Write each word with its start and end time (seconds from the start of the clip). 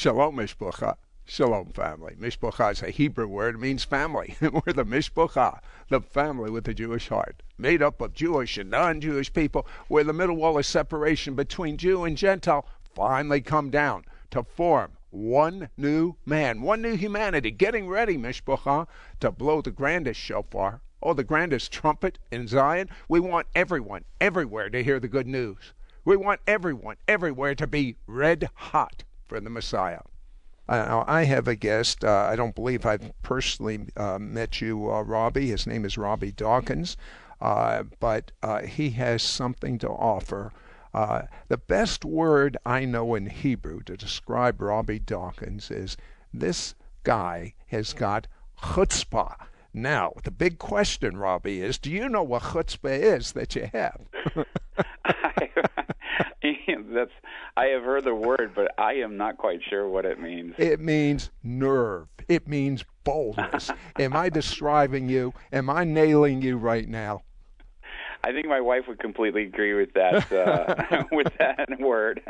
Shalom 0.00 0.36
Mishpacha. 0.36 0.96
Shalom 1.26 1.72
family. 1.72 2.16
Mishpacha 2.18 2.72
is 2.72 2.82
a 2.82 2.88
Hebrew 2.88 3.26
word. 3.26 3.56
It 3.56 3.58
means 3.58 3.84
family. 3.84 4.34
We're 4.40 4.72
the 4.72 4.86
Mishpacha, 4.86 5.60
the 5.90 6.00
family 6.00 6.50
with 6.50 6.64
the 6.64 6.72
Jewish 6.72 7.08
heart, 7.08 7.42
made 7.58 7.82
up 7.82 8.00
of 8.00 8.14
Jewish 8.14 8.56
and 8.56 8.70
non-Jewish 8.70 9.34
people, 9.34 9.66
where 9.88 10.02
the 10.02 10.14
middle 10.14 10.36
wall 10.36 10.56
of 10.56 10.64
separation 10.64 11.34
between 11.34 11.76
Jew 11.76 12.04
and 12.04 12.16
Gentile 12.16 12.66
finally 12.94 13.42
come 13.42 13.68
down 13.68 14.06
to 14.30 14.42
form 14.42 14.92
one 15.10 15.68
new 15.76 16.14
man, 16.24 16.62
one 16.62 16.80
new 16.80 16.96
humanity, 16.96 17.50
getting 17.50 17.86
ready, 17.86 18.16
Mishpacha, 18.16 18.86
to 19.20 19.30
blow 19.30 19.60
the 19.60 19.70
grandest 19.70 20.18
shofar, 20.18 20.80
or 21.02 21.14
the 21.14 21.24
grandest 21.24 21.72
trumpet 21.72 22.18
in 22.30 22.48
Zion. 22.48 22.88
We 23.06 23.20
want 23.20 23.48
everyone, 23.54 24.06
everywhere 24.18 24.70
to 24.70 24.82
hear 24.82 24.98
the 24.98 25.08
good 25.08 25.26
news. 25.26 25.74
We 26.06 26.16
want 26.16 26.40
everyone, 26.46 26.96
everywhere 27.06 27.54
to 27.54 27.66
be 27.66 27.96
red 28.06 28.48
hot 28.54 29.04
for 29.30 29.38
the 29.38 29.48
Messiah. 29.48 30.00
Uh, 30.68 31.04
I 31.06 31.22
have 31.22 31.46
a 31.46 31.54
guest. 31.54 32.04
Uh, 32.04 32.28
I 32.28 32.34
don't 32.34 32.56
believe 32.56 32.84
I've 32.84 33.12
personally 33.22 33.86
uh, 33.96 34.18
met 34.18 34.60
you, 34.60 34.90
uh, 34.90 35.02
Robby. 35.02 35.50
His 35.50 35.68
name 35.68 35.84
is 35.84 35.96
Robby 35.96 36.32
Dawkins, 36.32 36.96
uh, 37.40 37.84
but 38.00 38.32
uh, 38.42 38.62
he 38.62 38.90
has 38.90 39.22
something 39.22 39.78
to 39.78 39.88
offer. 39.88 40.52
the 40.92 41.56
best 41.56 42.04
word 42.04 42.56
I 42.66 42.84
know 42.84 43.14
in 43.14 43.26
Hebrew 43.26 43.82
to 43.84 43.96
describe 43.96 44.60
Robby 44.60 44.98
Dawkins 44.98 45.70
is 45.70 45.96
this 46.34 46.74
guy 47.04 47.54
has 47.68 47.92
got 47.92 48.26
chutzpah. 48.60 49.36
Now, 49.72 50.14
the 50.24 50.32
big 50.32 50.58
question, 50.58 51.16
Robby, 51.16 51.62
is 51.62 51.78
do 51.78 51.88
you 51.88 52.08
know 52.08 52.24
what 52.24 52.42
chutzpah 52.42 52.98
is 52.98 53.30
that 53.32 53.54
you 53.54 53.70
have? 53.72 54.00
That's 56.94 57.10
I 57.56 57.66
have 57.66 57.82
heard 57.82 58.04
the 58.04 58.14
word, 58.14 58.52
but 58.54 58.72
I 58.78 58.94
am 58.94 59.16
not 59.16 59.36
quite 59.36 59.60
sure 59.68 59.88
what 59.88 60.04
it 60.04 60.20
means. 60.20 60.54
It 60.58 60.80
means 60.80 61.30
nerve. 61.42 62.08
It 62.28 62.48
means 62.48 62.84
boldness. 63.04 63.70
Am 63.98 64.16
I 64.16 64.28
describing 64.28 65.08
you? 65.08 65.34
Am 65.52 65.68
I 65.68 65.84
nailing 65.84 66.42
you 66.42 66.56
right 66.56 66.88
now? 66.88 67.22
I 68.22 68.32
think 68.32 68.46
my 68.46 68.60
wife 68.60 68.84
would 68.88 68.98
completely 68.98 69.44
agree 69.44 69.74
with 69.74 69.94
that 69.94 70.30
uh, 70.32 71.04
with 71.12 71.32
that 71.38 71.80
word. 71.80 72.22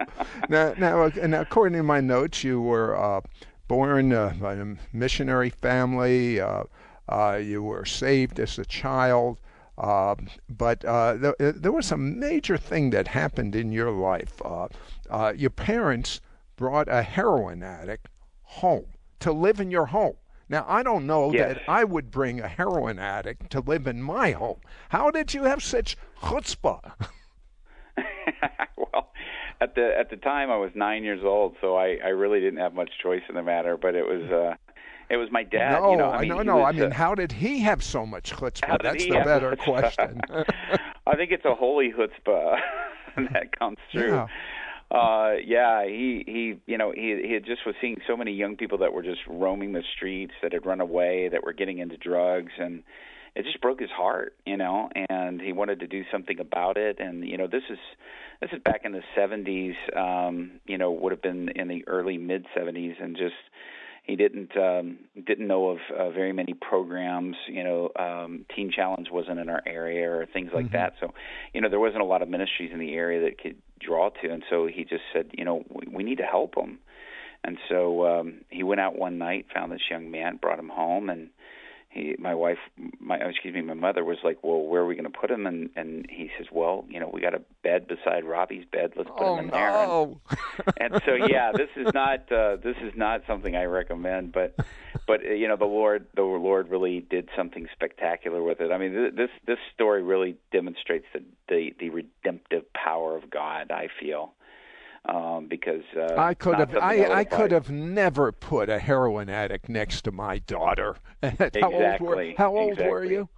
now, 0.48 0.72
now, 0.78 1.04
and 1.04 1.34
according 1.34 1.76
to 1.78 1.82
my 1.82 2.00
notes, 2.00 2.44
you 2.44 2.60
were 2.60 2.96
uh, 2.96 3.20
born 3.66 4.12
uh, 4.12 4.34
by 4.40 4.54
a 4.54 4.66
missionary 4.92 5.50
family. 5.50 6.40
Uh, 6.40 6.64
uh, 7.08 7.40
you 7.42 7.62
were 7.62 7.84
saved 7.84 8.38
as 8.38 8.58
a 8.58 8.64
child. 8.64 9.38
Uh, 9.80 10.14
but 10.50 10.84
uh, 10.84 11.16
th- 11.16 11.34
uh, 11.40 11.52
there 11.56 11.72
was 11.72 11.90
a 11.90 11.96
major 11.96 12.58
thing 12.58 12.90
that 12.90 13.08
happened 13.08 13.56
in 13.56 13.72
your 13.72 13.90
life. 13.90 14.34
Uh, 14.44 14.68
uh, 15.08 15.32
your 15.34 15.48
parents 15.48 16.20
brought 16.56 16.86
a 16.86 17.02
heroin 17.02 17.62
addict 17.62 18.08
home 18.42 18.84
to 19.20 19.32
live 19.32 19.58
in 19.58 19.70
your 19.70 19.86
home. 19.86 20.16
Now, 20.50 20.66
I 20.68 20.82
don't 20.82 21.06
know 21.06 21.32
yes. 21.32 21.54
that 21.54 21.62
I 21.66 21.84
would 21.84 22.10
bring 22.10 22.40
a 22.40 22.48
heroin 22.48 22.98
addict 22.98 23.50
to 23.52 23.60
live 23.60 23.86
in 23.86 24.02
my 24.02 24.32
home. 24.32 24.60
How 24.90 25.10
did 25.10 25.32
you 25.32 25.44
have 25.44 25.62
such 25.62 25.96
chutzpah? 26.20 26.92
well, 28.76 29.12
at 29.62 29.74
the 29.76 29.94
at 29.98 30.10
the 30.10 30.16
time 30.16 30.50
I 30.50 30.56
was 30.56 30.72
nine 30.74 31.04
years 31.04 31.22
old, 31.24 31.56
so 31.62 31.76
I 31.76 31.98
I 32.04 32.08
really 32.08 32.40
didn't 32.40 32.58
have 32.58 32.74
much 32.74 32.90
choice 33.02 33.22
in 33.30 33.34
the 33.34 33.42
matter. 33.42 33.78
But 33.78 33.94
it 33.94 34.04
was 34.04 34.30
uh, 34.30 34.56
it 35.10 35.16
was 35.16 35.28
my 35.32 35.42
dad. 35.42 35.80
No, 35.80 35.90
you 35.90 35.96
know, 35.96 36.10
I 36.10 36.20
mean, 36.20 36.28
no, 36.28 36.42
no. 36.42 36.56
Was, 36.58 36.74
I 36.74 36.78
mean, 36.78 36.92
uh, 36.92 36.94
how 36.94 37.14
did 37.14 37.32
he 37.32 37.60
have 37.60 37.82
so 37.82 38.06
much 38.06 38.32
chutzpah? 38.32 38.80
That's 38.82 39.04
the 39.04 39.20
better 39.24 39.56
question. 39.56 40.20
I 41.06 41.16
think 41.16 41.32
it's 41.32 41.44
a 41.44 41.54
holy 41.54 41.92
chutzpah 41.92 42.58
that 43.32 43.58
comes 43.58 43.78
through. 43.90 44.12
Yeah. 44.12 44.26
Uh, 44.90 45.34
yeah, 45.44 45.84
he 45.84 46.24
he, 46.26 46.60
you 46.66 46.78
know, 46.78 46.92
he 46.92 47.20
he 47.24 47.38
just 47.44 47.66
was 47.66 47.74
seeing 47.80 47.98
so 48.06 48.16
many 48.16 48.32
young 48.32 48.56
people 48.56 48.78
that 48.78 48.92
were 48.92 49.02
just 49.02 49.20
roaming 49.28 49.72
the 49.72 49.82
streets, 49.96 50.32
that 50.42 50.52
had 50.52 50.66
run 50.66 50.80
away, 50.80 51.28
that 51.28 51.44
were 51.44 51.52
getting 51.52 51.78
into 51.78 51.96
drugs, 51.96 52.52
and 52.58 52.82
it 53.36 53.44
just 53.44 53.60
broke 53.60 53.80
his 53.80 53.90
heart, 53.90 54.34
you 54.46 54.56
know. 54.56 54.90
And 55.08 55.40
he 55.40 55.52
wanted 55.52 55.80
to 55.80 55.86
do 55.86 56.04
something 56.10 56.40
about 56.40 56.76
it. 56.76 56.98
And 56.98 57.26
you 57.26 57.36
know, 57.36 57.46
this 57.46 57.62
is 57.70 57.78
this 58.40 58.50
is 58.52 58.60
back 58.64 58.82
in 58.84 58.92
the 58.92 59.02
70s. 59.16 59.74
Um, 59.96 60.52
you 60.66 60.78
know, 60.78 60.90
would 60.90 61.12
have 61.12 61.22
been 61.22 61.50
in 61.50 61.68
the 61.68 61.86
early 61.86 62.18
mid 62.18 62.46
70s, 62.56 63.00
and 63.00 63.16
just 63.16 63.34
he 64.04 64.16
didn't 64.16 64.56
um, 64.56 64.98
didn't 65.26 65.46
know 65.46 65.68
of 65.68 65.78
uh, 65.96 66.10
very 66.10 66.32
many 66.32 66.54
programs. 66.54 67.36
You 67.48 67.64
know, 67.64 67.90
um, 67.98 68.44
Teen 68.54 68.70
Challenge 68.70 69.08
wasn't 69.10 69.38
in 69.38 69.48
our 69.48 69.62
area 69.66 70.10
or 70.10 70.26
things 70.26 70.50
like 70.52 70.66
Mhm. 70.66 70.72
that. 70.72 70.94
So, 71.00 71.12
you 71.52 71.60
know, 71.60 71.68
there 71.68 71.80
wasn't 71.80 72.02
a 72.02 72.06
lot 72.06 72.22
of 72.22 72.28
ministries 72.28 72.72
in 72.72 72.78
the 72.78 72.94
area 72.94 73.20
that 73.22 73.38
could 73.38 73.56
draw 73.78 74.10
to, 74.10 74.30
and 74.30 74.42
so 74.50 74.66
he 74.66 74.84
just 74.84 75.04
said, 75.12 75.30
you 75.32 75.44
know, 75.44 75.64
we, 75.68 75.86
we 75.92 76.02
need 76.02 76.18
to 76.18 76.24
help 76.26 76.56
him. 76.56 76.78
And 77.42 77.56
so 77.68 78.06
um, 78.06 78.42
he 78.50 78.62
went 78.62 78.80
out 78.82 78.98
one 78.98 79.16
night, 79.16 79.46
found 79.54 79.72
this 79.72 79.80
young 79.90 80.10
man, 80.10 80.36
brought 80.36 80.58
him 80.58 80.68
home, 80.68 81.08
and 81.08 81.30
he, 81.90 82.14
my 82.18 82.34
wife, 82.34 82.58
my 83.00 83.16
excuse 83.16 83.54
me, 83.54 83.62
my 83.62 83.74
mother 83.74 84.04
was 84.04 84.18
like, 84.22 84.38
well, 84.42 84.60
where 84.62 84.82
are 84.82 84.86
we 84.86 84.94
going 84.94 85.10
to 85.10 85.18
put 85.18 85.30
him? 85.30 85.46
And 85.46 85.70
and 85.76 86.06
he 86.08 86.30
says, 86.38 86.46
well, 86.52 86.84
you 86.88 87.00
know, 87.00 87.10
we 87.12 87.20
got 87.20 87.34
a 87.34 87.42
bed 87.62 87.86
beside 87.88 88.24
Robby's 88.24 88.64
bed. 88.70 88.92
Let's 88.96 89.10
put 89.10 89.20
oh 89.20 89.36
him 89.36 89.46
in 89.46 89.50
there. 89.50 89.68
And, 89.68 89.88
no! 89.88 90.20
and 90.76 91.02
so 91.04 91.14
yeah 91.14 91.52
this 91.52 91.68
is 91.76 91.92
not 91.94 92.30
uh 92.32 92.56
this 92.56 92.76
is 92.82 92.92
not 92.96 93.22
something 93.26 93.56
i 93.56 93.64
recommend 93.64 94.32
but 94.32 94.54
but 95.06 95.22
you 95.22 95.48
know 95.48 95.56
the 95.56 95.64
lord 95.64 96.06
the 96.14 96.22
lord 96.22 96.68
really 96.68 97.00
did 97.00 97.28
something 97.36 97.66
spectacular 97.72 98.42
with 98.42 98.60
it 98.60 98.70
i 98.70 98.78
mean 98.78 98.92
th- 98.92 99.14
this 99.14 99.30
this 99.46 99.58
story 99.74 100.02
really 100.02 100.36
demonstrates 100.52 101.06
the 101.12 101.22
the, 101.48 101.74
the 101.78 101.90
redemptive 101.90 102.64
power 102.72 103.16
of 103.16 103.30
god 103.30 103.70
i 103.70 103.88
feel 104.00 104.32
um 105.06 105.46
because 105.48 105.82
uh 105.96 106.14
I 106.16 106.34
could 106.34 106.58
have 106.58 106.76
I, 106.76 107.06
I 107.06 107.24
could 107.24 107.52
have 107.52 107.70
never 107.70 108.32
put 108.32 108.68
a 108.68 108.78
heroin 108.78 109.28
addict 109.30 109.68
next 109.68 110.02
to 110.02 110.12
my 110.12 110.38
daughter. 110.40 110.96
how 111.22 111.28
old 111.32 112.00
were 112.00 112.22
Exactly, 112.22 112.34
How 112.36 112.56
old 112.56 112.78
were 112.78 113.04
you? 113.04 113.28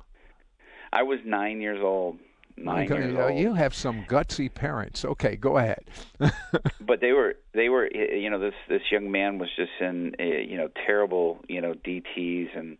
i 0.93 1.03
was 1.03 1.21
nine 1.25 1.61
years 1.61 1.81
old 1.83 2.19
nine 2.57 2.91
Okay, 2.91 3.01
years 3.03 3.17
old 3.17 3.39
You 3.39 3.55
have 3.55 3.75
some 3.75 4.05
gutsy 4.05 4.53
parents. 4.53 5.05
Okay, 5.05 5.37
go 5.37 5.57
ahead. 5.57 5.85
but 6.81 7.01
they 7.01 7.13
were 7.13 7.35
they 7.55 7.69
were 7.69 7.89
you 7.93 8.29
know 8.29 8.39
this 8.39 8.55
this 8.69 8.83
young 8.91 9.11
man 9.11 9.39
was 9.39 9.49
just 9.57 9.71
in 9.81 10.15
uh, 10.21 10.25
you 10.25 10.57
know 10.57 10.69
terrible 10.87 11.41
you 11.49 11.61
know 11.61 11.75
DTs 11.75 12.57
and 12.57 12.79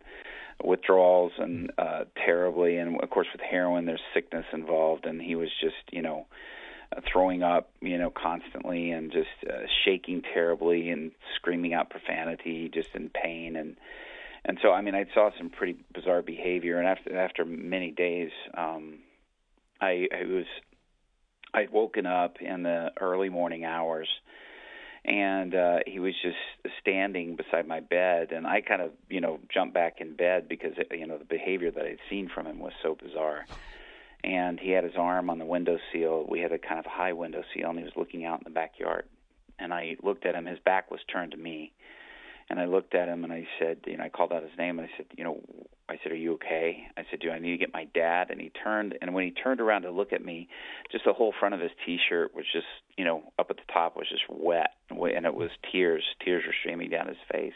withdrawals 0.63 1.31
and 1.39 1.71
uh 1.77 2.03
terribly 2.25 2.77
and 2.77 3.01
of 3.01 3.09
course 3.09 3.27
with 3.33 3.41
heroin 3.41 3.85
there's 3.85 4.01
sickness 4.13 4.45
involved 4.53 5.05
and 5.05 5.21
he 5.21 5.35
was 5.35 5.49
just 5.59 5.75
you 5.91 6.01
know 6.01 6.25
throwing 7.11 7.43
up 7.43 7.69
you 7.81 7.97
know 7.97 8.11
constantly 8.11 8.91
and 8.91 9.11
just 9.11 9.29
uh, 9.49 9.65
shaking 9.85 10.21
terribly 10.21 10.89
and 10.89 11.11
screaming 11.35 11.73
out 11.73 11.89
profanity 11.89 12.69
just 12.73 12.89
in 12.93 13.09
pain. 13.09 13.55
And 13.55 13.75
and 14.45 14.59
so 14.61 14.71
I 14.71 14.81
mean 14.81 14.95
I 14.95 15.05
saw 15.13 15.31
some 15.37 15.49
pretty 15.49 15.77
bizarre 15.93 16.21
behavior. 16.21 16.77
And 16.77 16.87
after 16.87 17.17
after 17.17 17.45
many 17.45 17.91
days 17.91 18.31
um 18.55 18.99
I 19.81 20.07
I 20.13 20.25
was 20.25 20.45
I'd 21.53 21.71
woken 21.71 22.05
up 22.05 22.37
in 22.41 22.63
the 22.63 22.91
early 22.99 23.29
morning 23.29 23.63
hours 23.63 24.09
and 25.05 25.53
uh 25.53 25.79
he 25.85 25.99
was 25.99 26.13
just 26.21 26.37
standing 26.81 27.35
beside 27.35 27.67
my 27.67 27.79
bed. 27.79 28.31
And 28.31 28.47
I 28.47 28.61
kind 28.61 28.81
of, 28.81 28.91
you 29.09 29.21
know, 29.21 29.39
jumped 29.53 29.73
back 29.73 29.99
in 29.99 30.15
bed 30.15 30.47
because 30.47 30.73
you 30.91 31.07
know 31.07 31.17
the 31.17 31.25
behavior 31.25 31.71
that 31.71 31.85
I'd 31.85 31.99
seen 32.09 32.29
from 32.33 32.47
him 32.47 32.59
was 32.59 32.73
so 32.81 32.95
bizarre. 32.95 33.45
And 34.23 34.59
he 34.59 34.71
had 34.71 34.83
his 34.83 34.93
arm 34.97 35.29
on 35.29 35.39
the 35.39 35.45
window 35.45 35.77
sill. 35.91 36.25
We 36.29 36.39
had 36.39 36.51
a 36.51 36.59
kind 36.59 36.79
of 36.79 36.85
high 36.85 37.13
window 37.13 37.43
sill 37.53 37.69
and 37.69 37.79
he 37.79 37.83
was 37.83 37.93
looking 37.95 38.25
out 38.25 38.39
in 38.39 38.45
the 38.45 38.49
backyard. 38.49 39.05
And 39.59 39.73
I 39.73 39.97
looked 40.01 40.25
at 40.25 40.35
him, 40.35 40.45
his 40.45 40.59
back 40.59 40.89
was 40.91 41.01
turned 41.11 41.31
to 41.31 41.37
me. 41.37 41.73
And 42.49 42.59
I 42.59 42.65
looked 42.65 42.93
at 42.95 43.07
him 43.07 43.23
and 43.23 43.31
I 43.31 43.47
said, 43.59 43.79
you 43.85 43.97
know, 43.97 44.03
I 44.03 44.09
called 44.09 44.33
out 44.33 44.43
his 44.43 44.57
name 44.57 44.79
and 44.79 44.87
I 44.87 44.97
said, 44.97 45.05
you 45.17 45.23
know, 45.23 45.39
I 45.89 45.99
said, 46.01 46.11
"Are 46.11 46.15
you 46.15 46.33
okay?" 46.33 46.87
I 46.97 47.03
said, 47.09 47.19
"Do 47.19 47.29
I 47.29 47.39
need 47.39 47.51
to 47.51 47.57
get 47.57 47.73
my 47.73 47.85
dad?" 47.93 48.31
And 48.31 48.39
he 48.39 48.49
turned, 48.49 48.97
and 49.01 49.13
when 49.13 49.25
he 49.25 49.31
turned 49.31 49.59
around 49.59 49.83
to 49.83 49.91
look 49.91 50.13
at 50.13 50.23
me, 50.23 50.47
just 50.91 51.05
the 51.05 51.13
whole 51.13 51.33
front 51.37 51.53
of 51.53 51.61
his 51.61 51.71
T-shirt 51.85 52.33
was 52.33 52.45
just, 52.51 52.65
you 52.97 53.03
know, 53.03 53.31
up 53.37 53.49
at 53.49 53.57
the 53.57 53.71
top 53.71 53.97
was 53.97 54.07
just 54.09 54.23
wet, 54.29 54.71
and 54.89 55.25
it 55.25 55.35
was 55.35 55.51
tears. 55.71 56.03
Tears 56.23 56.43
were 56.47 56.55
streaming 56.59 56.89
down 56.89 57.07
his 57.07 57.17
face. 57.31 57.53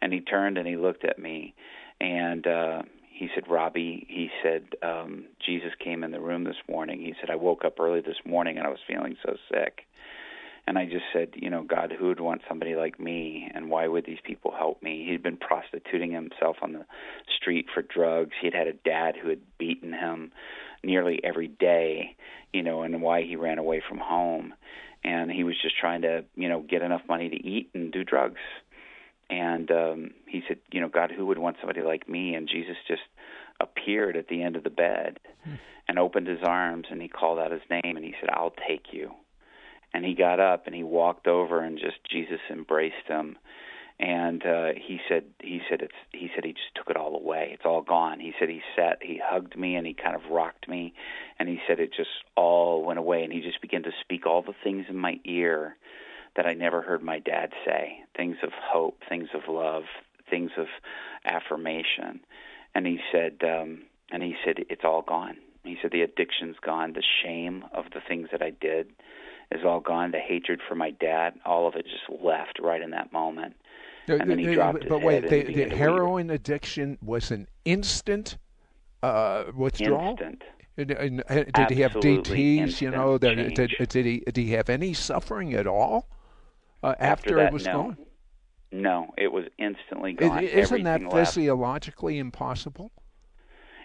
And 0.00 0.12
he 0.12 0.20
turned 0.20 0.56
and 0.56 0.66
he 0.66 0.76
looked 0.76 1.04
at 1.04 1.18
me, 1.18 1.54
and 2.00 2.46
uh, 2.46 2.82
he 3.20 3.28
said, 3.34 3.50
"Robby," 3.50 4.06
he 4.08 4.30
said, 4.42 4.64
um, 4.82 5.26
"Jesus 5.44 5.72
came 5.78 6.02
in 6.02 6.10
the 6.10 6.20
room 6.20 6.44
this 6.44 6.56
morning." 6.66 7.00
He 7.00 7.14
said, 7.20 7.28
"I 7.28 7.36
woke 7.36 7.66
up 7.66 7.78
early 7.78 8.00
this 8.00 8.16
morning 8.24 8.56
and 8.56 8.66
I 8.66 8.70
was 8.70 8.80
feeling 8.88 9.18
so 9.22 9.36
sick." 9.52 9.84
And 10.66 10.78
I 10.78 10.84
just 10.84 11.04
said, 11.12 11.30
you 11.34 11.50
know, 11.50 11.62
God, 11.62 11.92
who 11.92 12.06
would 12.08 12.20
want 12.20 12.42
somebody 12.48 12.76
like 12.76 13.00
me? 13.00 13.50
And 13.52 13.70
why 13.70 13.88
would 13.88 14.06
these 14.06 14.20
people 14.24 14.52
help 14.56 14.82
me? 14.82 15.04
He'd 15.04 15.22
been 15.22 15.36
prostituting 15.36 16.12
himself 16.12 16.56
on 16.62 16.72
the 16.72 16.86
street 17.36 17.66
for 17.74 17.82
drugs. 17.82 18.32
He'd 18.40 18.54
had 18.54 18.68
a 18.68 18.72
dad 18.72 19.16
who 19.16 19.30
had 19.30 19.40
beaten 19.58 19.92
him 19.92 20.32
nearly 20.84 21.18
every 21.24 21.48
day, 21.48 22.14
you 22.52 22.62
know, 22.62 22.82
and 22.82 23.02
why 23.02 23.22
he 23.22 23.36
ran 23.36 23.58
away 23.58 23.82
from 23.86 23.98
home. 23.98 24.54
And 25.02 25.30
he 25.30 25.44
was 25.44 25.56
just 25.60 25.76
trying 25.76 26.02
to, 26.02 26.24
you 26.36 26.48
know, 26.48 26.60
get 26.60 26.82
enough 26.82 27.02
money 27.08 27.28
to 27.28 27.36
eat 27.36 27.70
and 27.74 27.90
do 27.90 28.04
drugs. 28.04 28.40
And 29.30 29.70
um, 29.70 30.10
he 30.26 30.42
said, 30.48 30.58
you 30.72 30.80
know, 30.80 30.88
God, 30.88 31.12
who 31.16 31.26
would 31.26 31.38
want 31.38 31.56
somebody 31.60 31.82
like 31.82 32.08
me? 32.08 32.34
And 32.34 32.48
Jesus 32.48 32.76
just 32.88 33.02
appeared 33.60 34.16
at 34.16 34.28
the 34.28 34.42
end 34.42 34.56
of 34.56 34.64
the 34.64 34.70
bed 34.70 35.20
and 35.86 35.98
opened 35.98 36.26
his 36.26 36.40
arms 36.42 36.86
and 36.90 37.00
he 37.00 37.08
called 37.08 37.38
out 37.38 37.52
his 37.52 37.62
name 37.70 37.96
and 37.96 38.04
he 38.04 38.14
said, 38.20 38.30
I'll 38.32 38.54
take 38.68 38.86
you. 38.92 39.12
And 39.92 40.04
he 40.04 40.14
got 40.14 40.40
up 40.40 40.66
and 40.66 40.74
he 40.74 40.82
walked 40.82 41.26
over 41.26 41.60
and 41.62 41.78
just 41.78 41.96
Jesus 42.10 42.40
embraced 42.50 43.06
him. 43.06 43.36
And 43.98 44.42
uh 44.46 44.68
he 44.76 44.98
said 45.08 45.24
he 45.42 45.60
said 45.68 45.82
it's 45.82 45.92
he 46.12 46.30
said 46.34 46.44
he 46.44 46.52
just 46.52 46.74
took 46.74 46.88
it 46.88 46.96
all 46.96 47.14
away. 47.14 47.50
It's 47.52 47.66
all 47.66 47.82
gone. 47.82 48.18
He 48.18 48.32
said 48.38 48.48
he 48.48 48.62
sat 48.74 48.98
he 49.02 49.20
hugged 49.22 49.58
me 49.58 49.74
and 49.76 49.86
he 49.86 49.92
kind 49.92 50.16
of 50.16 50.30
rocked 50.30 50.68
me. 50.68 50.94
And 51.38 51.48
he 51.48 51.58
said 51.68 51.80
it 51.80 51.90
just 51.94 52.08
all 52.34 52.82
went 52.82 52.98
away. 52.98 53.24
And 53.24 53.32
he 53.32 53.40
just 53.40 53.60
began 53.60 53.82
to 53.82 53.90
speak 54.00 54.26
all 54.26 54.42
the 54.42 54.54
things 54.64 54.86
in 54.88 54.96
my 54.96 55.20
ear 55.26 55.76
that 56.36 56.46
I 56.46 56.54
never 56.54 56.82
heard 56.82 57.02
my 57.02 57.18
dad 57.18 57.52
say. 57.64 57.98
Things 58.16 58.36
of 58.42 58.50
hope 58.52 59.02
things 59.08 59.28
of 59.34 59.42
love 59.48 59.84
things 60.28 60.52
of 60.56 60.66
affirmation. 61.24 62.20
And 62.74 62.86
he 62.86 62.98
said 63.12 63.38
um 63.44 63.82
and 64.12 64.22
he 64.22 64.34
said 64.44 64.56
it's 64.68 64.84
all 64.84 65.02
gone. 65.02 65.36
He 65.64 65.76
said 65.80 65.90
the 65.92 66.02
addiction's 66.02 66.56
gone. 66.60 66.92
The 66.94 67.02
shame 67.22 67.64
of 67.72 67.86
the 67.94 68.00
things 68.06 68.28
that 68.32 68.42
I 68.42 68.50
did 68.50 68.88
is 69.50 69.64
all 69.64 69.80
gone. 69.80 70.10
The 70.12 70.18
hatred 70.20 70.60
for 70.66 70.74
my 70.74 70.90
dad 70.90 71.34
all 71.44 71.66
of 71.66 71.74
it 71.74 71.84
just 71.84 72.22
left 72.22 72.58
right 72.60 72.80
in 72.82 72.90
that 72.90 73.12
moment. 73.12 73.56
And 74.08 74.30
then 74.30 74.38
he 74.38 74.54
dropped 74.54 74.82
his 74.82 74.88
but 74.88 75.02
wait, 75.02 75.28
the, 75.28 75.42
the 75.44 75.76
heroin 75.76 76.30
addiction 76.30 76.98
was 77.02 77.30
an 77.30 77.46
instant 77.64 78.38
uh, 79.02 79.44
withdrawal. 79.54 80.10
instant. 80.12 80.42
And- 80.76 80.90
and- 80.92 81.22
and 81.28 81.52
did 81.52 81.70
he 81.70 81.80
have 81.82 81.92
DTS? 81.92 82.80
You 82.80 82.90
know, 82.90 83.18
that, 83.18 83.34
did, 83.54 83.76
did 83.88 84.06
he 84.06 84.20
did 84.20 84.36
he 84.36 84.52
have 84.52 84.70
any 84.70 84.94
suffering 84.94 85.52
at 85.54 85.66
all 85.66 86.08
uh, 86.82 86.94
after, 86.98 87.04
after 87.04 87.36
that 87.36 87.46
it 87.48 87.52
was 87.52 87.64
no 87.66 87.72
gone? 87.72 87.96
no 88.72 89.14
it 89.18 89.32
was 89.32 89.44
instantly 89.58 90.12
gone 90.12 90.42
Isn't 90.44 90.84
that 90.84 90.94
Everything 90.94 91.08
left. 91.10 91.34
physiologically 91.34 92.18
impossible? 92.18 92.92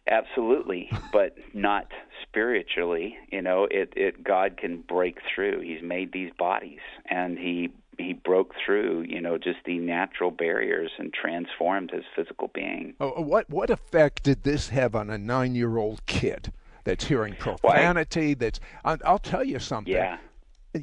absolutely 0.07 0.89
but 1.12 1.36
not 1.53 1.88
spiritually 2.21 3.18
you 3.31 3.42
know 3.42 3.68
it 3.71 3.92
it 3.95 4.24
god 4.24 4.56
can 4.57 4.81
break 4.81 5.18
through 5.33 5.62
he's 5.62 5.81
made 5.81 6.12
these 6.12 6.31
bodies 6.38 6.80
and 7.09 7.39
he 7.39 7.69
he 7.97 8.13
broke 8.13 8.53
through 8.63 9.01
you 9.07 9.19
know 9.19 9.38
just 9.38 9.57
the 9.65 9.80
natural 9.80 10.30
barriers 10.30 10.91
and 11.00 11.12
transformed 11.12 11.89
his 11.91 12.03
physical 12.15 12.51
being 12.53 12.94
Uh, 13.00 13.07
What 13.21 13.50
what 13.50 13.71
effect 13.71 14.21
did 14.24 14.44
this 14.44 14.69
have 14.69 14.94
on 14.95 15.09
a 15.09 15.18
nine 15.18 15.56
year 15.56 15.77
old 15.77 16.06
kid 16.06 16.51
that's 16.83 17.06
hearing 17.06 17.33
profanity? 17.39 18.36
That's 18.36 18.59
I- 18.83 19.00
I'll 19.03 19.18
tell 19.18 19.44
you 19.44 19.57
something. 19.57 19.91
yeah 19.94 20.18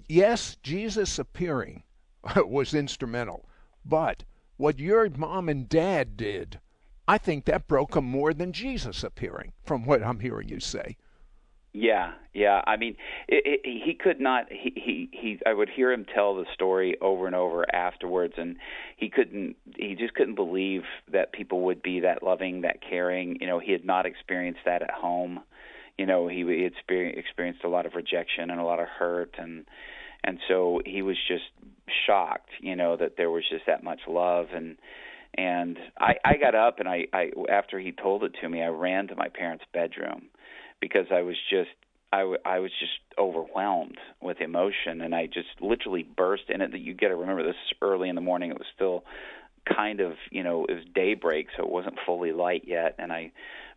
yes, 0.08 0.56
Jesus 0.64 1.18
appearing 1.18 1.84
was 2.36 2.74
instrumental, 2.74 3.48
but 3.84 4.24
what 4.56 4.78
your 4.78 5.08
mom 5.10 5.48
and 5.48 5.68
dad 5.68 6.16
did, 6.16 6.60
I 7.08 7.18
think 7.18 7.44
that 7.46 7.68
broke 7.68 7.92
them 7.92 8.04
more 8.04 8.32
than 8.32 8.52
Jesus 8.52 9.02
appearing, 9.02 9.52
from 9.64 9.84
what 9.84 10.02
I'm 10.02 10.20
hearing 10.20 10.48
you 10.48 10.60
say. 10.60 10.96
Yeah, 11.74 12.12
yeah. 12.34 12.60
I 12.66 12.76
mean, 12.76 12.96
it, 13.28 13.42
it, 13.46 13.60
he 13.64 13.94
could 13.94 14.20
not. 14.20 14.46
He, 14.50 14.72
he 14.76 15.08
he. 15.10 15.40
I 15.46 15.54
would 15.54 15.70
hear 15.70 15.90
him 15.90 16.04
tell 16.04 16.36
the 16.36 16.44
story 16.52 16.98
over 17.00 17.26
and 17.26 17.34
over 17.34 17.64
afterwards, 17.74 18.34
and 18.36 18.56
he 18.96 19.08
couldn't. 19.08 19.56
He 19.76 19.94
just 19.94 20.12
couldn't 20.12 20.34
believe 20.34 20.82
that 21.10 21.32
people 21.32 21.62
would 21.62 21.82
be 21.82 22.00
that 22.00 22.22
loving, 22.22 22.60
that 22.60 22.82
caring. 22.82 23.38
You 23.40 23.46
know, 23.46 23.58
he 23.58 23.72
had 23.72 23.86
not 23.86 24.04
experienced 24.04 24.60
that 24.66 24.82
at 24.82 24.90
home. 24.90 25.40
You 25.96 26.04
know, 26.04 26.28
he, 26.28 26.44
he 26.44 26.64
experienced, 26.64 27.64
a 27.64 27.68
lot 27.68 27.86
of 27.86 27.94
rejection 27.94 28.50
and 28.50 28.60
a 28.60 28.64
lot 28.64 28.78
of 28.78 28.88
hurt, 28.88 29.36
and 29.38 29.64
and 30.24 30.40
so 30.48 30.82
he 30.84 31.00
was 31.00 31.16
just 31.26 31.44
shocked. 32.06 32.50
You 32.60 32.76
know, 32.76 32.96
that 32.96 33.16
there 33.16 33.30
was 33.30 33.44
just 33.48 33.66
that 33.66 33.82
much 33.82 34.00
love 34.08 34.48
and. 34.54 34.76
And 35.34 35.78
I, 35.98 36.16
I 36.26 36.36
got 36.36 36.54
up 36.54 36.78
and 36.78 36.86
I, 36.86 37.06
I, 37.10 37.30
after 37.48 37.80
he 37.80 37.90
told 37.90 38.22
it 38.22 38.34
to 38.42 38.48
me, 38.50 38.62
I 38.62 38.68
ran 38.68 39.08
to 39.08 39.16
my 39.16 39.28
parents' 39.30 39.64
bedroom 39.72 40.24
because 40.78 41.06
I 41.10 41.22
was 41.22 41.36
just 41.48 41.70
I, 42.12 42.18
w- 42.18 42.38
I 42.44 42.58
was 42.58 42.70
just 42.78 42.92
overwhelmed 43.18 43.96
with 44.20 44.40
emotion 44.40 45.00
and 45.00 45.14
I 45.14 45.26
just 45.26 45.48
literally 45.60 46.02
burst 46.02 46.44
in 46.50 46.60
it 46.60 46.72
that 46.72 46.80
you 46.80 46.92
got 46.92 47.08
to 47.08 47.16
remember 47.16 47.42
this 47.42 47.56
is 47.70 47.76
early 47.80 48.10
in 48.10 48.14
the 48.14 48.20
morning 48.20 48.50
it 48.50 48.58
was 48.58 48.66
still 48.74 49.04
kind 49.64 50.00
of 50.00 50.12
you 50.30 50.42
know 50.42 50.66
it 50.66 50.74
was 50.74 50.84
daybreak 50.94 51.46
so 51.56 51.62
it 51.62 51.70
wasn't 51.70 51.94
fully 52.04 52.32
light 52.32 52.64
yet 52.66 52.96
and 52.98 53.12
I 53.12 53.32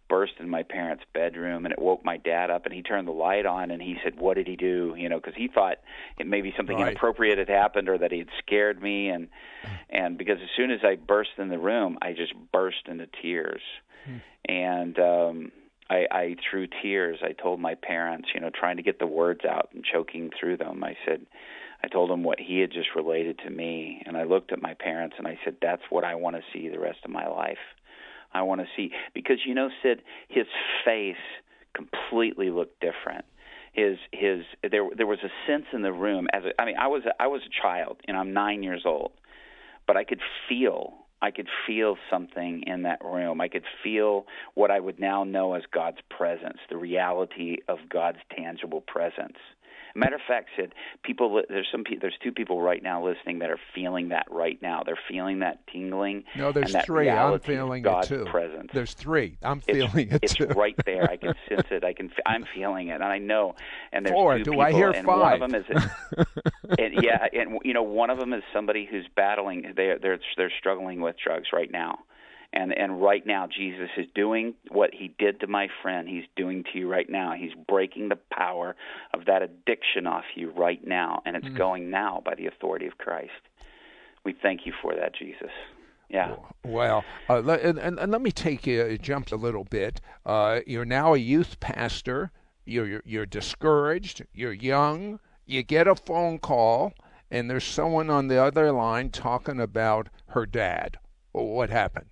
burst 0.07 0.33
in 0.39 0.47
my 0.49 0.63
parents 0.63 1.03
bedroom 1.13 1.65
and 1.65 1.71
it 1.71 1.79
woke 1.79 2.03
my 2.05 2.17
dad 2.17 2.49
up 2.49 2.65
and 2.65 2.73
he 2.73 2.81
turned 2.81 3.07
the 3.07 3.11
light 3.11 3.45
on 3.45 3.71
and 3.71 3.81
he 3.81 3.95
said 4.03 4.19
what 4.19 4.35
did 4.35 4.47
he 4.47 4.55
do 4.55 4.93
you 4.97 5.09
know 5.09 5.17
because 5.17 5.33
he 5.35 5.47
thought 5.47 5.77
it 6.19 6.27
maybe 6.27 6.53
something 6.55 6.77
Right. 6.77 6.89
inappropriate 6.91 7.37
had 7.37 7.49
happened 7.49 7.89
or 7.89 7.97
that 7.97 8.11
he 8.11 8.19
had 8.19 8.29
scared 8.39 8.81
me 8.81 9.09
and 9.09 9.27
and 9.89 10.17
because 10.17 10.37
as 10.41 10.49
soon 10.55 10.71
as 10.71 10.79
I 10.83 10.95
burst 10.95 11.31
in 11.37 11.49
the 11.49 11.57
room 11.57 11.97
I 12.01 12.13
just 12.13 12.33
burst 12.51 12.87
into 12.87 13.07
tears 13.21 13.61
and 14.47 14.99
um 14.99 15.51
I, 15.89 16.05
I 16.11 16.35
through 16.49 16.67
tears 16.81 17.19
I 17.23 17.31
told 17.33 17.59
my 17.59 17.75
parents, 17.75 18.29
you 18.33 18.41
know, 18.41 18.49
trying 18.49 18.77
to 18.77 18.83
get 18.83 18.97
the 18.99 19.05
words 19.07 19.41
out 19.45 19.69
and 19.73 19.83
choking 19.83 20.31
through 20.39 20.57
them. 20.57 20.83
I 20.83 20.95
said 21.05 21.21
I 21.83 21.87
told 21.87 22.09
him 22.09 22.23
what 22.23 22.39
he 22.39 22.59
had 22.59 22.71
just 22.71 22.89
related 22.95 23.39
to 23.39 23.49
me 23.49 24.01
and 24.05 24.17
I 24.17 24.23
looked 24.23 24.51
at 24.51 24.61
my 24.61 24.73
parents 24.73 25.15
and 25.17 25.27
I 25.27 25.37
said 25.43 25.57
that's 25.61 25.83
what 25.89 26.03
I 26.03 26.15
want 26.15 26.35
to 26.35 26.41
see 26.53 26.69
the 26.69 26.79
rest 26.79 26.99
of 27.05 27.11
my 27.11 27.27
life. 27.27 27.59
I 28.35 28.41
want 28.43 28.61
to 28.61 28.67
see 28.75 28.91
because 29.13 29.37
you 29.45 29.55
know 29.55 29.69
Sid 29.81 30.01
his 30.27 30.45
face 30.83 31.15
completely 31.73 32.49
looked 32.51 32.79
different. 32.81 33.25
His 33.73 33.97
his 34.11 34.43
there 34.69 34.87
there 34.95 35.07
was 35.07 35.19
a 35.23 35.31
sense 35.47 35.65
in 35.73 35.81
the 35.81 35.93
room 35.93 36.27
as 36.33 36.43
a, 36.43 36.61
I 36.61 36.65
mean 36.65 36.75
I 36.77 36.87
was 36.87 37.03
a, 37.05 37.21
I 37.21 37.27
was 37.27 37.41
a 37.41 37.61
child 37.61 38.01
and 38.07 38.15
I'm 38.15 38.33
9 38.33 38.61
years 38.61 38.83
old 38.85 39.11
but 39.87 39.97
I 39.97 40.03
could 40.03 40.21
feel 40.47 40.93
I 41.21 41.31
could 41.31 41.47
feel 41.65 41.97
something 42.11 42.63
in 42.67 42.83
that 42.83 43.03
room. 43.03 43.41
I 43.41 43.47
could 43.47 43.63
feel 43.83 44.25
what 44.53 44.69
I 44.69 44.79
would 44.79 44.99
now 44.99 45.23
know 45.23 45.53
as 45.53 45.63
God's 45.73 45.97
presence, 46.15 46.57
the 46.69 46.77
reality 46.77 47.57
of 47.67 47.79
God's 47.89 48.19
tangible 48.35 48.81
presence. 48.81 49.37
Matter 49.97 50.15
of 50.15 50.21
fact, 50.27 50.49
Sid, 50.57 50.73
people 51.03 51.41
there's 51.47 51.67
some 51.71 51.85
there's 52.01 52.17
two 52.21 52.33
people 52.33 52.61
right 52.61 52.83
now 52.83 53.03
listening 53.05 53.39
that 53.39 53.49
are 53.49 53.59
feeling 53.73 54.09
that 54.09 54.27
right 54.29 54.61
now. 54.61 54.83
They're 54.85 54.99
feeling 55.07 55.39
that 55.39 55.65
tingling. 55.71 56.25
No, 56.35 56.51
there's 56.51 56.75
three. 56.85 57.09
I'm 57.09 57.39
feeling 57.39 57.81
God's 57.81 58.11
it 58.11 58.17
too. 58.17 58.25
Presence. 58.25 58.71
There's 58.73 58.93
three. 58.93 59.37
I'm 59.41 59.61
It's, 59.67 59.77
feeling 59.77 60.11
it 60.11 60.19
it's 60.21 60.33
too. 60.33 60.47
right 60.47 60.75
there. 60.85 61.09
I 61.09 61.15
can 61.15 61.33
sense 61.49 61.67
it. 61.71 61.85
I 61.85 61.93
can. 61.93 62.11
I'm 62.25 62.45
feeling 62.53 62.89
it, 62.89 62.95
and 62.95 63.03
I 63.05 63.19
know. 63.19 63.55
And 63.93 64.05
there's 64.05 64.13
Four. 64.13 64.37
two 64.37 64.43
Do 64.43 64.51
people, 64.51 64.65
I 64.65 64.71
hear 64.73 64.91
and 64.91 65.05
five? 65.05 65.39
one 65.39 65.43
of 65.43 65.51
them 65.51 65.63
is, 65.63 66.25
and 66.77 66.93
yeah, 67.01 67.27
and 67.31 67.59
you 67.63 67.73
know, 67.73 67.83
one 67.83 68.09
of 68.09 68.19
them 68.19 68.33
is 68.33 68.43
somebody 68.53 68.85
who's 68.89 69.07
battling. 69.15 69.73
They're 69.77 69.97
they're 69.97 70.19
they're 70.35 70.51
struggling 70.59 70.99
with 70.99 71.15
drugs 71.23 71.47
right 71.53 71.71
now, 71.71 71.99
and 72.55 72.75
and 72.75 73.01
right 73.01 73.25
now 73.25 73.47
Jesus 73.47 73.89
is 73.97 74.05
doing 74.15 74.55
what 74.69 74.91
He 74.93 75.13
did 75.19 75.41
to 75.41 75.47
my 75.47 75.67
friend. 75.81 76.07
He's 76.07 76.23
doing 76.35 76.63
to 76.71 76.79
you 76.79 76.89
right 76.89 77.09
now. 77.09 77.33
He's 77.37 77.51
breaking 77.67 78.09
the 78.09 78.17
power 78.31 78.75
of 79.13 79.25
that 79.25 79.41
addiction 79.41 80.07
off 80.07 80.23
you 80.35 80.51
right 80.51 80.85
now, 80.85 81.21
and 81.25 81.35
it's 81.35 81.49
going 81.49 81.89
now 81.89 82.21
by 82.23 82.35
the 82.35 82.47
authority 82.47 82.87
of 82.87 82.97
Christ. 82.97 83.31
We 84.23 84.33
thank 84.41 84.65
you 84.65 84.73
for 84.81 84.95
that, 84.95 85.13
Jesus. 85.15 85.51
Yeah. 86.09 86.35
Well, 86.63 87.03
uh, 87.29 87.43
and, 87.43 87.77
and, 87.77 87.99
and 87.99 88.11
let 88.11 88.21
me 88.21 88.31
take 88.31 88.65
you 88.65 88.97
jump 88.97 89.31
a 89.31 89.35
little 89.35 89.63
bit. 89.63 90.01
Uh, 90.25 90.61
you're 90.65 90.85
now 90.85 91.13
a 91.13 91.17
youth 91.17 91.59
pastor. 91.59 92.31
You're, 92.65 92.87
you're 92.87 93.01
you're 93.05 93.25
discouraged. 93.25 94.23
You're 94.33 94.53
young. 94.53 95.19
You 95.45 95.61
get 95.61 95.87
a 95.87 95.95
phone 95.95 96.39
call, 96.39 96.93
and 97.29 97.49
there's 97.49 97.63
someone 97.65 98.09
on 98.09 98.27
the 98.27 98.41
other 98.41 98.71
line 98.71 99.09
talking 99.09 99.59
about 99.59 100.09
her 100.27 100.45
dad. 100.45 100.97
Well, 101.33 101.45
what 101.45 101.69
happened? 101.69 102.07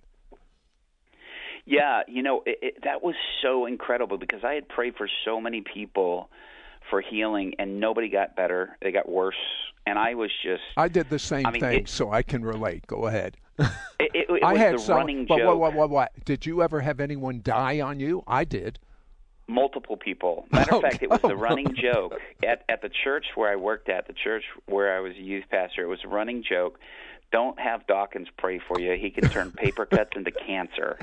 Yeah, 1.66 2.02
you 2.08 2.22
know, 2.22 2.42
it, 2.44 2.58
it, 2.62 2.74
that 2.84 3.02
was 3.02 3.14
so 3.42 3.66
incredible 3.66 4.18
because 4.18 4.40
I 4.44 4.52
had 4.54 4.68
prayed 4.68 4.94
for 4.96 5.08
so 5.24 5.40
many 5.40 5.62
people 5.62 6.28
for 6.90 7.00
healing 7.00 7.54
and 7.58 7.80
nobody 7.80 8.08
got 8.10 8.36
better. 8.36 8.76
They 8.82 8.92
got 8.92 9.08
worse. 9.08 9.34
And 9.86 9.98
I 9.98 10.14
was 10.14 10.30
just 10.42 10.62
I 10.76 10.88
did 10.88 11.08
the 11.10 11.18
same 11.18 11.46
I 11.46 11.50
mean, 11.50 11.60
thing, 11.60 11.80
it- 11.80 11.88
so 11.88 12.10
I 12.10 12.22
can 12.22 12.44
relate. 12.44 12.86
Go 12.86 13.06
ahead. 13.06 13.36
it, 14.00 14.42
I 14.42 14.52
was 14.52 14.58
had 14.60 14.74
the 14.74 14.78
some. 14.78 14.96
running 14.96 15.26
but 15.26 15.38
joke. 15.38 15.46
what, 15.46 15.58
what, 15.58 15.74
what, 15.74 15.90
what? 15.90 16.24
Did 16.24 16.44
you 16.44 16.62
ever 16.62 16.80
have 16.80 17.00
anyone 17.00 17.40
die 17.42 17.80
on 17.80 18.00
you? 18.00 18.24
I 18.26 18.44
did. 18.44 18.78
multiple 19.46 19.96
people. 19.96 20.46
Matter 20.50 20.74
of 20.74 20.78
Oh, 20.84 20.88
fact, 20.88 21.02
it 21.02 21.08
was 21.10 21.20
the 21.20 21.36
running 21.48 21.74
joke 21.80 22.14
at 22.42 22.64
at 22.68 22.82
the 22.82 22.90
church 23.04 23.26
where 23.36 23.50
I 23.52 23.56
worked 23.56 23.88
at, 23.88 24.06
the 24.06 24.12
church 24.14 24.44
where 24.66 24.96
I 24.96 25.00
was 25.00 25.12
a 25.16 25.22
youth 25.22 25.44
pastor. 25.50 25.82
It 25.84 25.88
was 25.88 26.00
a 26.04 26.08
running 26.08 26.42
joke. 26.48 26.78
Don't 27.32 27.58
have 27.58 27.86
Dawkins 27.86 28.28
pray 28.38 28.58
for 28.66 28.80
you. 28.80 28.92
He 29.00 29.10
can 29.10 29.28
turn 29.30 29.50
paper 29.52 29.86
cuts 29.86 30.10
into 30.16 30.30
cancer. 30.30 30.98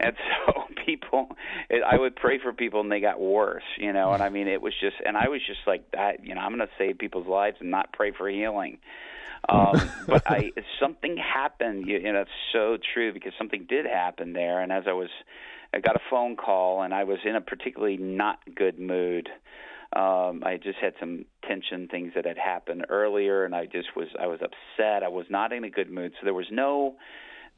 And 0.00 0.16
so 0.46 0.64
people, 0.84 1.36
it, 1.68 1.82
I 1.82 1.98
would 1.98 2.16
pray 2.16 2.38
for 2.38 2.52
people, 2.52 2.80
and 2.80 2.90
they 2.90 3.00
got 3.00 3.20
worse, 3.20 3.64
you 3.78 3.92
know. 3.92 4.12
And 4.12 4.22
I 4.22 4.28
mean, 4.28 4.48
it 4.48 4.62
was 4.62 4.74
just, 4.80 4.96
and 5.04 5.16
I 5.16 5.28
was 5.28 5.40
just 5.46 5.60
like 5.66 5.90
that, 5.92 6.24
you 6.24 6.34
know. 6.34 6.40
I'm 6.40 6.54
going 6.54 6.66
to 6.66 6.72
save 6.78 6.98
people's 6.98 7.26
lives 7.26 7.56
and 7.60 7.70
not 7.70 7.92
pray 7.92 8.12
for 8.12 8.28
healing. 8.28 8.78
Um, 9.48 9.90
but 10.06 10.22
I, 10.26 10.52
something 10.80 11.16
happened. 11.16 11.86
You, 11.86 11.98
you 11.98 12.12
know, 12.12 12.22
it's 12.22 12.30
so 12.52 12.78
true 12.94 13.12
because 13.12 13.32
something 13.38 13.66
did 13.68 13.86
happen 13.86 14.32
there. 14.32 14.60
And 14.60 14.72
as 14.72 14.84
I 14.86 14.92
was, 14.92 15.10
I 15.72 15.80
got 15.80 15.96
a 15.96 16.00
phone 16.10 16.36
call, 16.36 16.82
and 16.82 16.94
I 16.94 17.04
was 17.04 17.18
in 17.24 17.36
a 17.36 17.40
particularly 17.40 17.96
not 17.96 18.38
good 18.54 18.78
mood. 18.78 19.28
Um, 19.94 20.42
I 20.44 20.58
just 20.62 20.78
had 20.78 20.92
some 21.00 21.24
tension 21.46 21.88
things 21.88 22.12
that 22.14 22.26
had 22.26 22.36
happened 22.36 22.86
earlier, 22.90 23.44
and 23.44 23.54
I 23.54 23.64
just 23.64 23.96
was, 23.96 24.08
I 24.20 24.26
was 24.26 24.40
upset. 24.42 25.02
I 25.02 25.08
was 25.08 25.24
not 25.30 25.52
in 25.52 25.64
a 25.64 25.70
good 25.70 25.90
mood. 25.90 26.12
So 26.20 26.24
there 26.24 26.34
was 26.34 26.48
no 26.50 26.96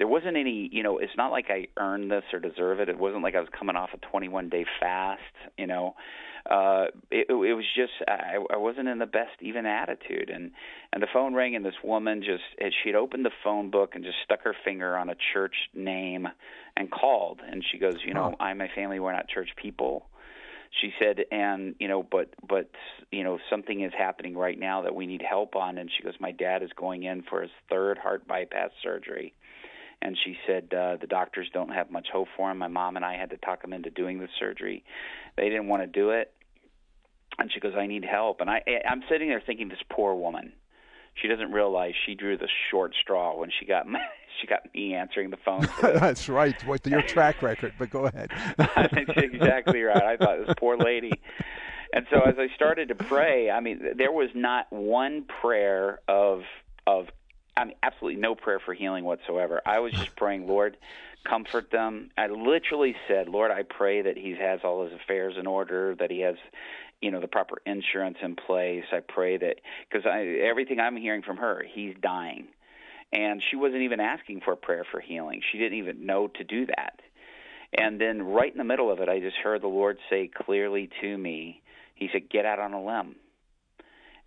there 0.01 0.09
wasn't 0.09 0.39
any, 0.39 0.71
you 0.73 0.83
know, 0.83 0.97
it's 0.97 1.13
not 1.15 1.31
like 1.31 1.51
I 1.51 1.67
earned 1.79 2.11
this 2.11 2.23
or 2.33 2.41
deserve 2.41 2.81
it. 2.81 2.89
It 2.89 2.99
wasn't 2.99 3.23
like 3.23 3.35
I 3.35 3.41
was 3.41 3.51
coming 3.57 3.77
off 3.77 3.91
a 3.93 3.99
21 3.99 4.49
day 4.49 4.65
fast, 4.81 5.21
you 5.59 5.67
know. 5.67 5.95
Uh, 6.51 6.87
it, 7.11 7.27
it 7.29 7.35
was 7.35 7.67
just 7.77 7.93
I, 8.09 8.37
I 8.51 8.57
wasn't 8.57 8.89
in 8.89 8.99
the 8.99 9.05
best 9.05 9.37
even 9.43 9.67
attitude, 9.67 10.31
and 10.31 10.53
and 10.91 11.03
the 11.03 11.07
phone 11.13 11.35
rang, 11.35 11.55
and 11.55 11.63
this 11.63 11.75
woman 11.85 12.23
just 12.23 12.43
she'd 12.83 12.95
opened 12.95 13.27
the 13.27 13.31
phone 13.45 13.71
book 13.71 13.91
and 13.95 14.03
just 14.03 14.17
stuck 14.25 14.41
her 14.45 14.57
finger 14.65 14.97
on 14.97 15.11
a 15.11 15.17
church 15.35 15.55
name 15.75 16.27
and 16.79 16.91
called, 16.91 17.41
and 17.47 17.63
she 17.71 17.77
goes, 17.77 17.97
you 18.03 18.15
know, 18.15 18.35
I'm 18.41 18.63
a 18.63 18.69
family, 18.75 19.01
we're 19.01 19.13
not 19.13 19.29
church 19.29 19.51
people. 19.61 20.07
She 20.81 20.93
said 20.99 21.25
and 21.31 21.75
you 21.79 21.89
know 21.89 22.03
but 22.03 22.31
but 22.49 22.71
you 23.13 23.23
know 23.23 23.39
something 23.51 23.83
is 23.83 23.93
happening 23.97 24.35
right 24.35 24.59
now 24.59 24.83
that 24.83 24.95
we 24.95 25.07
need 25.07 25.21
help 25.21 25.57
on. 25.57 25.77
And 25.77 25.91
she 25.95 26.03
goes 26.03 26.15
my 26.21 26.33
dad 26.33 26.63
is 26.63 26.71
going 26.75 27.03
in 27.03 27.23
for 27.29 27.43
his 27.43 27.51
third 27.69 27.99
heart 27.99 28.27
bypass 28.27 28.71
surgery 28.83 29.35
and 30.03 30.17
she 30.25 30.37
said 30.47 30.73
uh, 30.73 30.97
the 31.01 31.07
doctors 31.07 31.49
don't 31.53 31.71
have 31.71 31.91
much 31.91 32.09
hope 32.13 32.29
for 32.37 32.51
him. 32.51 32.59
My 32.59 32.69
mom 32.69 32.97
and 32.97 33.05
I 33.05 33.17
had 33.17 33.31
to 33.31 33.37
talk 33.37 33.63
him 33.63 33.73
into 33.73 33.91
doing 33.91 34.19
the 34.19 34.29
surgery. 34.39 34.85
They 35.37 35.49
didn't 35.49 35.69
want 35.69 35.83
to 35.83 35.87
do 35.87 36.11
it, 36.11 36.33
and 37.39 37.51
she 37.53 37.61
goes, 37.61 37.75
"I 37.77 37.87
need 37.87 38.05
help." 38.05 38.41
And 38.41 38.49
I, 38.51 38.63
I'm 38.89 39.03
sitting 39.11 39.29
there 39.29 39.43
thinking, 39.45 39.69
this 39.69 39.79
poor 39.91 40.15
woman. 40.15 40.53
She 41.15 41.29
doesn't 41.29 41.53
realize 41.53 41.93
she 42.07 42.15
drew 42.15 42.39
the 42.39 42.49
short 42.71 42.95
straw 43.01 43.37
when 43.37 43.51
she 43.59 43.67
got 43.67 43.87
she 44.41 44.47
got 44.47 44.73
me 44.75 44.95
answering 44.95 45.31
the 45.31 45.37
phone. 45.45 45.69
That's 45.83 46.29
right. 46.29 46.67
With 46.67 46.87
your 46.87 47.03
track 47.03 47.43
record, 47.43 47.75
but 47.79 47.91
go 47.91 48.07
ahead. 48.07 48.31
That's 48.57 48.95
exactly 49.17 49.83
right. 49.83 50.03
I 50.03 50.17
thought 50.17 50.47
this 50.47 50.55
poor 50.59 50.77
lady. 50.79 51.13
And 51.93 52.07
so 52.11 52.21
as 52.21 52.37
I 52.39 52.47
started 52.55 52.89
to 52.89 52.95
pray, 52.95 53.51
I 53.51 53.59
mean, 53.61 53.81
there 53.97 54.13
was 54.13 54.31
not 54.35 54.73
one 54.73 55.25
prayer 55.41 56.01
of 56.09 56.43
of 56.87 57.07
I 57.57 57.65
mean, 57.65 57.77
absolutely 57.83 58.21
no 58.21 58.35
prayer 58.35 58.61
for 58.61 58.75
healing 58.75 59.05
whatsoever. 59.05 59.61
I 59.67 59.81
was 59.81 59.93
just 59.93 60.17
praying, 60.17 60.47
Lord, 60.47 60.77
comfort 61.25 61.71
them. 61.71 62.11
I 62.17 62.29
literally 62.29 62.97
said, 63.09 63.29
Lord, 63.29 63.51
I 63.51 63.63
pray 63.63 64.03
that 64.03 64.17
he 64.17 64.35
has 64.41 64.61
all 64.65 64.85
his 64.85 64.93
affairs 64.95 65.35
in 65.39 65.47
order, 65.47 65.95
that 65.97 66.11
he 66.11 66.21
has, 66.21 66.37
you 67.03 67.11
know, 67.11 67.21
the 67.21 67.29
proper 67.29 67.61
insurance 67.67 68.19
in 68.23 68.37
place. 68.37 68.85
I 68.93 69.01
pray 69.01 69.37
that 69.37 69.57
because 69.91 70.07
everything 70.07 70.81
I'm 70.81 70.97
hearing 70.97 71.23
from 71.23 71.37
her, 71.39 71.65
he's 71.69 71.95
dying, 72.01 72.47
and 73.13 73.43
she 73.43 73.57
wasn't 73.57 73.83
even 73.83 74.01
asking 74.01 74.41
for 74.41 74.53
a 74.53 74.57
prayer 74.57 74.87
for 74.91 75.01
healing. 75.01 75.43
She 75.51 75.59
didn't 75.59 75.79
even 75.79 76.07
know 76.07 76.29
to 76.29 76.45
do 76.45 76.67
that. 76.67 77.01
And 77.73 78.01
then 78.01 78.23
right 78.23 78.51
in 78.51 78.59
the 78.59 78.65
middle 78.65 78.91
of 78.91 79.01
it, 79.01 79.09
I 79.09 79.21
just 79.21 79.37
heard 79.37 79.63
the 79.63 79.69
Lord 79.69 79.99
say 80.09 80.29
clearly 80.29 80.91
to 81.01 81.19
me, 81.19 81.63
He 81.95 82.09
said, 82.13 82.31
"Get 82.31 82.45
out 82.47 82.59
on 82.59 82.73
a 82.73 82.83
limb." 82.83 83.17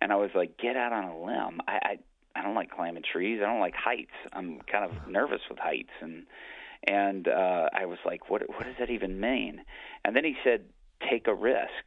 And 0.00 0.12
I 0.12 0.16
was 0.16 0.30
like, 0.34 0.56
"Get 0.58 0.76
out 0.76 0.92
on 0.92 1.04
a 1.04 1.18
limb." 1.18 1.60
I, 1.66 1.78
I 1.82 1.98
I 2.36 2.42
don't 2.42 2.54
like 2.54 2.70
climbing 2.70 3.02
trees. 3.10 3.40
I 3.42 3.46
don't 3.46 3.60
like 3.60 3.74
heights. 3.74 4.14
I'm 4.32 4.60
kind 4.70 4.84
of 4.84 5.08
nervous 5.08 5.40
with 5.48 5.58
heights, 5.58 5.92
and 6.00 6.26
and 6.86 7.28
uh, 7.28 7.68
I 7.72 7.86
was 7.86 7.98
like, 8.04 8.30
what 8.30 8.42
what 8.48 8.64
does 8.64 8.74
that 8.78 8.90
even 8.90 9.20
mean? 9.20 9.62
And 10.04 10.14
then 10.14 10.24
he 10.24 10.34
said, 10.44 10.64
take 11.08 11.26
a 11.26 11.34
risk. 11.34 11.86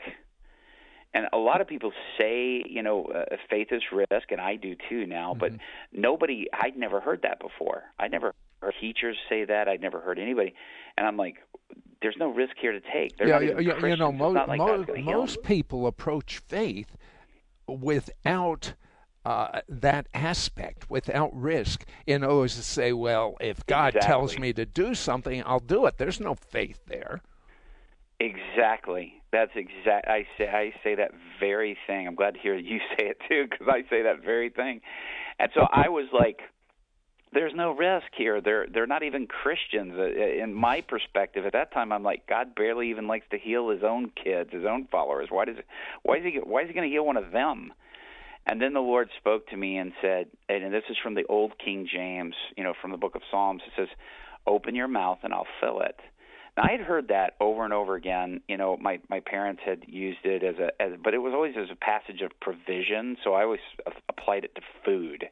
And 1.14 1.28
a 1.34 1.38
lot 1.38 1.62
of 1.62 1.68
people 1.68 1.94
say, 2.18 2.64
you 2.68 2.84
know, 2.84 3.06
uh, 3.06 3.38
faith 3.50 3.70
is 3.72 3.82
risk, 3.92 4.32
and 4.32 4.42
I 4.42 4.56
do 4.56 4.76
too 4.90 5.06
now. 5.06 5.32
Mm-hmm. 5.32 5.40
But 5.40 5.52
nobody, 5.92 6.48
I'd 6.54 6.78
never 6.78 7.00
heard 7.00 7.22
that 7.24 7.40
before. 7.40 7.84
I 7.98 8.08
never 8.08 8.34
heard 8.62 8.74
teachers 8.80 9.18
say 9.30 9.46
that. 9.46 9.68
I'd 9.68 9.82
never 9.82 10.00
heard 10.00 10.20
anybody. 10.20 10.54
And 10.98 11.08
I'm 11.08 11.18
like, 11.18 11.36
there's 12.02 12.18
no 12.20 12.30
risk 12.30 12.54
here 12.60 12.72
to 12.72 12.82
take. 12.82 13.18
They're 13.18 13.28
yeah, 13.28 13.60
yeah, 13.60 13.86
you 13.86 13.96
know, 13.96 14.12
mo- 14.12 14.32
like 14.32 14.60
mo- 14.60 14.86
most 15.00 15.42
people 15.44 15.88
approach 15.88 16.40
faith 16.40 16.96
without 17.68 18.74
uh, 19.28 19.60
that 19.68 20.08
aspect 20.14 20.90
without 20.90 21.38
risk. 21.38 21.84
In 22.06 22.26
words, 22.26 22.56
to 22.56 22.64
say, 22.64 22.94
well, 22.94 23.36
if 23.42 23.66
God 23.66 23.90
exactly. 23.90 24.08
tells 24.08 24.40
me 24.40 24.54
to 24.54 24.66
do 24.66 24.96
something, 24.96 25.44
I'll 25.46 25.60
do 25.60 25.86
it. 25.86 25.98
There's 25.98 26.22
no 26.22 26.34
faith 26.34 26.80
there. 26.88 27.22
Exactly. 28.22 29.22
That's 29.34 29.52
exact. 29.54 30.08
I 30.08 30.26
say 30.38 30.48
I 30.48 30.74
say 30.82 30.96
that 30.96 31.12
very 31.42 31.78
thing. 31.88 32.08
I'm 32.08 32.16
glad 32.16 32.36
to 32.36 32.40
hear 32.40 32.56
you 32.56 32.80
say 32.98 33.08
it 33.08 33.18
too, 33.28 33.48
because 33.50 33.68
I 33.70 33.82
say 33.90 34.04
that 34.04 34.24
very 34.24 34.50
thing. 34.50 34.80
And 35.40 35.52
so 35.54 35.68
I 35.74 35.90
was 35.90 36.06
like, 36.18 36.40
"There's 37.34 37.54
no 37.54 37.76
risk 37.76 38.08
here. 38.18 38.40
They're 38.40 38.66
they're 38.74 38.88
not 38.88 39.04
even 39.04 39.28
Christians." 39.28 39.94
Uh, 39.98 40.06
in 40.06 40.54
my 40.54 40.80
perspective, 40.80 41.46
at 41.46 41.52
that 41.52 41.74
time, 41.74 41.92
I'm 41.92 42.02
like, 42.02 42.28
God 42.28 42.56
barely 42.56 42.90
even 42.92 43.08
likes 43.08 43.26
to 43.32 43.38
heal 43.38 43.70
His 43.70 43.84
own 43.84 44.10
kids, 44.12 44.52
His 44.54 44.64
own 44.64 44.88
followers. 44.90 45.28
Why 45.30 45.44
does 45.44 45.58
why 46.04 46.18
is 46.20 46.24
he 46.24 46.40
why 46.42 46.62
is 46.62 46.70
he 46.70 46.74
going 46.74 46.90
to 46.90 46.94
heal 46.94 47.06
one 47.06 47.18
of 47.18 47.32
them? 47.32 47.74
And 48.48 48.62
then 48.62 48.74
the 48.74 48.80
Lord 48.80 49.10
spoke 49.18 49.48
to 49.50 49.58
me 49.58 49.78
and 49.78 49.92
said, 50.02 50.28
and 50.48 50.74
this 50.74 50.86
is 50.90 50.96
from 51.04 51.16
the 51.16 51.26
old 51.28 51.60
King 51.64 51.88
James, 51.92 52.34
you 52.56 52.64
know, 52.64 52.74
from 52.82 52.92
the 52.92 52.98
book 52.98 53.16
of 53.16 53.22
Psalms. 53.30 53.62
It 53.68 53.74
says, 53.76 53.90
"Open 54.48 54.74
your 54.74 54.88
mouth 54.88 55.20
and 55.24 55.34
I'll 55.34 55.48
fill 55.60 55.82
it." 55.82 56.00
Now 56.56 56.64
I 56.64 56.72
had 56.72 56.80
heard 56.80 57.10
that 57.10 57.36
over 57.42 57.66
and 57.66 57.74
over 57.74 57.96
again. 57.96 58.42
You 58.48 58.56
know, 58.56 58.78
my 58.78 59.00
my 59.10 59.20
parents 59.20 59.62
had 59.66 59.84
used 59.86 60.24
it 60.24 60.44
as 60.44 60.56
a, 60.60 60.82
as, 60.82 60.94
but 61.04 61.14
it 61.14 61.18
was 61.18 61.34
always 61.34 61.56
as 61.58 61.70
a 61.70 61.76
passage 61.76 62.22
of 62.22 62.32
provision. 62.40 63.18
So 63.22 63.34
I 63.34 63.44
always 63.44 63.60
applied 64.08 64.46
it 64.46 64.56
to 64.56 64.62
food. 64.86 65.30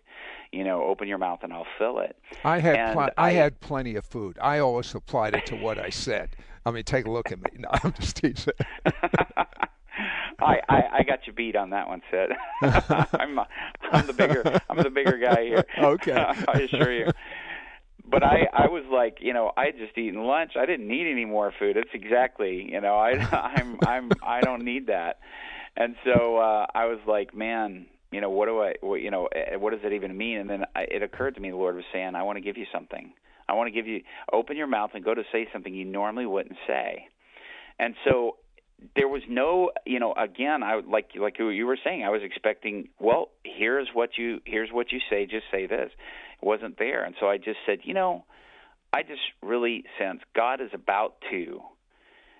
You 0.51 0.65
know, 0.65 0.83
open 0.83 1.07
your 1.07 1.17
mouth 1.17 1.39
and 1.41 1.53
I'll 1.53 1.67
fill 1.79 1.99
it. 1.99 2.17
I 2.43 2.59
had 2.59 2.93
pl- 2.93 3.09
I, 3.17 3.29
I, 3.29 3.31
had 3.31 3.61
plenty 3.61 3.95
of 3.95 4.05
food. 4.05 4.37
I 4.41 4.59
always 4.59 4.93
applied 4.93 5.35
it 5.35 5.45
to 5.47 5.55
what 5.55 5.79
I 5.79 5.89
said. 5.89 6.35
I 6.65 6.71
mean, 6.71 6.83
take 6.83 7.05
a 7.05 7.11
look 7.11 7.31
at 7.31 7.39
me. 7.39 7.49
No, 7.59 7.69
I'm 7.71 7.93
just 7.93 8.17
teasing. 8.17 8.53
I, 10.45 10.59
I 10.69 10.81
I 10.99 11.03
got 11.03 11.25
you 11.27 11.33
beat 11.33 11.55
on 11.55 11.71
that 11.71 11.87
one, 11.87 12.01
Sid. 12.11 12.29
I'm 13.19 13.39
I'm 13.91 14.07
the 14.07 14.13
bigger 14.13 14.59
I'm 14.69 14.77
the 14.77 14.89
bigger 14.89 15.17
guy 15.17 15.43
here. 15.43 15.65
Okay, 15.77 16.13
I 16.47 16.59
assure 16.59 16.91
you. 16.93 17.11
But 18.07 18.23
I 18.23 18.47
I 18.53 18.67
was 18.67 18.83
like, 18.91 19.17
you 19.19 19.33
know, 19.33 19.51
I 19.57 19.65
had 19.65 19.77
just 19.77 19.97
eaten 19.97 20.23
lunch. 20.23 20.51
I 20.55 20.65
didn't 20.65 20.87
need 20.87 21.09
any 21.09 21.25
more 21.25 21.51
food. 21.57 21.77
It's 21.77 21.89
exactly, 21.93 22.67
you 22.71 22.81
know, 22.81 22.95
I 22.95 23.11
I'm 23.31 23.77
I'm 23.85 24.11
I 24.23 24.41
don't 24.41 24.63
need 24.63 24.87
that. 24.87 25.19
And 25.75 25.95
so 26.05 26.37
uh 26.37 26.67
I 26.73 26.85
was 26.85 26.99
like, 27.07 27.35
man, 27.35 27.87
you 28.11 28.21
know, 28.21 28.29
what 28.29 28.45
do 28.45 28.61
I 28.61 28.73
what, 28.81 29.01
you 29.01 29.11
know, 29.11 29.27
eh, 29.27 29.55
what 29.55 29.71
does 29.71 29.81
it 29.83 29.93
even 29.93 30.15
mean? 30.15 30.37
And 30.37 30.49
then 30.49 30.65
I, 30.75 30.81
it 30.83 31.01
occurred 31.01 31.35
to 31.35 31.41
me 31.41 31.49
the 31.49 31.57
Lord 31.57 31.75
was 31.75 31.85
saying, 31.91 32.15
I 32.15 32.23
want 32.23 32.37
to 32.37 32.41
give 32.41 32.57
you 32.57 32.65
something. 32.71 33.11
I 33.47 33.53
want 33.53 33.67
to 33.67 33.71
give 33.71 33.87
you 33.87 34.01
open 34.31 34.57
your 34.57 34.67
mouth 34.67 34.91
and 34.93 35.03
go 35.03 35.13
to 35.13 35.23
say 35.31 35.47
something 35.51 35.73
you 35.73 35.85
normally 35.85 36.25
wouldn't 36.25 36.57
say. 36.67 37.07
And 37.79 37.95
so 38.07 38.37
there 38.95 39.07
was 39.07 39.21
no 39.29 39.71
you 39.85 39.99
know 39.99 40.13
again 40.13 40.63
i 40.63 40.79
like 40.87 41.09
like 41.19 41.37
you 41.39 41.65
were 41.65 41.77
saying 41.83 42.03
i 42.03 42.09
was 42.09 42.21
expecting 42.23 42.89
well 42.99 43.29
here's 43.43 43.87
what 43.93 44.17
you 44.17 44.39
here's 44.45 44.69
what 44.71 44.91
you 44.91 44.99
say 45.09 45.25
just 45.25 45.45
say 45.51 45.65
this. 45.65 45.91
It 46.41 46.45
wasn't 46.45 46.77
there. 46.77 47.03
And 47.03 47.15
so 47.19 47.27
i 47.27 47.37
just 47.37 47.57
said 47.65 47.79
you 47.83 47.93
know 47.93 48.25
i 48.93 49.01
just 49.01 49.21
really 49.41 49.85
sense 49.99 50.21
god 50.35 50.61
is 50.61 50.69
about 50.73 51.15
to 51.31 51.61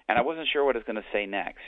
and 0.07 0.17
i 0.17 0.21
wasn't 0.21 0.47
sure 0.51 0.65
what 0.65 0.75
i 0.75 0.79
was 0.79 0.85
going 0.85 0.97
to 0.97 1.13
say 1.13 1.25
next. 1.25 1.59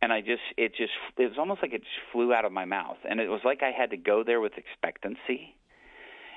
And 0.00 0.12
i 0.12 0.20
just 0.20 0.42
it 0.56 0.74
just 0.76 0.92
it 1.16 1.28
was 1.28 1.38
almost 1.38 1.62
like 1.62 1.72
it 1.72 1.80
just 1.80 2.12
flew 2.12 2.32
out 2.32 2.44
of 2.44 2.52
my 2.52 2.64
mouth. 2.64 2.98
And 3.08 3.20
it 3.20 3.28
was 3.28 3.40
like 3.44 3.62
i 3.62 3.70
had 3.76 3.90
to 3.90 3.96
go 3.96 4.22
there 4.24 4.40
with 4.40 4.52
expectancy. 4.56 5.56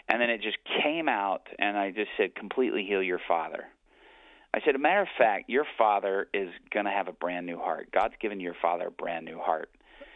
And 0.07 0.21
then 0.21 0.29
it 0.29 0.41
just 0.41 0.57
came 0.83 1.09
out 1.09 1.47
and 1.59 1.77
i 1.77 1.91
just 1.91 2.11
said 2.17 2.35
completely 2.35 2.85
heal 2.87 3.03
your 3.03 3.19
father 3.27 3.65
I 4.55 4.61
said, 4.63 4.73
a 4.73 4.79
matter 4.79 5.01
of 5.01 5.09
fact, 5.17 5.49
your 5.49 5.65
father 5.77 6.29
is 6.33 6.47
going 6.73 6.85
to 6.85 6.91
have 6.91 7.09
a 7.09 7.11
brand 7.11 7.45
new 7.45 7.57
heart. 7.57 7.89
God's 7.91 8.13
given 8.21 8.39
your 8.39 8.53
father 8.61 8.87
a 8.87 8.91
brand 8.91 9.25
new 9.25 9.37
heart. 9.37 9.69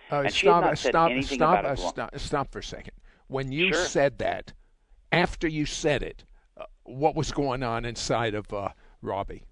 Uh, 0.10 0.22
and 0.22 0.34
stop, 0.34 0.78
stop, 0.78 1.12
stop, 1.24 1.66
uh, 1.66 1.76
stop, 1.76 2.18
stop 2.18 2.50
for 2.50 2.60
a 2.60 2.64
second. 2.64 2.94
When 3.28 3.52
you 3.52 3.74
sure. 3.74 3.84
said 3.84 4.20
that, 4.20 4.54
after 5.12 5.46
you 5.46 5.66
said 5.66 6.04
it, 6.04 6.24
uh, 6.56 6.64
what 6.84 7.18
was 7.18 7.34
going 7.34 7.64
on 7.64 7.84
inside 7.84 8.34
of 8.34 8.54
uh, 8.54 8.70
Robby? 9.02 9.44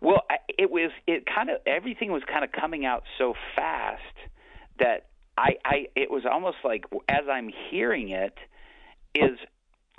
Well, 0.00 0.22
it 0.48 0.70
was 0.70 0.90
it 1.06 1.26
kind 1.26 1.50
of 1.50 1.58
everything 1.66 2.10
was 2.10 2.22
kind 2.26 2.44
of 2.44 2.50
coming 2.50 2.86
out 2.86 3.04
so 3.18 3.34
fast 3.54 4.00
that 4.78 5.08
I, 5.36 5.56
I 5.66 5.86
it 5.94 6.10
was 6.10 6.24
almost 6.24 6.56
like 6.64 6.86
as 7.08 7.24
I'm 7.30 7.50
hearing 7.70 8.08
it 8.08 8.38
is 9.14 9.38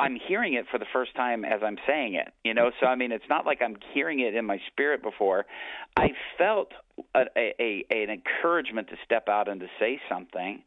I'm 0.03 0.19
hearing 0.27 0.53
it 0.53 0.65
for 0.69 0.77
the 0.77 0.86
first 0.91 1.15
time 1.15 1.45
as 1.45 1.62
I'm 1.63 1.77
saying 1.88 2.15
it. 2.15 2.33
You 2.43 2.53
know, 2.53 2.72
so 2.81 2.88
I 2.88 2.95
mean, 2.95 3.13
it's 3.13 3.29
not 3.29 3.45
like 3.45 3.62
I'm 3.62 3.77
hearing 3.93 4.19
it 4.19 4.36
in 4.36 4.45
my 4.45 4.60
spirit 4.67 5.01
before. 5.01 5.45
I 5.95 6.10
felt 6.38 6.74
a, 7.15 7.22
a, 7.38 7.55
a 7.57 7.86
an 7.89 8.10
encouragement 8.10 8.89
to 8.89 8.95
step 9.05 9.29
out 9.29 9.48
and 9.48 9.62
to 9.62 9.67
say 9.79 10.01
something. 10.10 10.62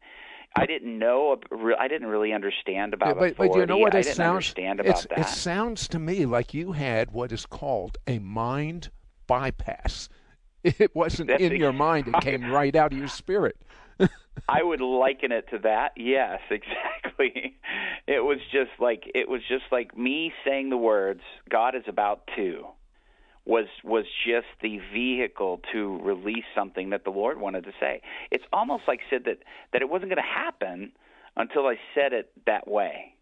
I 0.55 0.65
didn't 0.65 0.97
know. 0.97 1.37
I 1.77 1.87
didn't 1.87 2.07
really 2.07 2.33
understand 2.33 2.95
about 2.95 3.09
yeah, 3.09 3.13
but, 3.13 3.31
authority. 3.33 3.53
But 3.53 3.59
you 3.59 3.65
know 3.67 3.77
what? 3.77 3.93
I 3.93 3.99
it 3.99 4.03
didn't 4.03 4.15
sounds, 4.15 4.35
understand 4.35 4.79
about 4.79 5.05
that. 5.09 5.19
It 5.19 5.27
sounds 5.27 5.87
to 5.89 5.99
me 5.99 6.25
like 6.25 6.55
you 6.55 6.71
had 6.71 7.11
what 7.11 7.31
is 7.31 7.45
called 7.45 7.97
a 8.07 8.17
mind 8.19 8.89
bypass. 9.27 10.09
It 10.63 10.93
wasn't 10.95 11.29
That's 11.29 11.41
in 11.41 11.55
your 11.55 11.71
mind; 11.71 12.07
it 12.09 12.19
came 12.21 12.51
right 12.51 12.75
out 12.75 12.91
of 12.91 12.97
your 12.97 13.07
spirit. 13.07 13.55
I 14.49 14.63
would 14.63 14.81
liken 14.81 15.31
it 15.31 15.49
to 15.51 15.59
that. 15.59 15.93
Yes, 15.97 16.39
exactly. 16.49 17.57
It 18.07 18.23
was 18.23 18.39
just 18.51 18.71
like 18.79 19.09
it 19.13 19.27
was 19.27 19.41
just 19.47 19.65
like 19.71 19.97
me 19.97 20.31
saying 20.45 20.69
the 20.69 20.77
words 20.77 21.21
God 21.49 21.75
is 21.75 21.83
about 21.87 22.29
to 22.35 22.65
was 23.45 23.67
was 23.83 24.05
just 24.25 24.47
the 24.61 24.79
vehicle 24.93 25.61
to 25.71 25.99
release 26.01 26.45
something 26.53 26.89
that 26.91 27.03
the 27.03 27.09
Lord 27.11 27.39
wanted 27.39 27.63
to 27.63 27.71
say. 27.79 28.01
It's 28.31 28.43
almost 28.51 28.83
like 28.87 28.99
said 29.09 29.23
that 29.25 29.39
that 29.73 29.81
it 29.81 29.89
wasn't 29.89 30.09
going 30.09 30.21
to 30.21 30.21
happen 30.21 30.91
until 31.35 31.65
I 31.67 31.75
said 31.95 32.13
it 32.13 32.31
that 32.45 32.67
way. 32.67 33.13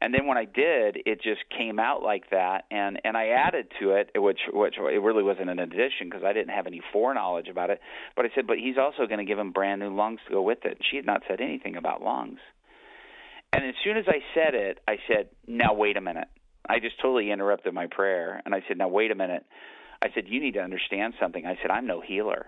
And 0.00 0.14
then 0.14 0.26
when 0.26 0.38
I 0.38 0.44
did, 0.44 1.02
it 1.04 1.22
just 1.22 1.40
came 1.56 1.78
out 1.78 2.02
like 2.02 2.30
that, 2.30 2.64
and 2.70 3.00
and 3.04 3.16
I 3.16 3.28
added 3.28 3.68
to 3.80 3.92
it, 3.92 4.10
which 4.16 4.40
which 4.52 4.76
it 4.78 5.02
really 5.02 5.22
wasn't 5.22 5.50
an 5.50 5.58
addition 5.58 6.08
because 6.08 6.22
I 6.24 6.32
didn't 6.32 6.54
have 6.54 6.66
any 6.66 6.80
foreknowledge 6.92 7.48
about 7.48 7.70
it. 7.70 7.80
But 8.16 8.24
I 8.24 8.28
said, 8.34 8.46
but 8.46 8.58
he's 8.58 8.78
also 8.78 9.06
going 9.06 9.18
to 9.18 9.24
give 9.24 9.38
him 9.38 9.52
brand 9.52 9.80
new 9.80 9.94
lungs 9.94 10.20
to 10.26 10.34
go 10.34 10.42
with 10.42 10.64
it. 10.64 10.78
She 10.90 10.96
had 10.96 11.06
not 11.06 11.22
said 11.28 11.40
anything 11.40 11.76
about 11.76 12.02
lungs, 12.02 12.40
and 13.52 13.64
as 13.64 13.74
soon 13.82 13.96
as 13.96 14.04
I 14.08 14.20
said 14.34 14.54
it, 14.54 14.78
I 14.86 14.96
said, 15.08 15.28
now 15.46 15.74
wait 15.74 15.96
a 15.96 16.00
minute. 16.00 16.28
I 16.68 16.78
just 16.78 17.00
totally 17.00 17.30
interrupted 17.30 17.74
my 17.74 17.86
prayer, 17.86 18.40
and 18.44 18.54
I 18.54 18.62
said, 18.68 18.78
now 18.78 18.88
wait 18.88 19.10
a 19.10 19.14
minute. 19.14 19.44
I 20.02 20.08
said, 20.14 20.24
you 20.28 20.40
need 20.40 20.54
to 20.54 20.60
understand 20.60 21.14
something. 21.20 21.44
I 21.44 21.58
said, 21.60 21.70
I'm 21.70 21.86
no 21.86 22.00
healer. 22.00 22.46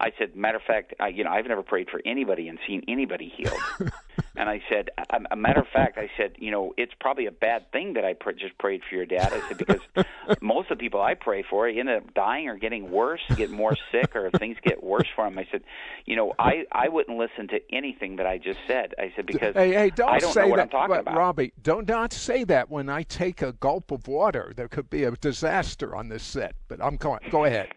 I 0.00 0.12
said, 0.18 0.34
matter 0.34 0.56
of 0.56 0.62
fact, 0.66 0.94
I, 0.98 1.08
you 1.08 1.24
know, 1.24 1.30
I've 1.30 1.46
never 1.46 1.62
prayed 1.62 1.88
for 1.90 2.00
anybody 2.06 2.48
and 2.48 2.58
seen 2.66 2.82
anybody 2.88 3.30
healed. 3.36 3.52
and 4.36 4.48
I 4.48 4.62
said, 4.70 4.88
a, 4.98 5.18
a 5.32 5.36
matter 5.36 5.60
of 5.60 5.66
fact, 5.70 5.98
I 5.98 6.10
said, 6.16 6.36
you 6.38 6.50
know, 6.50 6.72
it's 6.78 6.92
probably 6.98 7.26
a 7.26 7.30
bad 7.30 7.70
thing 7.70 7.92
that 7.94 8.04
I 8.04 8.14
pr- 8.14 8.30
just 8.32 8.56
prayed 8.58 8.80
for 8.88 8.96
your 8.96 9.04
dad. 9.04 9.34
I 9.34 9.42
said 9.46 9.58
because 9.58 9.80
most 10.40 10.70
of 10.70 10.78
the 10.78 10.82
people 10.82 11.02
I 11.02 11.14
pray 11.14 11.44
for 11.48 11.68
end 11.68 11.90
up 11.90 12.14
dying 12.14 12.48
or 12.48 12.56
getting 12.56 12.90
worse, 12.90 13.20
get 13.36 13.50
more 13.50 13.76
sick, 13.92 14.16
or 14.16 14.30
things 14.30 14.56
get 14.64 14.82
worse 14.82 15.06
for 15.14 15.28
them. 15.28 15.38
I 15.38 15.46
said, 15.52 15.62
you 16.06 16.16
know, 16.16 16.32
I 16.38 16.64
I 16.72 16.88
wouldn't 16.88 17.18
listen 17.18 17.48
to 17.48 17.60
anything 17.70 18.16
that 18.16 18.26
I 18.26 18.38
just 18.38 18.58
said. 18.66 18.94
I 18.98 19.12
said 19.14 19.26
because 19.26 19.54
hey, 19.54 19.72
hey, 19.72 19.90
don't 19.90 20.08
I 20.08 20.18
don't 20.18 20.32
say 20.32 20.42
know 20.42 20.48
what 20.48 20.56
that, 20.56 20.62
I'm 20.62 20.68
talking 20.70 20.96
about. 20.96 21.16
Robby. 21.16 21.52
Don't 21.62 21.86
not 21.86 22.14
say 22.14 22.44
that 22.44 22.70
when 22.70 22.88
I 22.88 23.02
take 23.02 23.42
a 23.42 23.52
gulp 23.52 23.90
of 23.90 24.08
water. 24.08 24.52
There 24.56 24.68
could 24.68 24.88
be 24.88 25.04
a 25.04 25.10
disaster 25.12 25.94
on 25.94 26.08
this 26.08 26.22
set. 26.22 26.54
But 26.68 26.82
I'm 26.82 26.96
going. 26.96 27.20
Go 27.30 27.44
ahead. 27.44 27.68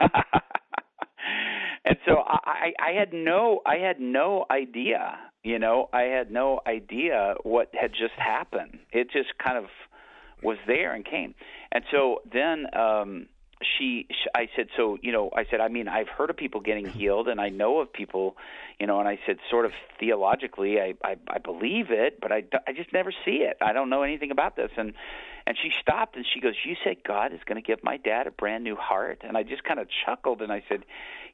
and 1.84 1.96
so 2.06 2.16
I, 2.24 2.72
I 2.78 2.92
had 2.92 3.12
no 3.12 3.60
I 3.66 3.76
had 3.76 4.00
no 4.00 4.44
idea, 4.50 5.18
you 5.42 5.58
know, 5.58 5.88
I 5.92 6.02
had 6.02 6.30
no 6.30 6.60
idea 6.66 7.34
what 7.42 7.70
had 7.78 7.92
just 7.92 8.14
happened. 8.16 8.78
It 8.92 9.10
just 9.10 9.36
kind 9.42 9.58
of 9.58 9.64
was 10.42 10.58
there 10.66 10.94
and 10.94 11.04
came. 11.04 11.34
And 11.72 11.84
so 11.90 12.22
then 12.32 12.66
um 12.74 13.26
she, 13.78 14.06
she 14.10 14.28
I 14.34 14.48
said 14.56 14.68
so 14.76 14.98
you 15.02 15.12
know 15.12 15.30
I 15.34 15.44
said 15.50 15.60
I 15.60 15.68
mean 15.68 15.88
I've 15.88 16.08
heard 16.08 16.30
of 16.30 16.36
people 16.36 16.60
getting 16.60 16.88
healed 16.88 17.28
and 17.28 17.40
I 17.40 17.48
know 17.48 17.78
of 17.78 17.92
people 17.92 18.36
you 18.78 18.86
know 18.86 18.98
and 18.98 19.08
I 19.08 19.18
said 19.26 19.36
sort 19.50 19.66
of 19.66 19.72
theologically 20.00 20.80
I 20.80 20.94
I, 21.04 21.16
I 21.28 21.38
believe 21.38 21.86
it 21.90 22.18
but 22.20 22.32
I 22.32 22.44
I 22.66 22.72
just 22.72 22.92
never 22.92 23.12
see 23.24 23.42
it 23.42 23.56
I 23.60 23.72
don't 23.72 23.88
know 23.88 24.02
anything 24.02 24.30
about 24.30 24.56
this 24.56 24.70
and 24.76 24.94
and 25.46 25.56
she 25.60 25.70
stopped 25.80 26.16
and 26.16 26.24
she 26.32 26.40
goes 26.40 26.54
you 26.64 26.76
said 26.84 26.96
God 27.06 27.32
is 27.32 27.40
going 27.46 27.60
to 27.60 27.66
give 27.66 27.82
my 27.82 27.96
dad 27.96 28.26
a 28.26 28.30
brand 28.30 28.64
new 28.64 28.76
heart? 28.76 29.22
And 29.22 29.36
I 29.36 29.42
just 29.42 29.64
kind 29.64 29.80
of 29.80 29.88
chuckled 30.04 30.42
and 30.42 30.52
I 30.52 30.62
said 30.68 30.84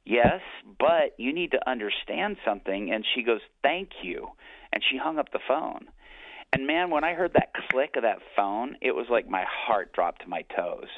yes 0.04 0.40
but 0.78 1.14
you 1.18 1.32
need 1.32 1.52
to 1.52 1.70
understand 1.70 2.36
something. 2.44 2.92
And 2.92 3.04
she 3.14 3.22
goes 3.22 3.40
thank 3.62 3.90
you. 4.02 4.28
And 4.72 4.82
she 4.88 4.98
hung 4.98 5.18
up 5.18 5.32
the 5.32 5.40
phone. 5.46 5.86
And 6.52 6.66
man 6.66 6.90
when 6.90 7.04
I 7.04 7.14
heard 7.14 7.34
that 7.34 7.52
click 7.70 7.96
of 7.96 8.02
that 8.02 8.18
phone 8.36 8.76
it 8.80 8.94
was 8.94 9.06
like 9.10 9.28
my 9.28 9.44
heart 9.48 9.92
dropped 9.92 10.22
to 10.22 10.28
my 10.28 10.42
toes. 10.56 10.88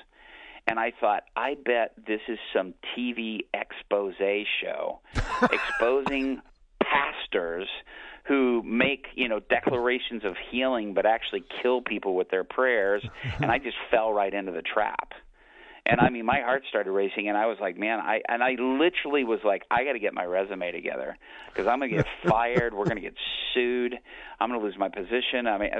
And 0.67 0.79
I 0.79 0.93
thought, 1.01 1.25
I 1.35 1.57
bet 1.65 1.95
this 2.07 2.21
is 2.29 2.39
some 2.55 2.75
TV 2.97 3.41
expose 3.53 4.15
show 4.63 5.01
exposing 5.43 6.43
pastors 6.83 7.69
who 8.27 8.63
make, 8.65 9.07
you 9.15 9.29
know, 9.29 9.41
declarations 9.41 10.25
of 10.25 10.37
healing 10.51 10.95
but 10.95 11.07
actually 11.07 11.45
kill 11.63 11.81
people 11.81 12.15
with 12.15 12.31
their 12.31 12.45
prayers, 12.45 13.05
and 13.41 13.51
I 13.51 13.59
just 13.59 13.77
fell 13.91 14.13
right 14.13 14.33
into 14.33 14.53
the 14.53 14.63
trap. 14.63 15.13
And 15.87 16.01
I 16.01 16.11
mean, 16.11 16.27
my 16.27 16.41
heart 16.41 16.65
started 16.69 16.93
racing, 16.93 17.29
and 17.29 17.37
I 17.37 17.47
was 17.47 17.57
like, 17.61 17.77
"Man!" 17.77 17.99
I 18.01 18.21
and 18.29 18.45
I 18.45 18.51
literally 18.59 19.25
was 19.25 19.41
like, 19.45 19.65
"I 19.71 19.83
got 19.85 19.95
to 19.95 19.99
get 19.99 20.13
my 20.13 20.25
resume 20.25 20.71
together 20.71 21.17
because 21.49 21.67
I'm 21.67 21.79
going 21.79 21.91
to 21.91 21.97
get 21.97 22.07
fired. 22.29 22.75
We're 22.75 22.85
going 22.85 22.97
to 22.97 23.03
get 23.03 23.15
sued. 23.55 23.99
I'm 24.39 24.51
going 24.51 24.61
to 24.61 24.65
lose 24.65 24.79
my 24.79 24.89
position. 24.89 25.47
I 25.47 25.59
mean, 25.59 25.71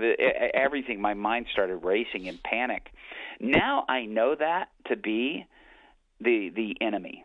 everything. 0.55 1.01
My 1.01 1.15
mind 1.15 1.47
started 1.53 1.77
racing 1.77 2.27
in 2.27 2.39
panic. 2.43 2.91
Now 3.41 3.85
I 3.89 4.07
know 4.07 4.35
that 4.35 4.71
to 4.89 4.97
be 4.97 5.47
the 6.21 6.51
the 6.55 6.77
enemy. 6.81 7.25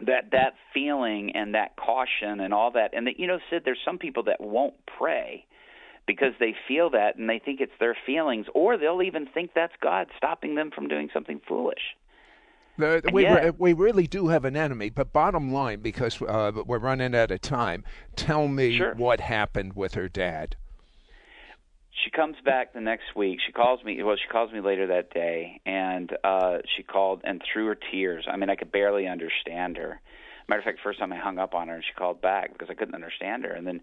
That 0.00 0.30
that 0.32 0.54
feeling 0.72 1.32
and 1.34 1.54
that 1.54 1.76
caution 1.76 2.40
and 2.40 2.54
all 2.54 2.70
that, 2.72 2.94
and 2.94 3.06
that 3.06 3.18
you 3.18 3.26
know, 3.26 3.38
Sid, 3.50 3.62
there's 3.64 3.78
some 3.84 3.98
people 3.98 4.22
that 4.24 4.40
won't 4.40 4.74
pray 4.86 5.44
because 6.06 6.32
they 6.40 6.54
feel 6.66 6.90
that 6.90 7.16
and 7.16 7.28
they 7.28 7.38
think 7.38 7.60
it's 7.60 7.72
their 7.78 7.96
feelings, 8.06 8.46
or 8.54 8.76
they'll 8.78 9.02
even 9.02 9.26
think 9.26 9.50
that's 9.54 9.74
God 9.80 10.08
stopping 10.16 10.54
them 10.54 10.70
from 10.74 10.88
doing 10.88 11.08
something 11.12 11.40
foolish. 11.46 11.96
The, 12.78 13.02
we, 13.12 13.22
yet, 13.22 13.60
we 13.60 13.74
really 13.74 14.06
do 14.06 14.28
have 14.28 14.44
an 14.44 14.56
enemy, 14.56 14.90
but 14.90 15.12
bottom 15.12 15.52
line, 15.52 15.80
because 15.80 16.20
uh, 16.22 16.52
we're 16.66 16.78
running 16.78 17.14
out 17.14 17.30
of 17.30 17.42
time, 17.42 17.84
tell 18.16 18.48
me 18.48 18.78
sure. 18.78 18.94
what 18.94 19.20
happened 19.20 19.74
with 19.74 19.94
her 19.94 20.08
dad. 20.08 20.56
She 22.04 22.10
comes 22.10 22.36
back 22.44 22.72
the 22.72 22.80
next 22.80 23.14
week. 23.14 23.40
She 23.44 23.52
calls 23.52 23.82
me. 23.84 24.02
Well, 24.02 24.16
she 24.16 24.28
calls 24.30 24.52
me 24.52 24.60
later 24.60 24.86
that 24.88 25.12
day, 25.12 25.60
and 25.66 26.10
uh, 26.24 26.58
she 26.76 26.82
called 26.82 27.20
and 27.24 27.42
through 27.52 27.66
her 27.66 27.78
tears. 27.90 28.26
I 28.30 28.36
mean, 28.36 28.48
I 28.48 28.56
could 28.56 28.72
barely 28.72 29.06
understand 29.06 29.76
her. 29.76 30.00
Matter 30.48 30.60
of 30.60 30.64
fact, 30.64 30.78
first 30.82 30.98
time 30.98 31.12
I 31.12 31.18
hung 31.18 31.38
up 31.38 31.54
on 31.54 31.68
her, 31.68 31.74
and 31.74 31.84
she 31.84 31.92
called 31.92 32.20
back 32.22 32.52
because 32.52 32.68
I 32.70 32.74
couldn't 32.74 32.94
understand 32.94 33.44
her, 33.44 33.52
and 33.52 33.66
then 33.66 33.80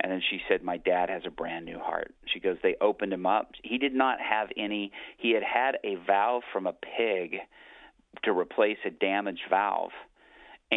and 0.00 0.10
then 0.10 0.20
she 0.28 0.40
said, 0.48 0.62
My 0.62 0.76
dad 0.76 1.08
has 1.08 1.22
a 1.26 1.30
brand 1.30 1.64
new 1.64 1.78
heart. 1.78 2.14
She 2.32 2.40
goes, 2.40 2.56
They 2.62 2.76
opened 2.80 3.12
him 3.12 3.26
up. 3.26 3.52
He 3.62 3.78
did 3.78 3.94
not 3.94 4.18
have 4.20 4.48
any, 4.56 4.92
he 5.16 5.32
had 5.32 5.42
had 5.42 5.78
a 5.84 5.96
valve 6.06 6.42
from 6.52 6.66
a 6.66 6.72
pig 6.72 7.38
to 8.24 8.32
replace 8.32 8.78
a 8.84 8.90
damaged 8.90 9.42
valve. 9.48 9.92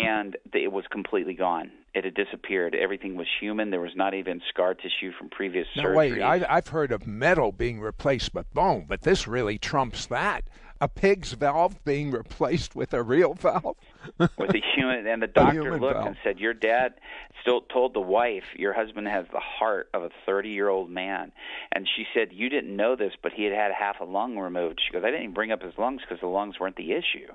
And 0.06 0.38
it 0.54 0.72
was 0.72 0.86
completely 0.92 1.34
gone. 1.34 1.72
It 1.94 2.04
had 2.04 2.14
disappeared. 2.14 2.76
Everything 2.76 3.16
was 3.16 3.28
human. 3.40 3.72
There 3.72 3.82
was 3.82 3.96
not 3.96 4.14
even 4.14 4.42
scar 4.50 4.74
tissue 4.74 5.12
from 5.18 5.30
previous 5.30 5.68
now, 5.76 5.84
surgery. 5.84 5.96
Wait, 5.96 6.22
I, 6.22 6.46
I've 6.48 6.68
heard 6.68 6.92
of 6.92 7.08
metal 7.08 7.52
being 7.52 7.80
replaced 7.80 8.34
with 8.34 8.54
bone, 8.54 8.86
but 8.88 9.02
this 9.02 9.28
really 9.28 9.58
trumps 9.58 10.06
that 10.08 10.44
a 10.80 10.88
pig's 10.88 11.34
valve 11.34 11.84
being 11.84 12.12
replaced 12.12 12.76
with 12.76 12.94
a 12.94 13.02
real 13.02 13.34
valve? 13.34 13.78
with 14.18 14.54
a 14.54 14.62
human, 14.76 15.08
and 15.08 15.22
the 15.22 15.28
doctor 15.28 15.80
looked 15.80 15.96
valve. 15.96 16.08
and 16.08 16.18
said, 16.24 16.40
"Your 16.40 16.54
dad 16.54 16.96
still 17.42 17.62
told 17.62 17.94
the 17.94 18.02
wife 18.02 18.44
your 18.56 18.74
husband 18.74 19.08
has 19.08 19.26
the 19.32 19.40
heart 19.40 19.90
of 19.94 20.04
a 20.04 20.12
30-year-old 20.30 20.90
man." 20.90 21.32
And 21.72 21.88
she 21.88 22.06
said, 22.14 22.30
"You 22.32 22.50
didn't 22.50 22.76
know 22.76 22.96
this, 22.96 23.14
but 23.22 23.34
he 23.34 23.44
had 23.44 23.54
had 23.54 23.72
half 23.72 24.00
a 24.00 24.06
lung 24.06 24.38
removed." 24.38 24.82
She 24.86 24.94
goes, 24.94 25.04
"I 25.04 25.08
didn't 25.08 25.24
even 25.24 25.34
bring 25.34 25.52
up 25.52 25.62
his 25.62 25.78
lungs 25.78 26.02
because 26.02 26.22
the 26.22 26.28
lungs 26.28 26.60
weren't 26.60 26.76
the 26.76 26.94
issue." 26.94 27.34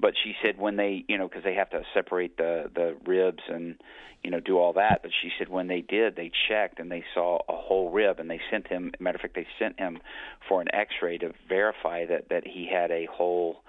But 0.00 0.14
she 0.22 0.34
said 0.42 0.58
when 0.58 0.76
they 0.76 1.04
you 1.08 1.18
know 1.18 1.28
because 1.28 1.44
they 1.44 1.54
have 1.54 1.70
to 1.70 1.82
separate 1.94 2.36
the 2.36 2.70
the 2.74 2.96
ribs 3.06 3.42
and 3.48 3.76
you 4.22 4.30
know 4.30 4.40
do 4.40 4.58
all 4.58 4.72
that 4.74 5.00
but 5.02 5.10
she 5.22 5.30
said 5.38 5.48
when 5.48 5.66
they 5.66 5.80
did 5.80 6.16
they 6.16 6.30
checked 6.48 6.78
and 6.78 6.90
they 6.90 7.04
saw 7.14 7.38
a 7.48 7.56
whole 7.56 7.90
rib 7.90 8.18
and 8.18 8.30
they 8.30 8.40
sent 8.50 8.66
him 8.66 8.92
matter 8.98 9.16
of 9.16 9.22
fact 9.22 9.34
they 9.34 9.46
sent 9.58 9.78
him 9.78 9.98
for 10.48 10.60
an 10.60 10.68
x-ray 10.74 11.18
to 11.18 11.32
verify 11.48 12.04
that 12.04 12.28
that 12.28 12.46
he 12.46 12.68
had 12.70 12.90
a 12.90 13.06
whole 13.06 13.62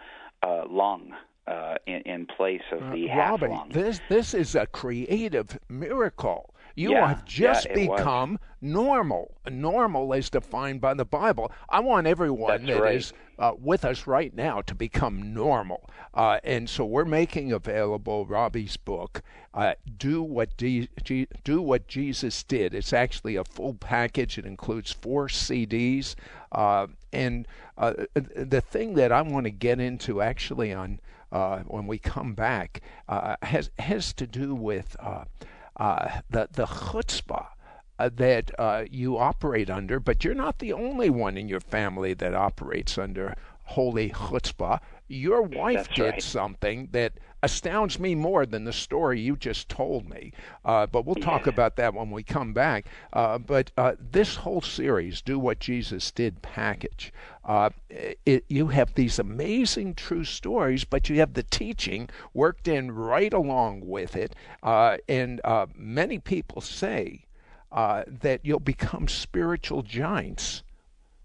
uh 0.43 0.63
lung 0.69 1.13
uh 1.47 1.75
in, 1.85 2.01
in 2.01 2.25
place 2.25 2.61
of 2.71 2.79
the 2.91 3.09
uh, 3.09 3.13
half 3.13 3.41
Robby, 3.41 3.53
lung. 3.53 3.69
this 3.69 4.01
this 4.09 4.33
is 4.33 4.55
a 4.55 4.65
creative 4.67 5.57
miracle 5.69 6.53
you 6.75 6.91
yeah, 6.91 7.07
have 7.07 7.25
just 7.25 7.67
yeah, 7.69 7.75
become 7.87 8.31
was. 8.33 8.39
normal. 8.61 9.35
Normal 9.49 10.13
as 10.13 10.29
defined 10.29 10.81
by 10.81 10.93
the 10.93 11.05
Bible. 11.05 11.51
I 11.69 11.79
want 11.79 12.07
everyone 12.07 12.65
That's 12.65 12.65
that 12.77 12.81
right. 12.81 12.95
is 12.95 13.13
uh, 13.39 13.53
with 13.57 13.83
us 13.85 14.05
right 14.07 14.33
now 14.35 14.61
to 14.61 14.75
become 14.75 15.33
normal. 15.33 15.89
Uh, 16.13 16.39
and 16.43 16.69
so 16.69 16.85
we're 16.85 17.05
making 17.05 17.51
available 17.51 18.25
Robby's 18.25 18.77
book, 18.77 19.21
uh, 19.53 19.73
"Do 19.97 20.21
What 20.21 20.55
D- 20.57 20.89
G- 21.03 21.27
Do 21.43 21.61
What 21.61 21.87
Jesus 21.87 22.43
Did." 22.43 22.73
It's 22.73 22.93
actually 22.93 23.35
a 23.35 23.43
full 23.43 23.73
package. 23.73 24.37
It 24.37 24.45
includes 24.45 24.91
four 24.91 25.27
CDs. 25.27 26.15
Uh, 26.51 26.87
and 27.13 27.47
uh, 27.77 27.93
the 28.13 28.61
thing 28.61 28.93
that 28.95 29.11
I 29.11 29.21
want 29.21 29.45
to 29.45 29.51
get 29.51 29.79
into 29.79 30.21
actually 30.21 30.73
on 30.73 30.99
uh, 31.31 31.59
when 31.59 31.87
we 31.87 31.97
come 31.97 32.33
back 32.33 32.81
has 33.41 33.71
has 33.79 34.13
to 34.13 34.27
do 34.27 34.53
with 34.53 34.95
uh, 35.81 36.21
the 36.29 36.47
the 36.51 36.67
chutzpah 36.67 37.47
uh, 37.97 38.09
that 38.13 38.51
uh, 38.59 38.83
you 38.89 39.17
operate 39.17 39.67
under, 39.67 39.99
but 39.99 40.23
you're 40.23 40.35
not 40.35 40.59
the 40.59 40.71
only 40.71 41.09
one 41.09 41.37
in 41.37 41.49
your 41.49 41.59
family 41.59 42.13
that 42.13 42.35
operates 42.35 42.99
under 42.99 43.33
holy 43.63 44.11
chutzpah. 44.11 44.79
Your 45.07 45.41
wife 45.41 45.87
That's 45.87 45.95
did 45.95 46.03
right. 46.03 46.23
something 46.23 46.89
that 46.91 47.13
astounds 47.43 47.99
me 47.99 48.13
more 48.15 48.45
than 48.45 48.63
the 48.63 48.73
story 48.73 49.19
you 49.19 49.35
just 49.35 49.67
told 49.67 50.09
me. 50.09 50.31
Uh, 50.63 50.85
but 50.85 51.05
we'll 51.05 51.15
talk 51.15 51.47
about 51.47 51.75
that 51.75 51.93
when 51.93 52.11
we 52.11 52.23
come 52.23 52.53
back. 52.53 52.85
Uh, 53.13 53.37
but 53.37 53.71
uh, 53.77 53.93
this 53.99 54.35
whole 54.35 54.61
series, 54.61 55.21
Do 55.21 55.39
What 55.39 55.59
Jesus 55.59 56.11
Did 56.11 56.41
package, 56.41 57.11
uh, 57.43 57.71
it, 58.25 58.45
you 58.47 58.67
have 58.67 58.93
these 58.93 59.17
amazing 59.17 59.95
true 59.95 60.23
stories, 60.23 60.83
but 60.83 61.09
you 61.09 61.17
have 61.17 61.33
the 61.33 61.43
teaching 61.43 62.09
worked 62.33 62.67
in 62.67 62.91
right 62.91 63.33
along 63.33 63.87
with 63.87 64.15
it. 64.15 64.35
Uh, 64.61 64.97
and 65.09 65.41
uh, 65.43 65.65
many 65.75 66.19
people 66.19 66.61
say 66.61 67.25
uh, 67.71 68.03
that 68.07 68.41
you'll 68.43 68.59
become 68.59 69.07
spiritual 69.07 69.81
giants. 69.81 70.63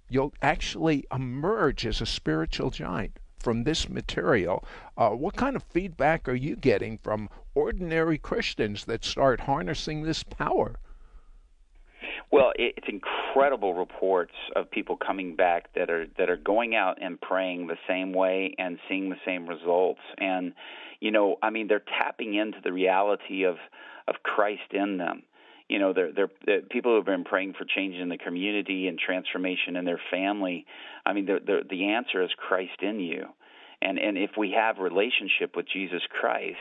You'll 0.09 0.35
actually 0.41 1.05
emerge 1.13 1.85
as 1.85 2.01
a 2.01 2.07
spiritual 2.07 2.71
giant 2.71 3.19
from 3.47 3.63
this 3.63 3.89
material. 3.89 4.65
Uh, 4.99 5.11
what 5.11 5.37
kind 5.37 5.55
of 5.55 5.63
feedback 5.63 6.29
are 6.29 6.35
you 6.35 6.57
getting 6.57 6.99
from 6.99 7.29
ordinary 7.55 8.19
Christians 8.19 8.87
that 8.87 9.05
start 9.05 9.39
harnessing 9.39 10.03
this 10.03 10.25
power? 10.25 10.75
Well, 12.33 12.53
it's 12.57 12.89
incredible 12.89 13.75
reports 13.75 14.33
of 14.57 14.69
people 14.69 14.97
coming 14.97 15.37
back 15.37 15.73
that 15.77 15.91
are 15.91 16.07
that 16.19 16.29
are 16.29 16.37
going 16.37 16.75
out 16.75 16.99
and 17.01 17.21
praying 17.21 17.69
the 17.69 17.79
same 17.87 18.13
way 18.13 18.53
and 18.59 18.81
seeing 18.89 19.11
the 19.11 19.21
same 19.25 19.47
results. 19.47 20.01
And 20.19 20.53
you 20.99 21.13
know, 21.13 21.37
I 21.41 21.51
mean, 21.51 21.69
they're 21.69 21.85
tapping 22.01 22.35
into 22.35 22.59
the 22.65 22.73
reality 22.73 23.45
of 23.45 23.59
of 24.09 24.17
Christ 24.25 24.73
in 24.73 24.97
them. 24.97 25.23
You 25.69 25.79
know, 25.81 25.93
they're, 25.93 26.13
they're, 26.13 26.31
they're 26.45 26.61
people 26.63 26.93
who 26.93 26.97
have 26.97 27.07
been 27.07 27.25
praying 27.25 27.55
for 27.59 27.65
change 27.65 27.97
in 27.97 28.09
the 28.09 28.19
community 28.19 28.87
and 28.87 28.99
transformation 28.99 29.77
in 29.77 29.85
their 29.85 30.01
family. 30.11 30.65
I 31.05 31.13
mean, 31.13 31.27
the 31.27 31.41
the, 31.45 31.61
the 31.69 31.89
answer 31.91 32.23
is 32.23 32.31
Christ 32.37 32.83
in 32.83 33.01
you. 33.01 33.27
And 33.83 33.99
and 33.99 34.17
if 34.17 34.31
we 34.39 34.53
have 34.53 34.79
relationship 34.79 35.57
with 35.57 35.67
Jesus 35.69 36.03
Christ, 36.09 36.57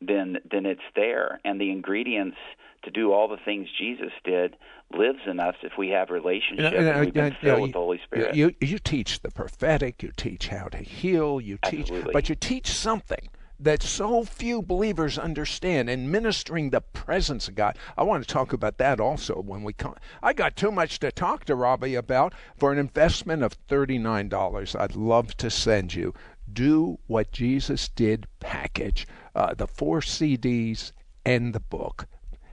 then 0.00 0.38
then 0.50 0.66
it's 0.66 0.80
there. 0.94 1.40
And 1.44 1.60
the 1.60 1.70
ingredients 1.70 2.38
to 2.84 2.90
do 2.90 3.12
all 3.12 3.28
the 3.28 3.36
things 3.44 3.68
Jesus 3.78 4.12
did 4.24 4.56
lives 4.96 5.18
in 5.26 5.40
us 5.40 5.56
if 5.62 5.72
we 5.76 5.88
have 5.88 6.10
relationship 6.10 6.72
and, 6.72 6.86
and 6.86 7.00
we've 7.00 7.12
been 7.12 7.36
filled 7.40 7.42
you 7.42 7.48
know, 7.48 7.62
with 7.62 7.72
the 7.72 7.78
Holy 7.78 8.00
Spirit. 8.04 8.34
You 8.36 8.54
you 8.60 8.78
teach 8.78 9.20
the 9.20 9.30
prophetic, 9.30 10.02
you 10.02 10.12
teach 10.16 10.48
how 10.48 10.68
to 10.68 10.78
heal, 10.78 11.40
you 11.40 11.58
teach, 11.64 11.90
Absolutely. 11.90 12.12
but 12.12 12.28
you 12.28 12.36
teach 12.36 12.68
something 12.68 13.28
that 13.58 13.82
so 13.82 14.24
few 14.24 14.62
believers 14.62 15.18
understand 15.18 15.88
and 15.88 16.10
ministering 16.10 16.70
the 16.70 16.80
presence 16.80 17.48
of 17.48 17.54
God. 17.54 17.78
I 17.96 18.02
want 18.02 18.26
to 18.26 18.32
talk 18.32 18.52
about 18.52 18.78
that 18.78 19.00
also 19.00 19.40
when 19.40 19.62
we 19.62 19.72
come. 19.72 19.94
I 20.22 20.32
got 20.32 20.56
too 20.56 20.70
much 20.70 20.98
to 21.00 21.10
talk 21.10 21.44
to 21.46 21.54
Robby 21.54 21.94
about 21.94 22.34
for 22.56 22.72
an 22.72 22.78
investment 22.78 23.42
of 23.42 23.56
$39. 23.68 24.78
I'd 24.78 24.96
love 24.96 25.36
to 25.38 25.50
send 25.50 25.94
you 25.94 26.14
do 26.52 26.98
What 27.06 27.32
Jesus 27.32 27.88
Did 27.88 28.26
package, 28.40 29.06
uh, 29.34 29.54
the 29.54 29.66
four 29.66 30.00
CDs 30.00 30.92
and 31.24 31.54
the 31.54 31.60
book. 31.60 32.06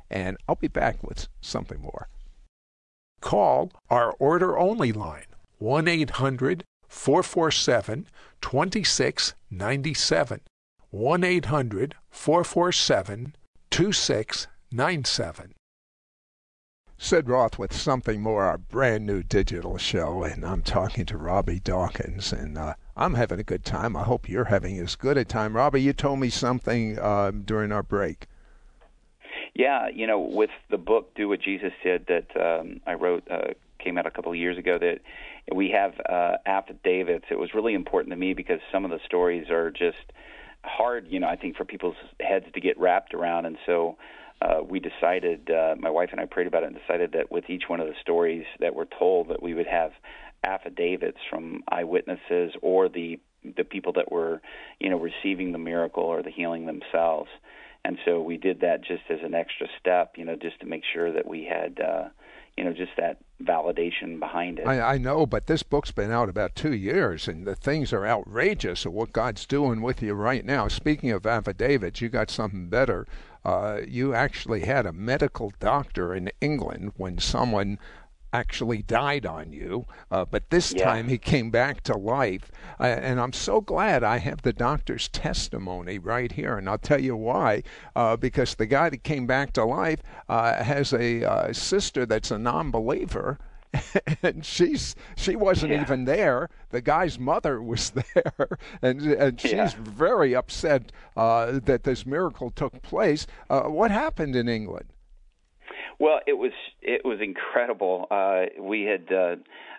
And 0.09 0.37
I'll 0.47 0.55
be 0.55 0.67
back 0.67 1.03
with 1.03 1.27
something 1.41 1.81
more. 1.81 2.07
Call 3.21 3.71
our 3.89 4.11
order 4.19 4.57
only 4.57 4.91
line 4.91 5.25
1 5.59 5.87
800 5.87 6.63
447 6.87 8.07
2697. 8.41 10.41
1 10.93 11.23
800 11.23 11.95
447 12.11 13.35
2697. 13.71 15.53
Sid 16.99 17.27
Roth 17.27 17.57
with 17.57 17.73
Something 17.73 18.21
More, 18.21 18.43
our 18.43 18.59
brand 18.59 19.07
new 19.07 19.23
digital 19.23 19.79
show, 19.79 20.21
and 20.21 20.45
I'm 20.45 20.61
talking 20.61 21.07
to 21.07 21.17
Robby 21.17 21.59
Dawkins, 21.59 22.31
and 22.31 22.59
uh, 22.59 22.75
I'm 22.95 23.15
having 23.15 23.39
a 23.39 23.43
good 23.43 23.65
time. 23.65 23.97
I 23.97 24.03
hope 24.03 24.29
you're 24.29 24.43
having 24.45 24.77
as 24.77 24.95
good 24.95 25.17
a 25.17 25.25
time. 25.25 25.55
Robby, 25.55 25.81
you 25.81 25.93
told 25.93 26.19
me 26.19 26.29
something 26.29 26.99
uh, 26.99 27.31
during 27.31 27.71
our 27.71 27.81
break. 27.81 28.27
Yeah, 29.55 29.87
you 29.89 30.05
know, 30.05 30.19
with 30.19 30.51
the 30.69 30.77
book 30.77 31.15
"Do 31.15 31.27
What 31.27 31.41
Jesus 31.41 31.73
Did" 31.83 32.05
that 32.05 32.27
um, 32.39 32.81
I 32.85 32.93
wrote, 32.93 33.23
uh, 33.31 33.55
came 33.79 33.97
out 33.97 34.05
a 34.05 34.11
couple 34.11 34.31
of 34.31 34.37
years 34.37 34.59
ago. 34.59 34.77
That 34.77 34.99
we 35.51 35.71
have 35.71 35.95
uh, 36.07 36.37
affidavits. 36.45 37.25
It 37.31 37.39
was 37.39 37.55
really 37.55 37.73
important 37.73 38.11
to 38.11 38.15
me 38.15 38.35
because 38.35 38.59
some 38.71 38.85
of 38.85 38.91
the 38.91 38.99
stories 39.07 39.49
are 39.49 39.71
just 39.71 39.97
hard, 40.63 41.07
you 41.09 41.19
know, 41.19 41.27
I 41.27 41.35
think 41.35 41.57
for 41.57 41.65
people's 41.65 41.95
heads 42.19 42.45
to 42.53 42.61
get 42.61 42.79
wrapped 42.79 43.13
around, 43.13 43.45
and 43.45 43.57
so. 43.65 43.97
Uh, 44.41 44.61
we 44.61 44.81
decided, 44.81 45.49
uh, 45.49 45.73
my 45.79 45.89
wife 45.89 46.09
and 46.11 46.19
I 46.19 46.25
prayed 46.25 46.47
about 46.47 46.63
it 46.63 46.65
and 46.65 46.75
decided 46.75 47.13
that 47.13 47.31
with 47.31 47.49
each 47.49 47.63
one 47.69 47.79
of 47.79 47.87
the 47.87 47.93
stories 48.01 48.43
that 48.59 48.75
were 48.75 48.87
told, 48.99 49.29
that 49.29 49.41
we 49.41 49.53
would 49.53 49.67
have 49.67 49.93
affidavits 50.43 51.19
from 51.29 51.63
eyewitnesses 51.69 52.51
or 52.61 52.89
the 52.89 53.19
the 53.57 53.63
people 53.63 53.93
that 53.93 54.11
were 54.11 54.41
you 54.79 54.89
know 54.89 54.99
receiving 54.99 55.51
the 55.51 55.57
miracle 55.57 56.03
or 56.03 56.21
the 56.21 56.29
healing 56.29 56.65
themselves 56.65 57.29
and 57.85 57.97
so 58.05 58.21
we 58.21 58.37
did 58.37 58.61
that 58.61 58.81
just 58.81 59.03
as 59.09 59.19
an 59.23 59.33
extra 59.33 59.67
step 59.79 60.13
you 60.17 60.25
know 60.25 60.35
just 60.35 60.59
to 60.59 60.65
make 60.65 60.83
sure 60.93 61.11
that 61.11 61.27
we 61.27 61.43
had 61.43 61.79
uh 61.79 62.09
you 62.57 62.63
know 62.63 62.73
just 62.73 62.91
that 62.97 63.17
validation 63.43 64.19
behind 64.19 64.59
it. 64.59 64.67
I, 64.67 64.93
I 64.93 64.97
know 64.97 65.25
but 65.25 65.47
this 65.47 65.63
book's 65.63 65.91
been 65.91 66.11
out 66.11 66.29
about 66.29 66.55
two 66.55 66.73
years 66.73 67.27
and 67.27 67.45
the 67.45 67.55
things 67.55 67.91
are 67.91 68.05
outrageous 68.05 68.85
of 68.85 68.93
what 68.93 69.11
god's 69.11 69.45
doing 69.45 69.81
with 69.81 70.01
you 70.01 70.13
right 70.13 70.45
now. 70.45 70.67
Speaking 70.67 71.11
of 71.11 71.25
affidavits 71.25 72.01
you 72.01 72.09
got 72.09 72.29
something 72.29 72.67
better. 72.69 73.07
Uh, 73.45 73.81
you 73.85 74.13
actually 74.13 74.61
had 74.61 74.85
a 74.85 74.93
medical 74.93 75.51
doctor 75.59 76.15
in 76.15 76.31
England 76.39 76.93
when 76.95 77.17
someone 77.17 77.77
actually 78.33 78.81
died 78.81 79.25
on 79.25 79.53
you, 79.53 79.85
uh, 80.11 80.25
but 80.25 80.49
this 80.49 80.73
yeah. 80.73 80.83
time 80.83 81.07
he 81.07 81.17
came 81.17 81.51
back 81.51 81.81
to 81.83 81.95
life. 81.95 82.51
Uh, 82.79 82.85
and 82.85 83.21
I'm 83.21 83.31
so 83.31 83.61
glad 83.61 84.03
I 84.03 84.17
have 84.17 84.41
the 84.41 84.51
doctor's 84.51 85.07
testimony 85.07 85.99
right 85.99 86.31
here. 86.31 86.57
And 86.57 86.67
I'll 86.67 86.79
tell 86.79 86.99
you 86.99 87.15
why. 87.15 87.63
Uh, 87.95 88.17
because 88.17 88.55
the 88.55 88.65
guy 88.65 88.89
that 88.89 89.03
came 89.03 89.27
back 89.27 89.53
to 89.53 89.63
life 89.63 90.01
uh, 90.27 90.63
has 90.63 90.91
a 90.91 91.23
uh, 91.23 91.53
sister 91.53 92.05
that's 92.05 92.31
a 92.31 92.39
non 92.39 92.71
believer. 92.71 93.37
and 94.21 94.45
she's 94.45 94.95
she 95.15 95.35
wasn't 95.35 95.71
yeah. 95.71 95.81
even 95.81 96.05
there. 96.05 96.47
The 96.69 96.81
guy's 96.81 97.17
mother 97.17 97.59
was 97.59 97.89
there, 98.13 98.59
and 98.83 99.01
and 99.01 99.41
she's 99.41 99.51
yeah. 99.51 99.71
very 99.79 100.35
upset 100.35 100.91
uh, 101.17 101.59
that 101.63 101.83
this 101.83 102.05
miracle 102.05 102.51
took 102.51 102.83
place. 102.83 103.25
what 103.47 103.89
happened 103.89 104.35
in 104.35 104.47
England? 104.47 104.93
Well, 106.03 106.19
it 106.27 106.37
was 106.37 106.51
it 106.81 107.05
was 107.05 107.19
incredible. 107.21 108.07
Uh, 108.11 108.61
we 108.61 108.81
had 108.81 109.07
uh, 109.09 109.35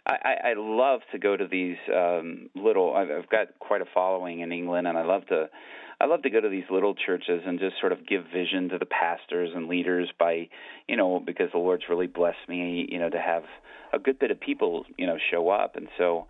I, 0.07 0.37
I 0.43 0.55
love 0.57 1.01
to 1.13 1.19
go 1.19 1.37
to 1.37 1.47
these 1.47 1.77
um, 1.95 2.49
little. 2.55 2.97
I've, 2.97 3.29
got 3.29 3.59
quite 3.59 3.83
a 3.83 3.85
following 3.93 4.41
in 4.41 4.51
England, 4.51 4.87
and 4.87 4.97
I 4.97 5.05
love 5.05 5.27
to 5.27 5.51
I 6.01 6.07
love 6.07 6.23
to 6.23 6.31
go 6.31 6.41
to 6.41 6.49
these 6.49 6.65
little 6.71 6.95
churches 6.95 7.43
and 7.45 7.61
just 7.61 7.75
sort 7.79 7.93
of 7.93 8.07
give 8.07 8.25
vision 8.33 8.71
to 8.71 8.79
the 8.79 8.87
pastors 8.87 9.51
and 9.55 9.69
leaders 9.69 10.11
by, 10.19 10.49
you 10.89 10.97
know, 10.97 11.21
because 11.21 11.51
the 11.53 11.59
Lord's 11.59 11.85
really 11.91 12.07
blessed 12.07 12.49
me, 12.49 12.89
you 12.91 12.99
know, 12.99 13.11
to 13.11 13.21
have 13.21 13.43
a 13.93 13.99
good 13.99 14.19
bit 14.19 14.31
of 14.31 14.41
people, 14.41 14.87
you 14.97 15.07
know, 15.07 15.19
show 15.31 15.51
up, 15.51 15.77
and 15.77 15.89
so 15.99 16.27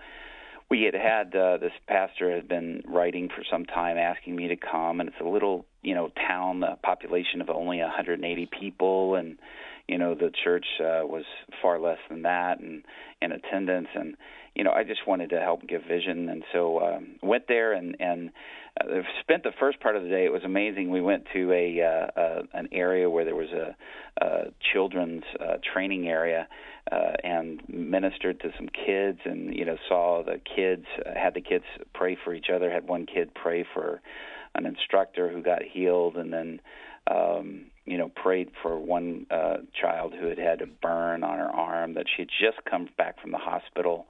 we 0.69 0.83
had 0.83 0.95
had 0.95 1.37
uh, 1.37 1.59
this 1.59 1.73
pastor 1.87 2.35
had 2.35 2.49
been 2.49 2.83
writing 2.89 3.29
for 3.29 3.45
some 3.49 3.65
time 3.65 3.97
asking 3.97 4.35
me 4.35 4.49
to 4.49 4.57
come 4.57 4.99
and 4.99 5.09
it's 5.09 5.21
a 5.21 5.29
little 5.29 5.65
you 5.83 5.95
know 5.95 6.11
town 6.27 6.65
a 6.65 6.77
population 6.77 7.41
of 7.41 7.51
only 7.51 7.79
180 7.79 8.49
people 8.59 9.15
and 9.15 9.37
you 9.89 9.99
know 9.99 10.15
the 10.15 10.31
church 10.45 10.67
uh, 10.81 11.05
was 11.05 11.25
far 11.61 11.79
less 11.79 11.99
than 12.09 12.23
that 12.23 12.61
and 12.61 12.83
in 13.21 13.33
attendance 13.33 13.89
and 13.95 14.17
you 14.55 14.65
know 14.65 14.73
I 14.73 14.85
just 14.85 15.07
wanted 15.07 15.31
to 15.31 15.41
help 15.41 15.67
give 15.67 15.83
vision. 15.83 16.29
And 16.29 16.45
so 16.53 16.81
um, 16.81 17.17
went 17.23 17.49
there 17.49 17.73
and 17.73 17.97
and 18.01 18.31
uh, 18.81 19.03
spent 19.21 19.43
the 19.43 19.53
first 19.59 19.81
part 19.81 19.97
of 19.97 20.03
the 20.03 20.09
day. 20.09 20.25
It 20.25 20.33
was 20.33 20.45
amazing. 20.45 20.91
We 20.91 21.01
went 21.01 21.25
to 21.33 21.53
a 21.53 21.81
uh, 21.81 22.21
uh, 22.21 22.43
an 22.53 22.69
area 22.73 23.11
where 23.11 23.25
there 23.25 23.37
was 23.37 23.51
a, 23.51 23.77
a 24.25 24.53
children's 24.73 25.25
uh, 25.41 25.57
training 25.73 26.09
area 26.09 26.49
uh, 26.91 27.13
and 27.23 27.63
ministered 27.69 28.41
to 28.41 28.51
some 28.57 28.69
kids 28.69 29.19
and 29.25 29.55
you 29.55 29.65
know 29.65 29.77
saw 29.89 30.23
the 30.23 30.41
kids 30.57 30.87
uh, 31.05 31.11
had 31.15 31.35
the 31.35 31.41
kids 31.41 31.65
pray 31.95 32.17
for 32.23 32.35
each 32.35 32.47
other 32.55 32.71
had 32.71 32.87
one 32.87 33.07
kid 33.07 33.33
pray 33.35 33.65
for 33.75 34.01
an 34.55 34.67
instructor 34.67 35.31
who 35.31 35.43
got 35.43 35.63
healed 35.63 36.17
and 36.17 36.33
then 36.33 36.61
um 37.11 37.67
you 37.87 37.99
know, 37.99 38.09
prayed 38.09 38.51
for 38.63 38.79
one 38.79 39.27
uh, 39.31 39.59
child 39.79 40.15
who 40.19 40.29
had 40.29 40.39
had 40.39 40.63
a 40.63 40.67
burn 40.67 41.23
on 41.23 41.39
her 41.39 41.51
arm 41.51 41.95
that 41.95 42.07
she 42.09 42.23
had 42.23 42.29
just 42.29 42.65
come 42.65 42.89
back 42.97 43.21
from 43.21 43.31
the 43.31 43.39
hospital. 43.39 44.07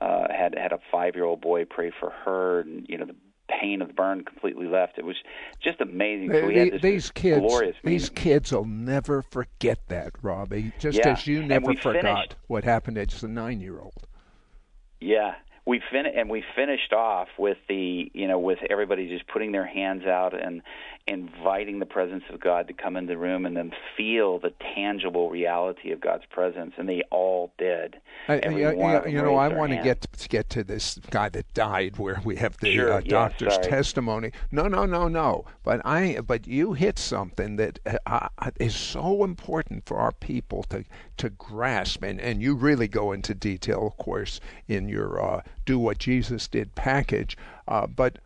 Uh, 0.00 0.26
had 0.30 0.56
had 0.58 0.72
a 0.72 0.80
five 0.90 1.14
year 1.14 1.24
old 1.24 1.40
boy 1.40 1.64
pray 1.64 1.92
for 2.00 2.10
her, 2.10 2.60
and 2.60 2.86
you 2.88 2.98
know 2.98 3.06
the 3.06 3.14
pain 3.48 3.82
of 3.82 3.88
the 3.88 3.94
burn 3.94 4.24
completely 4.24 4.66
left. 4.66 4.98
It 4.98 5.04
was 5.04 5.16
just 5.62 5.80
amazing. 5.80 6.32
So 6.32 6.46
we 6.46 6.56
had 6.56 6.72
this, 6.72 6.82
these 6.82 7.10
kids, 7.10 7.40
glorious 7.40 7.76
these 7.84 8.08
kids 8.08 8.52
will 8.52 8.64
never 8.64 9.22
forget 9.22 9.78
that, 9.88 10.12
Robby. 10.22 10.72
Just 10.80 10.98
yeah. 10.98 11.10
as 11.10 11.26
you 11.26 11.44
never 11.44 11.74
forgot 11.74 12.02
finished. 12.02 12.36
what 12.48 12.64
happened 12.64 12.96
to 12.96 13.06
just 13.06 13.22
a 13.22 13.28
nine 13.28 13.60
year 13.60 13.78
old. 13.78 14.08
Yeah, 15.00 15.34
we 15.64 15.80
fin 15.92 16.06
and 16.06 16.28
we 16.28 16.42
finished 16.56 16.92
off 16.92 17.28
with 17.38 17.58
the 17.68 18.10
you 18.14 18.26
know 18.26 18.38
with 18.38 18.58
everybody 18.68 19.08
just 19.08 19.26
putting 19.28 19.52
their 19.52 19.66
hands 19.66 20.04
out 20.04 20.34
and 20.34 20.62
inviting 21.06 21.80
the 21.80 21.86
presence 21.86 22.22
of 22.32 22.40
God 22.40 22.68
to 22.68 22.74
come 22.74 22.96
in 22.96 23.06
the 23.06 23.16
room 23.16 23.44
and 23.44 23.56
then 23.56 23.72
feel 23.96 24.38
the 24.38 24.52
tangible 24.74 25.30
reality 25.30 25.90
of 25.90 26.00
God's 26.00 26.24
presence 26.26 26.74
and 26.78 26.88
they 26.88 27.02
all 27.10 27.52
did. 27.58 27.96
I, 28.28 28.40
you, 28.48 28.70
you, 29.08 29.22
know, 29.22 29.34
I 29.34 29.48
want 29.48 29.72
to 29.72 29.82
get 29.82 30.00
to 30.00 30.28
get 30.28 30.48
to 30.50 30.62
this 30.62 31.00
guy 31.10 31.28
that 31.30 31.52
died 31.54 31.96
where 31.96 32.20
we 32.24 32.36
have 32.36 32.56
the 32.58 32.72
sure, 32.72 32.92
uh, 32.92 33.00
doctor's 33.00 33.56
yeah, 33.62 33.68
testimony. 33.68 34.32
No, 34.50 34.68
no, 34.68 34.84
no, 34.84 35.08
no. 35.08 35.44
But 35.64 35.80
I 35.84 36.20
but 36.24 36.46
you 36.46 36.72
hit 36.74 36.98
something 36.98 37.56
that 37.56 37.78
uh, 37.86 38.28
uh, 38.38 38.50
is 38.60 38.74
so 38.74 39.24
important 39.24 39.86
for 39.86 39.98
our 39.98 40.12
people 40.12 40.62
to 40.64 40.84
to 41.16 41.30
grasp 41.30 42.02
and 42.02 42.20
and 42.20 42.42
you 42.42 42.54
really 42.54 42.88
go 42.88 43.12
into 43.12 43.34
detail 43.34 43.86
of 43.86 43.96
course 43.96 44.40
in 44.68 44.88
your 44.88 45.20
uh, 45.20 45.42
do 45.64 45.78
what 45.78 45.98
Jesus 45.98 46.48
did 46.48 46.74
package 46.74 47.36
uh, 47.68 47.86
but 47.86 48.18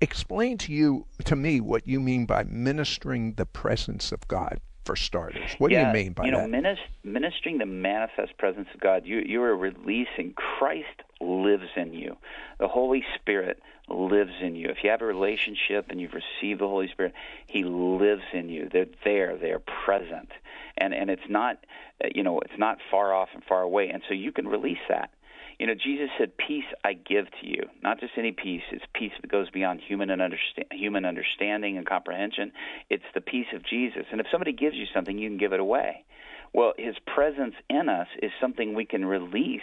explain 0.00 0.58
to 0.58 0.72
you 0.72 1.06
to 1.24 1.36
me 1.36 1.60
what 1.60 1.86
you 1.86 2.00
mean 2.00 2.26
by 2.26 2.44
ministering 2.44 3.34
the 3.34 3.46
presence 3.46 4.12
of 4.12 4.26
God. 4.28 4.60
for 4.84 4.94
starters? 4.94 5.50
What 5.58 5.72
yeah, 5.72 5.90
do 5.92 5.98
you 5.98 6.04
mean 6.04 6.12
by 6.12 6.22
that? 6.22 6.26
you 6.26 6.32
know, 6.32 6.42
that? 6.42 6.50
Minist- 6.50 7.02
ministering 7.02 7.58
the 7.58 7.66
manifest 7.66 8.38
presence 8.38 8.68
of 8.72 8.80
God, 8.80 9.04
you 9.04 9.18
you 9.18 9.42
are 9.42 9.56
releasing 9.56 10.32
Christ 10.34 11.02
lives 11.20 11.70
in 11.76 11.92
you. 11.92 12.16
The 12.60 12.68
Holy 12.68 13.04
Spirit 13.16 13.60
lives 13.88 14.34
in 14.40 14.54
you. 14.54 14.68
If 14.68 14.84
you 14.84 14.90
have 14.90 15.02
a 15.02 15.06
relationship 15.06 15.86
and 15.88 16.00
you've 16.00 16.14
received 16.14 16.60
the 16.60 16.68
Holy 16.68 16.88
Spirit, 16.88 17.14
He 17.48 17.64
lives 17.64 18.22
in 18.32 18.48
you. 18.48 18.68
They're 18.72 18.86
there. 19.04 19.36
They 19.36 19.50
are 19.50 19.62
present, 19.84 20.30
and 20.78 20.94
and 20.94 21.10
it's 21.10 21.28
not, 21.28 21.64
uh, 22.04 22.08
you 22.14 22.22
know, 22.22 22.38
it's 22.38 22.58
not 22.58 22.78
far 22.90 23.12
off 23.12 23.30
and 23.34 23.42
far 23.42 23.62
away, 23.62 23.88
and 23.88 24.02
so 24.06 24.14
you 24.14 24.30
can 24.30 24.46
release 24.46 24.84
that. 24.88 25.10
You 25.58 25.66
know, 25.66 25.74
Jesus 25.74 26.10
said, 26.18 26.36
"Peace 26.36 26.66
I 26.84 26.92
give 26.92 27.30
to 27.40 27.46
you." 27.46 27.70
Not 27.82 27.98
just 28.00 28.18
any 28.18 28.32
peace; 28.32 28.62
it's 28.70 28.84
peace 28.94 29.12
that 29.20 29.30
goes 29.30 29.48
beyond 29.50 29.80
human 29.80 30.10
and 30.10 30.20
understand, 30.20 30.66
human 30.70 31.04
understanding 31.04 31.78
and 31.78 31.86
comprehension. 31.86 32.52
It's 32.90 33.10
the 33.14 33.22
peace 33.22 33.52
of 33.54 33.62
Jesus. 33.62 34.06
And 34.10 34.20
if 34.20 34.28
somebody 34.30 34.52
gives 34.52 34.76
you 34.76 34.86
something, 34.86 35.16
you 35.18 35.28
can 35.28 35.38
give 35.38 35.54
it 35.54 35.60
away. 35.60 36.04
Well, 36.52 36.74
His 36.76 36.98
presence 37.06 37.54
in 37.70 37.88
us 37.88 38.08
is 38.22 38.32
something 38.40 38.74
we 38.74 38.84
can 38.84 39.04
release 39.04 39.62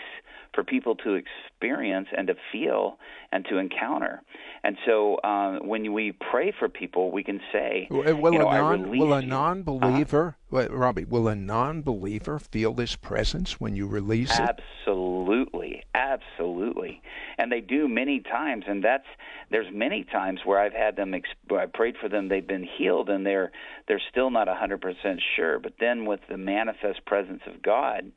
for 0.53 0.63
people 0.63 0.95
to 0.97 1.15
experience 1.15 2.07
and 2.15 2.27
to 2.27 2.35
feel 2.51 2.99
and 3.31 3.45
to 3.45 3.57
encounter. 3.57 4.21
And 4.65 4.77
so, 4.85 5.15
uh, 5.15 5.59
when 5.59 5.91
we 5.91 6.13
pray 6.13 6.53
for 6.57 6.69
people, 6.69 7.11
we 7.11 7.21
can 7.21 7.41
say, 7.51 7.85
"Will, 7.91 8.33
you 8.33 8.39
know, 8.39 8.47
a, 8.47 8.61
non, 8.61 8.89
will 8.89 9.13
a 9.13 9.21
non-believer, 9.21 10.37
uh-huh. 10.53 10.69
Robby, 10.69 11.03
will 11.03 11.27
a 11.27 11.35
non-believer 11.35 12.39
feel 12.39 12.73
this 12.73 12.95
presence 12.95 13.59
when 13.59 13.75
you 13.75 13.87
release 13.87 14.39
it?" 14.39 14.63
Absolutely, 14.87 15.83
absolutely, 15.93 17.01
and 17.37 17.51
they 17.51 17.59
do 17.59 17.89
many 17.89 18.21
times. 18.21 18.63
And 18.65 18.81
that's 18.81 19.07
there's 19.49 19.67
many 19.73 20.05
times 20.05 20.39
where 20.45 20.59
I've 20.59 20.73
had 20.73 20.95
them. 20.95 21.13
I 21.13 21.65
prayed 21.65 21.97
for 21.97 22.07
them; 22.07 22.29
they've 22.29 22.47
been 22.47 22.63
healed, 22.77 23.09
and 23.09 23.25
they're 23.25 23.51
they're 23.89 24.01
still 24.11 24.31
not 24.31 24.47
a 24.47 24.55
hundred 24.55 24.79
percent 24.79 25.21
sure. 25.35 25.59
But 25.59 25.73
then 25.81 26.05
with 26.05 26.21
the 26.29 26.37
manifest 26.37 27.03
presence 27.05 27.41
of 27.47 27.61
God 27.61 28.13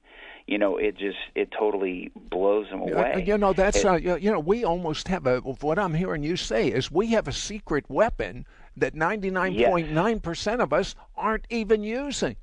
you 0.47 0.59
know, 0.59 0.77
it 0.77 0.97
just 0.97 1.19
it 1.35 1.53
totally 1.57 2.13
blows 2.15 2.69
them 2.71 2.81
away. 2.81 3.25
You 3.27 3.37
know, 3.37 3.53
that's 3.53 3.79
it, 3.79 3.85
uh, 3.85 3.97
you 3.97 4.31
know, 4.31 4.39
we 4.39 4.65
almost 4.65 5.09
have 5.09 5.27
a. 5.27 5.41
What 5.41 5.79
I'm 5.79 5.95
hearing 5.95 6.23
you 6.23 6.37
say 6.37 6.69
is 6.69 6.91
we 6.91 7.09
have 7.09 7.27
a 7.27 7.33
secret 7.33 7.85
weapon 7.89 8.47
that 8.77 8.95
99.9 8.95 10.23
percent 10.23 10.61
of 10.61 10.73
us 10.73 10.95
aren't 11.17 11.47
even 11.51 11.83
using. 11.83 12.37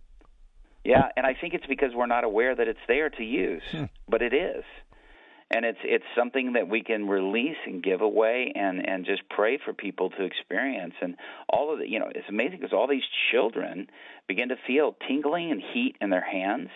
Yeah, 0.84 1.10
and 1.16 1.26
I 1.26 1.34
think 1.34 1.54
it's 1.54 1.66
because 1.66 1.92
we're 1.96 2.08
not 2.08 2.26
aware 2.26 2.54
that 2.54 2.68
it's 2.68 2.80
there 2.90 3.10
to 3.10 3.24
use, 3.24 3.64
hmm. 3.72 3.86
but 4.10 4.22
it 4.22 4.34
is. 4.34 4.66
And 5.50 5.66
it's 5.66 5.80
it's 5.84 6.04
something 6.18 6.54
that 6.54 6.68
we 6.68 6.84
can 6.84 7.08
release 7.08 7.58
and 7.66 7.82
give 7.82 8.02
away, 8.02 8.52
and 8.54 8.86
and 8.86 9.06
just 9.06 9.22
pray 9.30 9.60
for 9.64 9.72
people 9.72 10.10
to 10.10 10.26
experience, 10.26 10.96
and 11.02 11.16
all 11.48 11.72
of 11.72 11.80
the 11.80 11.90
you 11.90 12.00
know 12.00 12.10
it's 12.14 12.28
amazing 12.28 12.60
because 12.60 12.74
all 12.74 12.88
these 12.88 13.04
children 13.32 13.88
begin 14.28 14.50
to 14.50 14.56
feel 14.68 14.96
tingling 15.08 15.52
and 15.52 15.62
heat 15.62 15.96
in 16.02 16.10
their 16.10 16.26
hands, 16.26 16.70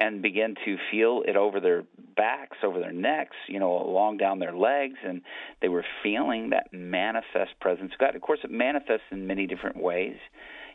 and 0.00 0.22
begin 0.22 0.54
to 0.64 0.78
feel 0.90 1.22
it 1.28 1.36
over 1.36 1.60
their 1.60 1.84
backs, 2.16 2.56
over 2.64 2.80
their 2.80 2.92
necks, 2.92 3.36
you 3.46 3.60
know, 3.60 3.70
along 3.70 4.16
down 4.16 4.38
their 4.38 4.56
legs, 4.56 4.96
and 5.06 5.20
they 5.60 5.68
were 5.68 5.84
feeling 6.02 6.50
that 6.50 6.72
manifest 6.72 7.60
presence 7.60 7.92
of 7.92 7.98
God. 7.98 8.16
Of 8.16 8.22
course, 8.22 8.40
it 8.42 8.50
manifests 8.50 9.04
in 9.10 9.26
many 9.26 9.46
different 9.46 9.76
ways, 9.76 10.16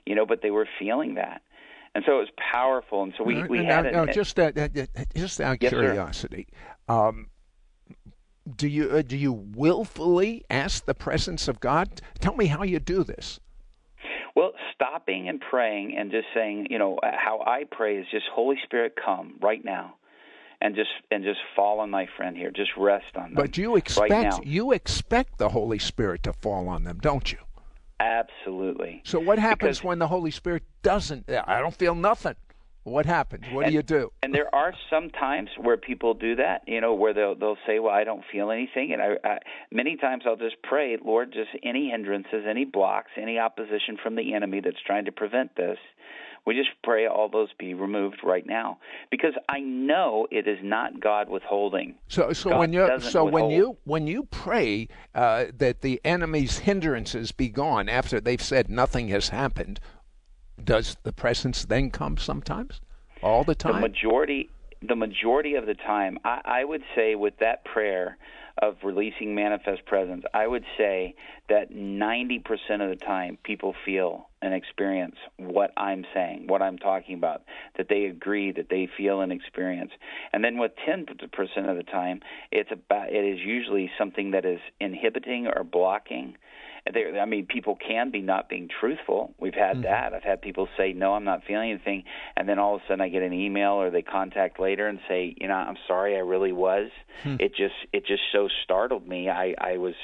you 0.06 0.14
know, 0.14 0.28
but 0.28 0.44
they 0.44 0.52
were 0.52 0.68
feeling 0.78 1.16
that. 1.16 1.42
And 1.96 2.04
so 2.06 2.18
it 2.18 2.20
was 2.20 2.30
powerful, 2.54 3.02
and 3.02 3.14
so 3.18 3.24
we 3.24 3.42
we 3.44 3.62
now, 3.62 3.84
had 3.84 3.94
now, 3.94 4.06
just 4.06 4.38
uh, 4.38 4.52
just 5.16 5.42
out 5.42 5.56
of 5.56 5.58
yes, 5.62 5.72
curiosity, 5.72 6.48
um, 6.88 7.30
do 8.58 8.68
you 8.68 8.92
uh, 8.92 9.02
do 9.02 9.18
you 9.18 9.32
willfully 9.32 10.44
ask 10.50 10.86
the 10.86 10.94
presence 10.94 11.48
of 11.48 11.60
God? 11.62 12.02
Tell 12.20 12.36
me 12.36 12.48
how 12.48 12.64
you 12.64 12.80
do 12.80 13.04
this. 13.04 13.40
Well, 14.36 14.52
stopping 14.74 15.30
and 15.30 15.40
praying 15.40 15.96
and 15.98 16.12
just 16.12 16.28
saying, 16.34 16.68
you 16.70 16.78
know, 16.78 16.98
uh, 16.98 17.12
how 17.14 17.42
I 17.42 17.64
pray 17.70 17.98
is 17.98 18.06
just 18.12 18.26
Holy 18.34 18.58
Spirit 18.64 18.94
come 19.04 19.36
right 19.42 19.64
now. 19.64 19.96
And 20.62 20.74
just 20.74 20.90
and 21.12 21.24
just 21.24 21.40
fall 21.56 21.82
on 21.82 21.90
my 21.90 22.08
friend 22.16 22.36
here. 22.36 22.50
Just 22.50 22.72
rest 22.78 23.16
on 23.16 23.24
them. 23.24 23.34
But 23.36 23.58
you 23.58 23.76
expect 23.76 24.12
right 24.12 24.46
you 24.46 24.72
expect 24.72 25.38
the 25.38 25.50
Holy 25.50 25.78
Spirit 25.78 26.24
to 26.24 26.34
fall 26.34 26.70
on 26.70 26.86
them, 26.86 26.98
don't 27.02 27.30
you? 27.32 27.40
Absolutely. 28.00 29.02
So 29.04 29.20
what 29.20 29.38
happens 29.38 29.80
because, 29.80 29.84
when 29.84 30.00
the 30.00 30.08
Holy 30.08 30.32
Spirit 30.32 30.64
doesn't? 30.82 31.30
I 31.30 31.60
don't 31.60 31.76
feel 31.76 31.94
nothing. 31.94 32.36
What 32.86 33.08
happens? 33.08 33.46
What 33.52 33.66
and, 33.66 33.72
do 33.72 33.76
you 33.76 33.82
do? 33.82 34.12
And 34.22 34.34
there 34.34 34.54
are 34.54 34.72
some 34.92 35.10
times 35.10 35.50
where 35.60 35.76
people 35.76 36.14
do 36.14 36.36
that, 36.36 36.62
you 36.68 36.80
know, 36.80 36.94
where 36.94 37.16
they'll 37.16 37.34
they'll 37.34 37.58
say, 37.66 37.80
"Well, 37.80 37.92
I 37.94 38.04
don't 38.04 38.24
feel 38.32 38.52
anything," 38.52 38.94
and 38.94 39.02
I, 39.02 39.18
I 39.28 39.38
many 39.72 39.98
times 39.98 40.24
I'll 40.28 40.36
just 40.36 40.62
pray, 40.62 40.96
Lord, 41.04 41.34
just 41.34 41.50
any 41.64 41.90
hindrances, 41.90 42.46
any 42.48 42.64
blocks, 42.64 43.10
any 43.20 43.40
opposition 43.40 43.98
from 44.02 44.16
the 44.16 44.36
enemy 44.36 44.62
that's 44.64 44.78
trying 44.86 45.06
to 45.06 45.12
prevent 45.12 45.56
this. 45.56 45.80
We 46.46 46.54
just 46.54 46.70
pray 46.84 47.08
all 47.08 47.28
those 47.28 47.50
be 47.58 47.74
removed 47.74 48.18
right 48.24 48.46
now 48.46 48.78
because 49.10 49.34
I 49.50 49.62
know 49.62 50.28
it 50.30 50.48
is 50.48 50.60
not 50.62 51.00
God 51.02 51.28
withholding. 51.28 51.96
So, 52.08 52.34
so 52.34 52.52
God 52.52 52.60
when 52.60 52.74
you 52.74 53.00
so 53.00 53.26
withhold. 53.26 53.32
when 53.32 53.50
you 53.50 53.78
when 53.86 54.06
you 54.06 54.26
pray 54.26 54.90
uh, 55.16 55.46
that 55.58 55.82
the 55.82 56.00
enemy's 56.06 56.60
hindrances 56.60 57.32
be 57.32 57.50
gone 57.50 57.90
after 57.90 58.22
they've 58.22 58.42
said 58.42 58.70
nothing 58.70 59.08
has 59.08 59.30
happened, 59.30 59.80
does 60.64 60.98
the 61.04 61.14
presence 61.14 61.66
then 61.66 61.92
come 61.92 62.18
sometimes? 62.18 62.82
All 63.22 63.44
the 63.44 63.56
time? 63.56 63.74
The 63.74 63.80
majority 63.80 64.50
the 64.88 64.96
majority 64.96 65.56
of 65.56 65.66
the 65.66 65.74
time, 65.74 66.20
I, 66.24 66.42
I 66.46 66.64
would 66.64 66.84
say 66.96 67.16
with 67.16 67.34
that 67.40 67.66
prayer 67.66 68.18
of 68.62 68.76
releasing 68.84 69.36
manifest 69.36 69.86
presence, 69.86 70.24
I 70.34 70.48
would 70.48 70.64
say 70.78 71.16
that 71.50 71.72
90% 71.74 72.42
of 72.82 72.90
the 72.90 73.04
time 73.06 73.38
people 73.44 73.76
feel 73.86 74.30
and 74.42 74.54
experience 74.54 75.16
what 75.38 75.72
I'm 75.76 76.06
saying, 76.14 76.48
what 76.48 76.62
I'm 76.62 76.78
talking 76.78 77.16
about, 77.16 77.44
that 77.78 77.88
they 77.90 78.06
agree, 78.06 78.52
that 78.54 78.70
they 78.70 78.88
feel 78.98 79.22
and 79.22 79.32
experience. 79.32 79.92
And 80.32 80.44
then 80.44 80.58
with 80.58 80.72
10% 80.88 81.10
of 81.70 81.78
the 81.78 81.84
time, 81.84 82.22
it's 82.52 82.72
about 82.72 83.12
it 83.12 83.26
is 83.26 83.40
usually 83.40 83.92
something 83.98 84.32
that 84.32 84.46
is 84.46 84.60
inhibiting 84.80 85.48
or 85.48 85.64
blocking 85.64 86.38
there, 86.94 87.20
I 87.20 87.26
mean, 87.26 87.46
people 87.46 87.76
can 87.76 88.12
be 88.12 88.22
not 88.22 88.50
being 88.50 88.70
truthful. 88.80 89.34
We've 89.40 89.54
had 89.54 89.78
mm-hmm. 89.78 89.84
that. 89.84 90.14
I've 90.14 90.24
had 90.24 90.42
people 90.42 90.68
say, 90.78 90.94
"No, 90.94 91.14
I'm 91.14 91.24
not 91.24 91.44
feeling 91.46 91.72
anything," 91.72 92.04
and 92.38 92.48
then 92.48 92.60
all 92.60 92.76
of 92.76 92.82
a 92.82 92.84
sudden 92.88 93.02
I 93.02 93.10
get 93.10 93.24
an 93.24 93.34
email 93.34 93.72
or 93.74 93.90
they 93.90 94.02
contact 94.02 94.60
later 94.60 94.88
and 94.88 95.00
say, 95.08 95.36
"You 95.40 95.48
know, 95.48 95.56
I'm 95.56 95.78
sorry, 95.88 96.16
I 96.16 96.20
really 96.20 96.52
was. 96.52 96.90
Hmm. 97.24 97.38
It 97.40 97.56
just, 97.56 97.76
it 97.92 98.06
just 98.06 98.24
so 98.32 98.48
startled 98.64 99.08
me. 99.08 99.30
I, 99.30 99.56
I 99.58 99.78
was." 99.78 99.96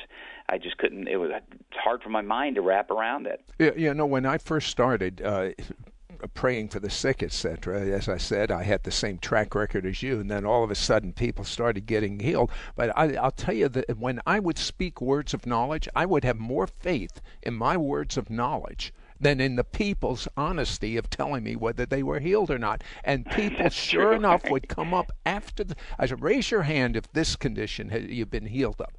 I 0.49 0.57
just 0.57 0.77
couldn't. 0.79 1.07
It 1.07 1.15
was 1.15 1.31
hard 1.71 2.03
for 2.03 2.09
my 2.09 2.19
mind 2.19 2.55
to 2.55 2.61
wrap 2.61 2.91
around 2.91 3.25
it. 3.25 3.41
Yeah, 3.57 3.71
you 3.77 3.93
know, 3.93 4.05
when 4.05 4.25
I 4.25 4.37
first 4.37 4.67
started, 4.67 5.21
uh, 5.21 5.51
praying 6.27 6.69
for 6.69 6.79
the 6.79 6.89
sick, 6.89 7.23
etc. 7.23 7.81
As 7.81 8.07
I 8.09 8.17
said, 8.17 8.51
I 8.51 8.63
had 8.63 8.83
the 8.83 8.91
same 8.91 9.17
track 9.17 9.55
record 9.55 9.85
as 9.85 10.03
you, 10.03 10.19
and 10.19 10.29
then 10.29 10.45
all 10.45 10.63
of 10.63 10.71
a 10.71 10.75
sudden 10.75 11.13
people 11.13 11.43
started 11.43 11.85
getting 11.85 12.19
healed. 12.19 12.51
But 12.75 12.95
I, 12.97 13.07
will 13.07 13.31
tell 13.31 13.55
you 13.55 13.69
that 13.69 13.97
when 13.97 14.21
I 14.25 14.39
would 14.39 14.57
speak 14.57 15.01
words 15.01 15.33
of 15.33 15.45
knowledge, 15.45 15.87
I 15.95 16.05
would 16.05 16.23
have 16.23 16.39
more 16.39 16.67
faith 16.67 17.21
in 17.41 17.53
my 17.53 17.77
words 17.77 18.17
of 18.17 18.29
knowledge 18.29 18.93
than 19.21 19.39
in 19.39 19.55
the 19.55 19.63
people's 19.63 20.27
honesty 20.35 20.97
of 20.97 21.09
telling 21.09 21.43
me 21.43 21.55
whether 21.55 21.85
they 21.85 22.01
were 22.01 22.19
healed 22.19 22.49
or 22.49 22.57
not. 22.57 22.83
And 23.03 23.25
people, 23.31 23.69
sure 23.69 24.07
true. 24.07 24.15
enough, 24.15 24.49
would 24.49 24.67
come 24.67 24.93
up 24.93 25.11
after 25.25 25.63
the. 25.63 25.75
I 25.99 26.07
said, 26.07 26.21
raise 26.21 26.51
your 26.51 26.63
hand 26.63 26.97
if 26.97 27.11
this 27.13 27.35
condition 27.35 27.89
had, 27.89 28.09
you've 28.09 28.31
been 28.31 28.47
healed 28.47 28.81
of. 28.81 28.89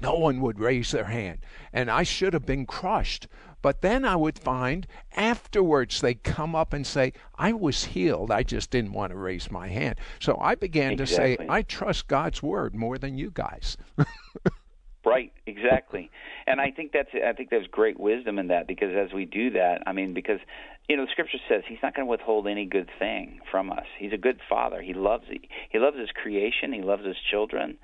No 0.00 0.14
one 0.14 0.40
would 0.40 0.58
raise 0.58 0.90
their 0.90 1.04
hand, 1.04 1.38
and 1.72 1.90
I 1.90 2.02
should 2.02 2.32
have 2.32 2.46
been 2.46 2.66
crushed. 2.66 3.28
But 3.60 3.82
then 3.82 4.04
I 4.04 4.16
would 4.16 4.38
find 4.38 4.86
afterwards 5.16 6.00
they 6.00 6.14
come 6.14 6.54
up 6.54 6.72
and 6.72 6.86
say, 6.86 7.12
I 7.34 7.52
was 7.52 7.86
healed. 7.86 8.30
I 8.30 8.42
just 8.42 8.70
didn't 8.70 8.92
want 8.92 9.10
to 9.10 9.18
raise 9.18 9.50
my 9.50 9.68
hand. 9.68 9.96
So 10.20 10.38
I 10.40 10.54
began 10.54 10.92
exactly. 10.92 11.36
to 11.36 11.42
say, 11.42 11.48
I 11.48 11.62
trust 11.62 12.06
God's 12.06 12.42
word 12.42 12.74
more 12.74 12.98
than 12.98 13.18
you 13.18 13.30
guys. 13.32 13.76
right, 15.04 15.32
exactly. 15.46 16.10
And 16.46 16.60
I 16.60 16.70
think 16.70 16.92
that's 16.92 17.10
I 17.14 17.32
think 17.32 17.50
there's 17.50 17.66
great 17.66 17.98
wisdom 17.98 18.38
in 18.38 18.48
that 18.48 18.66
because 18.66 18.94
as 18.94 19.12
we 19.12 19.24
do 19.24 19.50
that, 19.50 19.82
I 19.86 19.92
mean 19.92 20.14
because 20.14 20.40
you 20.88 20.96
know 20.96 21.04
the 21.04 21.10
scripture 21.10 21.38
says 21.48 21.62
he's 21.68 21.78
not 21.82 21.94
going 21.94 22.06
to 22.06 22.10
withhold 22.10 22.46
any 22.46 22.64
good 22.64 22.88
thing 22.98 23.40
from 23.50 23.70
us. 23.70 23.84
He's 23.98 24.12
a 24.12 24.18
good 24.18 24.40
father. 24.48 24.80
He 24.80 24.94
loves 24.94 25.24
he 25.28 25.78
loves 25.78 25.98
his 25.98 26.10
creation, 26.10 26.72
he 26.72 26.80
loves 26.80 27.04
his 27.04 27.16
children. 27.30 27.76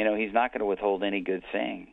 You 0.00 0.04
know, 0.04 0.16
he's 0.16 0.32
not 0.32 0.52
going 0.52 0.60
to 0.60 0.66
withhold 0.66 1.04
any 1.04 1.20
good 1.20 1.44
thing 1.52 1.88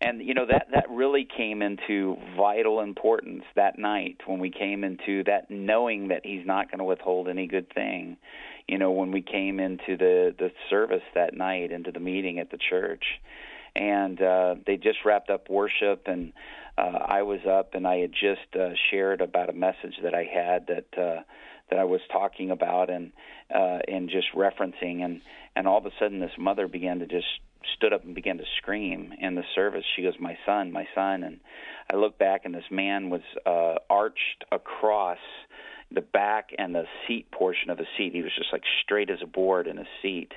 and 0.00 0.20
you 0.20 0.34
know 0.34 0.46
that 0.46 0.66
that 0.72 0.86
really 0.90 1.24
came 1.24 1.62
into 1.62 2.16
vital 2.36 2.80
importance 2.80 3.44
that 3.54 3.78
night 3.78 4.16
when 4.26 4.40
we 4.40 4.50
came 4.50 4.82
into 4.82 5.22
that 5.24 5.48
knowing 5.48 6.08
that 6.08 6.22
he's 6.24 6.44
not 6.44 6.68
going 6.70 6.80
to 6.80 6.84
withhold 6.84 7.28
any 7.28 7.46
good 7.46 7.72
thing 7.72 8.16
you 8.68 8.78
know 8.78 8.90
when 8.90 9.10
we 9.10 9.22
came 9.22 9.60
into 9.60 9.96
the 9.96 10.34
the 10.38 10.50
service 10.70 11.02
that 11.14 11.34
night 11.34 11.72
into 11.72 11.90
the 11.92 12.00
meeting 12.00 12.38
at 12.38 12.50
the 12.50 12.58
church. 12.58 13.04
And 13.74 14.20
uh 14.20 14.56
they 14.66 14.76
just 14.76 14.98
wrapped 15.04 15.30
up 15.30 15.48
worship 15.48 16.02
and 16.06 16.32
uh 16.76 16.98
I 17.06 17.22
was 17.22 17.40
up 17.48 17.74
and 17.74 17.86
I 17.86 17.98
had 17.98 18.12
just 18.12 18.54
uh 18.58 18.70
shared 18.90 19.20
about 19.20 19.48
a 19.48 19.54
message 19.54 19.96
that 20.02 20.14
I 20.14 20.24
had 20.24 20.66
that 20.68 20.98
uh 20.98 21.22
that 21.70 21.78
I 21.78 21.84
was 21.84 22.00
talking 22.10 22.50
about 22.50 22.90
and 22.90 23.12
uh 23.54 23.78
and 23.88 24.10
just 24.10 24.28
referencing. 24.34 25.02
And 25.02 25.22
and 25.56 25.66
all 25.66 25.78
of 25.78 25.86
a 25.86 25.90
sudden 25.98 26.20
this 26.20 26.32
mother 26.38 26.68
began 26.68 26.98
to 27.00 27.06
just 27.06 27.26
stood 27.76 27.92
up 27.92 28.04
and 28.04 28.14
began 28.14 28.38
to 28.38 28.44
scream 28.58 29.12
in 29.20 29.34
the 29.34 29.44
service. 29.54 29.84
She 29.94 30.02
goes, 30.02 30.14
"My 30.18 30.36
son, 30.44 30.72
my 30.72 30.86
son!" 30.94 31.22
And 31.22 31.40
I 31.90 31.96
looked 31.96 32.18
back, 32.18 32.44
and 32.44 32.54
this 32.54 32.70
man 32.70 33.10
was 33.10 33.22
uh, 33.46 33.76
arched 33.88 34.44
across, 34.50 35.18
the 35.94 36.00
back 36.00 36.50
and 36.58 36.74
the 36.74 36.84
seat 37.06 37.30
portion 37.30 37.70
of 37.70 37.78
the 37.78 37.86
seat. 37.96 38.12
He 38.12 38.22
was 38.22 38.32
just 38.36 38.52
like 38.52 38.62
straight 38.82 39.10
as 39.10 39.18
a 39.22 39.26
board 39.26 39.66
in 39.66 39.78
a 39.78 39.84
seat, 40.00 40.32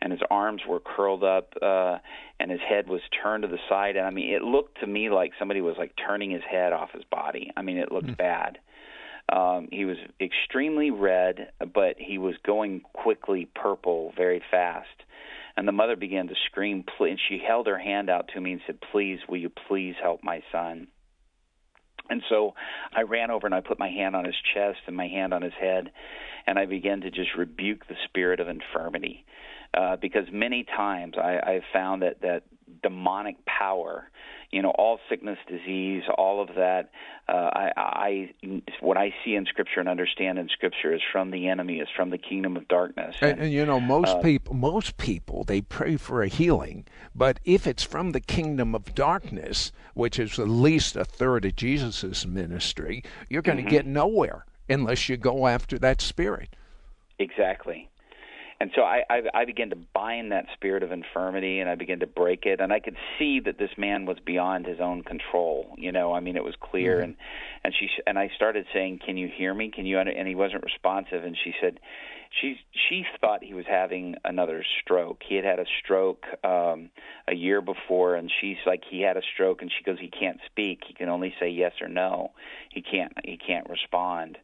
and 0.00 0.12
his 0.12 0.20
arms 0.30 0.62
were 0.68 0.80
curled 0.80 1.24
up, 1.24 1.54
uh, 1.60 1.98
and 2.38 2.50
his 2.50 2.60
head 2.60 2.88
was 2.88 3.00
turned 3.22 3.42
to 3.42 3.48
the 3.48 3.58
side. 3.68 3.96
And 3.96 4.06
I 4.06 4.10
mean, 4.10 4.32
it 4.32 4.42
looked 4.42 4.80
to 4.80 4.86
me 4.86 5.10
like 5.10 5.32
somebody 5.38 5.60
was 5.60 5.76
like 5.78 5.92
turning 5.96 6.30
his 6.30 6.42
head 6.48 6.72
off 6.72 6.90
his 6.92 7.04
body. 7.04 7.50
I 7.56 7.62
mean, 7.62 7.78
it 7.78 7.92
looked 7.92 8.08
mm. 8.08 8.16
bad. 8.16 8.58
Um, 9.30 9.68
he 9.70 9.84
was 9.84 9.96
extremely 10.20 10.90
red, 10.90 11.52
but 11.72 11.96
he 11.98 12.18
was 12.18 12.34
going 12.44 12.80
quickly 12.92 13.48
purple 13.54 14.12
very 14.16 14.42
fast. 14.50 14.88
And 15.56 15.68
the 15.68 15.72
mother 15.72 15.96
began 15.96 16.28
to 16.28 16.34
scream, 16.46 16.84
and 16.98 17.20
she 17.28 17.38
held 17.46 17.66
her 17.66 17.78
hand 17.78 18.10
out 18.10 18.30
to 18.34 18.40
me 18.40 18.52
and 18.52 18.60
said, 18.66 18.78
Please, 18.92 19.18
will 19.28 19.38
you 19.38 19.50
please 19.68 19.94
help 20.02 20.22
my 20.24 20.42
son? 20.50 20.88
And 22.08 22.22
so 22.28 22.54
I 22.94 23.02
ran 23.02 23.30
over 23.30 23.46
and 23.46 23.54
I 23.54 23.60
put 23.60 23.78
my 23.78 23.88
hand 23.88 24.16
on 24.16 24.24
his 24.24 24.34
chest 24.54 24.78
and 24.86 24.96
my 24.96 25.06
hand 25.06 25.32
on 25.32 25.42
his 25.42 25.52
head, 25.58 25.92
and 26.46 26.58
I 26.58 26.66
began 26.66 27.02
to 27.02 27.10
just 27.10 27.36
rebuke 27.36 27.86
the 27.86 27.94
spirit 28.06 28.40
of 28.40 28.48
infirmity. 28.48 29.24
Uh, 29.72 29.94
because 29.96 30.24
many 30.32 30.64
times 30.64 31.14
I, 31.16 31.38
I've 31.46 31.62
found 31.72 32.02
that, 32.02 32.22
that 32.22 32.42
demonic 32.82 33.36
power 33.46 34.10
you 34.50 34.62
know 34.62 34.70
all 34.70 34.98
sickness 35.08 35.38
disease 35.48 36.02
all 36.16 36.42
of 36.42 36.48
that 36.56 36.90
uh, 37.28 37.32
I, 37.32 37.72
I 37.76 38.30
what 38.80 38.96
i 38.96 39.14
see 39.24 39.34
in 39.34 39.46
scripture 39.46 39.80
and 39.80 39.88
understand 39.88 40.38
in 40.38 40.48
scripture 40.48 40.92
is 40.94 41.00
from 41.12 41.30
the 41.30 41.48
enemy 41.48 41.78
is 41.78 41.88
from 41.94 42.10
the 42.10 42.18
kingdom 42.18 42.56
of 42.56 42.66
darkness. 42.68 43.16
And, 43.20 43.32
and, 43.32 43.40
and 43.42 43.52
you 43.52 43.64
know 43.64 43.80
most 43.80 44.16
uh, 44.16 44.20
people 44.20 44.54
most 44.54 44.96
people 44.96 45.44
they 45.44 45.60
pray 45.60 45.96
for 45.96 46.22
a 46.22 46.28
healing 46.28 46.84
but 47.14 47.38
if 47.44 47.66
it's 47.66 47.82
from 47.82 48.12
the 48.12 48.20
kingdom 48.20 48.74
of 48.74 48.94
darkness 48.94 49.72
which 49.94 50.18
is 50.18 50.38
at 50.38 50.48
least 50.48 50.96
a 50.96 51.04
third 51.04 51.44
of 51.44 51.56
jesus's 51.56 52.26
ministry 52.26 53.02
you're 53.28 53.42
going 53.42 53.58
to 53.58 53.62
mm-hmm. 53.62 53.70
get 53.70 53.86
nowhere 53.86 54.44
unless 54.68 55.08
you 55.08 55.16
go 55.16 55.48
after 55.48 55.80
that 55.80 56.00
spirit. 56.00 56.54
Exactly 57.18 57.90
and 58.60 58.70
so 58.74 58.82
I, 58.82 59.02
I 59.08 59.22
I 59.34 59.44
began 59.44 59.70
to 59.70 59.76
bind 59.76 60.32
that 60.32 60.46
spirit 60.52 60.82
of 60.82 60.92
infirmity, 60.92 61.60
and 61.60 61.70
I 61.70 61.74
began 61.76 62.00
to 62.00 62.06
break 62.06 62.44
it, 62.44 62.60
and 62.60 62.72
I 62.72 62.80
could 62.80 62.96
see 63.18 63.40
that 63.40 63.58
this 63.58 63.70
man 63.78 64.04
was 64.04 64.18
beyond 64.24 64.66
his 64.66 64.80
own 64.80 65.02
control. 65.02 65.74
You 65.78 65.92
know, 65.92 66.12
I 66.12 66.20
mean, 66.20 66.36
it 66.36 66.44
was 66.44 66.54
clear, 66.60 66.96
mm-hmm. 66.96 67.04
and 67.04 67.16
and 67.64 67.74
she 67.78 67.88
and 68.06 68.18
I 68.18 68.30
started 68.36 68.66
saying, 68.72 69.00
"Can 69.04 69.16
you 69.16 69.28
hear 69.34 69.54
me? 69.54 69.70
Can 69.70 69.86
you?" 69.86 69.98
And 69.98 70.28
he 70.28 70.34
wasn't 70.34 70.62
responsive, 70.62 71.24
and 71.24 71.36
she 71.42 71.54
said, 71.60 71.80
she 72.30 72.56
she 72.88 73.04
thought 73.20 73.42
he 73.42 73.54
was 73.54 73.64
having 73.68 74.14
another 74.24 74.64
stroke. 74.80 75.22
He 75.28 75.34
had 75.34 75.44
had 75.44 75.58
a 75.58 75.64
stroke 75.82 76.24
um 76.44 76.90
a 77.26 77.34
year 77.34 77.60
before 77.60 78.14
and 78.14 78.30
she's 78.40 78.58
like 78.66 78.82
he 78.88 79.00
had 79.00 79.16
a 79.16 79.22
stroke 79.34 79.62
and 79.62 79.70
she 79.76 79.84
goes 79.84 79.98
he 80.00 80.08
can't 80.08 80.38
speak. 80.46 80.82
He 80.86 80.94
can 80.94 81.08
only 81.08 81.34
say 81.40 81.50
yes 81.50 81.72
or 81.80 81.88
no. 81.88 82.30
He 82.70 82.82
can't 82.82 83.12
he 83.24 83.36
can't 83.36 83.68
respond. 83.68 84.38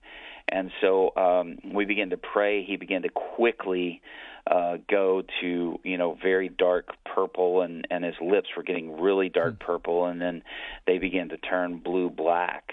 And 0.48 0.70
so 0.80 1.14
um, 1.16 1.58
we 1.74 1.84
began 1.84 2.10
to 2.10 2.16
pray. 2.16 2.64
He 2.64 2.76
began 2.76 3.02
to 3.02 3.08
quickly 3.08 4.00
uh, 4.46 4.76
go 4.88 5.22
to 5.40 5.80
you 5.82 5.98
know 5.98 6.16
very 6.22 6.48
dark 6.48 6.90
purple, 7.04 7.62
and 7.62 7.86
and 7.90 8.04
his 8.04 8.14
lips 8.20 8.48
were 8.56 8.62
getting 8.62 9.00
really 9.00 9.28
dark 9.28 9.54
hmm. 9.54 9.66
purple, 9.66 10.06
and 10.06 10.20
then 10.20 10.42
they 10.86 10.98
began 10.98 11.28
to 11.30 11.36
turn 11.36 11.78
blue 11.78 12.10
black. 12.10 12.72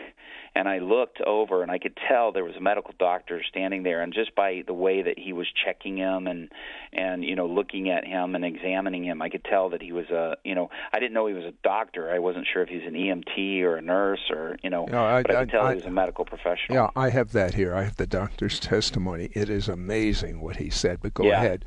And 0.55 0.69
I 0.69 0.79
looked 0.79 1.19
over 1.19 1.63
and 1.63 1.71
I 1.71 1.79
could 1.79 1.97
tell 2.07 2.31
there 2.31 2.43
was 2.43 2.55
a 2.55 2.61
medical 2.61 2.93
doctor 2.99 3.41
standing 3.49 3.81
there 3.81 4.01
and 4.01 4.13
just 4.13 4.35
by 4.35 4.63
the 4.67 4.73
way 4.73 5.01
that 5.01 5.17
he 5.17 5.33
was 5.33 5.47
checking 5.65 5.97
him 5.97 6.27
and 6.27 6.51
and 6.91 7.23
you 7.23 7.35
know 7.35 7.47
looking 7.47 7.89
at 7.89 8.05
him 8.05 8.35
and 8.35 8.45
examining 8.45 9.03
him 9.03 9.19
I 9.21 9.29
could 9.29 9.43
tell 9.43 9.71
that 9.71 9.81
he 9.81 9.91
was 9.91 10.11
a 10.11 10.37
you 10.43 10.53
know 10.53 10.69
I 10.91 10.99
didn't 10.99 11.13
know 11.13 11.25
he 11.25 11.33
was 11.33 11.45
a 11.45 11.53
doctor. 11.63 12.11
I 12.11 12.19
wasn't 12.19 12.45
sure 12.51 12.61
if 12.61 12.69
he's 12.69 12.85
an 12.85 12.93
EMT 12.93 13.63
or 13.63 13.77
a 13.77 13.81
nurse 13.81 14.29
or 14.29 14.57
you 14.61 14.69
know 14.69 14.85
no, 14.85 15.03
I, 15.03 15.23
but 15.23 15.35
I 15.35 15.39
could 15.41 15.49
tell 15.49 15.65
I, 15.65 15.69
he 15.71 15.75
was 15.77 15.85
a 15.85 15.91
medical 15.91 16.23
professional. 16.23 16.75
Yeah 16.75 16.89
I 16.95 17.09
have 17.09 17.31
that 17.31 17.55
here. 17.55 17.73
I 17.73 17.83
have 17.83 17.95
the 17.95 18.07
doctor's 18.07 18.59
testimony. 18.59 19.29
It 19.33 19.49
is 19.49 19.67
amazing 19.67 20.39
what 20.39 20.57
he 20.57 20.69
said 20.69 20.99
but 21.01 21.15
go 21.15 21.23
yeah. 21.23 21.41
ahead 21.41 21.62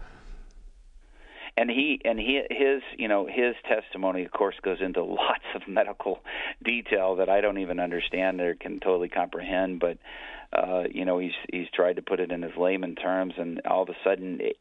and 1.57 1.71
he 1.71 2.01
and 2.05 2.19
he 2.19 2.43
his 2.51 2.83
you 2.97 3.09
know 3.09 3.27
his 3.27 3.55
testimony 3.69 4.25
of 4.25 4.31
course 4.31 4.57
goes 4.63 4.79
into 4.81 5.03
lots 5.05 5.45
of 5.55 5.63
medical 5.67 6.21
detail 6.65 7.17
that 7.17 7.29
I 7.29 7.41
don't 7.41 7.59
even 7.59 7.81
understand 7.81 8.41
or 8.41 8.55
can 8.55 8.81
totally 8.81 9.09
comprehend. 9.09 9.81
But 9.81 9.99
uh 10.53 10.85
you 10.91 11.05
know 11.05 11.19
he's 11.19 11.33
he's 11.51 11.69
tried 11.75 11.97
to 11.97 12.03
put 12.03 12.21
it 12.21 12.31
in 12.31 12.43
his 12.43 12.53
layman 12.57 12.95
terms 12.95 13.35
and 13.39 13.61
all 13.67 13.83
of 13.83 13.89
a 13.89 13.97
sudden 14.05 14.39
it, 14.41 14.57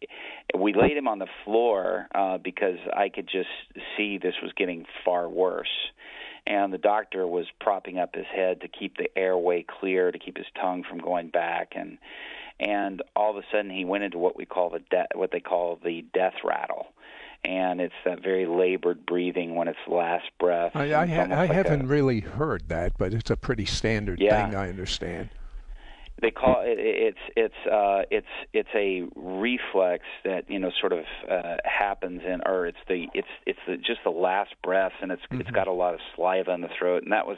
we 0.57 0.73
laid 0.73 0.97
him 0.97 1.07
on 1.07 1.19
the 1.19 1.27
floor 1.43 2.07
uh 2.15 2.37
because 2.37 2.77
I 2.95 3.09
could 3.09 3.27
just 3.27 3.49
see 3.97 4.17
this 4.17 4.35
was 4.41 4.51
getting 4.55 4.85
far 5.03 5.29
worse. 5.29 5.91
And 6.47 6.71
the 6.71 6.77
doctor 6.77 7.25
was 7.25 7.47
propping 7.59 7.97
up 7.97 8.13
his 8.13 8.27
head 8.27 8.61
to 8.61 8.67
keep 8.67 8.97
the 8.97 9.09
airway 9.17 9.65
clear 9.79 10.11
to 10.11 10.19
keep 10.19 10.37
his 10.37 10.45
tongue 10.61 10.83
from 10.87 10.99
going 10.99 11.29
back. 11.29 11.71
And 11.75 11.97
and 12.59 13.01
all 13.15 13.31
of 13.31 13.37
a 13.37 13.45
sudden 13.51 13.69
he 13.69 13.85
went 13.85 14.03
into 14.03 14.17
what 14.17 14.37
we 14.37 14.45
call 14.45 14.69
the 14.69 14.79
de- 14.89 15.07
what 15.15 15.31
they 15.31 15.39
call 15.39 15.79
the 15.83 16.03
death 16.13 16.35
rattle 16.43 16.87
and 17.43 17.79
it's 17.79 17.93
that 18.05 18.23
very 18.23 18.47
labored 18.47 19.05
breathing 19.05 19.55
when 19.55 19.67
it's 19.67 19.77
last 19.87 20.25
breath. 20.39 20.71
I, 20.73 20.95
I, 20.95 21.05
ha- 21.05 21.21
I 21.23 21.45
like 21.45 21.51
haven't 21.51 21.83
a, 21.83 21.87
really 21.87 22.21
heard 22.21 22.69
that, 22.69 22.93
but 22.97 23.13
it's 23.13 23.29
a 23.29 23.37
pretty 23.37 23.65
standard 23.65 24.19
yeah. 24.19 24.47
thing. 24.47 24.55
I 24.55 24.69
understand 24.69 25.29
they 26.21 26.31
call 26.31 26.61
it 26.63 26.77
it's 26.79 27.17
it's 27.35 27.71
uh 27.71 28.03
it's 28.09 28.27
it's 28.53 28.69
a 28.73 29.03
reflex 29.15 30.05
that 30.23 30.49
you 30.49 30.59
know 30.59 30.71
sort 30.79 30.93
of 30.93 31.03
uh 31.29 31.57
happens 31.65 32.21
in 32.25 32.41
or 32.45 32.67
it's 32.67 32.77
the 32.87 33.07
it's 33.13 33.27
it's 33.45 33.59
the, 33.67 33.75
just 33.75 33.99
the 34.03 34.09
last 34.09 34.55
breath 34.63 34.93
and 35.01 35.11
it's 35.11 35.21
mm-hmm. 35.23 35.41
it's 35.41 35.51
got 35.51 35.67
a 35.67 35.73
lot 35.73 35.93
of 35.93 35.99
saliva 36.15 36.51
in 36.53 36.61
the 36.61 36.69
throat 36.79 37.03
and 37.03 37.11
that 37.11 37.27
was 37.27 37.37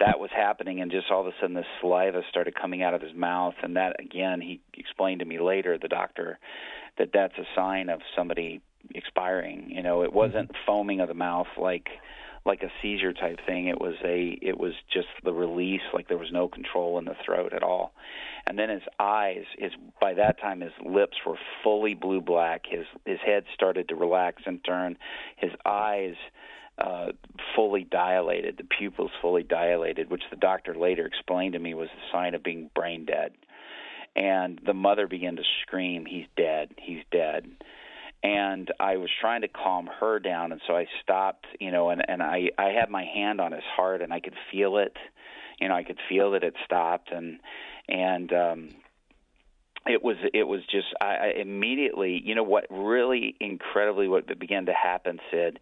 that 0.00 0.20
was 0.20 0.30
happening 0.34 0.80
and 0.80 0.90
just 0.90 1.06
all 1.10 1.22
of 1.22 1.26
a 1.26 1.32
sudden 1.40 1.54
the 1.54 1.64
saliva 1.80 2.20
started 2.28 2.54
coming 2.54 2.82
out 2.82 2.92
of 2.92 3.00
his 3.00 3.14
mouth 3.14 3.54
and 3.62 3.76
that 3.76 3.98
again 3.98 4.40
he 4.40 4.60
explained 4.74 5.20
to 5.20 5.24
me 5.24 5.38
later 5.38 5.78
the 5.80 5.88
doctor 5.88 6.38
that 6.98 7.10
that's 7.14 7.38
a 7.38 7.44
sign 7.56 7.88
of 7.88 8.00
somebody 8.14 8.60
expiring 8.94 9.70
you 9.70 9.82
know 9.82 10.02
it 10.02 10.12
wasn't 10.12 10.48
mm-hmm. 10.48 10.66
foaming 10.66 11.00
of 11.00 11.08
the 11.08 11.14
mouth 11.14 11.48
like 11.58 11.88
like 12.44 12.62
a 12.62 12.70
seizure 12.80 13.12
type 13.12 13.38
thing. 13.46 13.66
It 13.66 13.80
was 13.80 13.94
a 14.04 14.38
it 14.40 14.58
was 14.58 14.72
just 14.92 15.08
the 15.24 15.32
release, 15.32 15.82
like 15.92 16.08
there 16.08 16.18
was 16.18 16.32
no 16.32 16.48
control 16.48 16.98
in 16.98 17.04
the 17.04 17.16
throat 17.24 17.52
at 17.52 17.62
all. 17.62 17.92
And 18.46 18.58
then 18.58 18.70
his 18.70 18.82
eyes, 18.98 19.44
his 19.58 19.72
by 20.00 20.14
that 20.14 20.40
time 20.40 20.60
his 20.60 20.72
lips 20.84 21.18
were 21.26 21.36
fully 21.62 21.94
blue 21.94 22.20
black. 22.20 22.62
His 22.68 22.86
his 23.04 23.18
head 23.24 23.44
started 23.54 23.88
to 23.88 23.94
relax 23.96 24.42
and 24.46 24.64
turn. 24.64 24.96
His 25.36 25.52
eyes 25.66 26.14
uh, 26.78 27.12
fully 27.54 27.84
dilated, 27.84 28.56
the 28.56 28.64
pupils 28.64 29.10
fully 29.20 29.42
dilated, 29.42 30.10
which 30.10 30.22
the 30.30 30.36
doctor 30.36 30.74
later 30.74 31.06
explained 31.06 31.52
to 31.52 31.58
me 31.58 31.74
was 31.74 31.88
a 31.88 32.12
sign 32.12 32.34
of 32.34 32.42
being 32.42 32.70
brain 32.74 33.04
dead. 33.04 33.32
And 34.16 34.60
the 34.64 34.74
mother 34.74 35.06
began 35.06 35.36
to 35.36 35.42
scream, 35.62 36.06
"He's 36.06 36.26
dead! 36.36 36.70
He's 36.78 37.04
dead!" 37.12 37.50
And 38.22 38.70
I 38.78 38.96
was 38.96 39.10
trying 39.20 39.42
to 39.42 39.48
calm 39.48 39.88
her 40.00 40.18
down 40.18 40.52
and 40.52 40.60
so 40.66 40.76
I 40.76 40.86
stopped 41.02 41.46
you 41.58 41.70
know 41.70 41.90
and 41.90 42.02
and 42.08 42.22
I 42.22 42.50
I 42.58 42.70
had 42.70 42.90
my 42.90 43.04
hand 43.04 43.40
on 43.40 43.52
his 43.52 43.64
heart 43.76 44.02
and 44.02 44.12
I 44.12 44.20
could 44.20 44.34
feel 44.50 44.78
it 44.78 44.96
you 45.60 45.68
know 45.68 45.74
I 45.74 45.84
could 45.84 45.98
feel 46.08 46.32
that 46.32 46.44
it 46.44 46.54
stopped 46.64 47.10
and 47.12 47.40
and 47.88 48.32
um 48.32 48.68
it 49.86 50.02
was 50.02 50.16
it 50.34 50.44
was 50.44 50.60
just 50.70 50.88
I, 51.00 51.14
I 51.14 51.32
immediately 51.40 52.20
you 52.22 52.34
know 52.34 52.42
what 52.42 52.66
really 52.70 53.36
incredibly 53.40 54.08
what 54.08 54.38
began 54.38 54.66
to 54.66 54.74
happen 54.74 55.18
Sid 55.30 55.58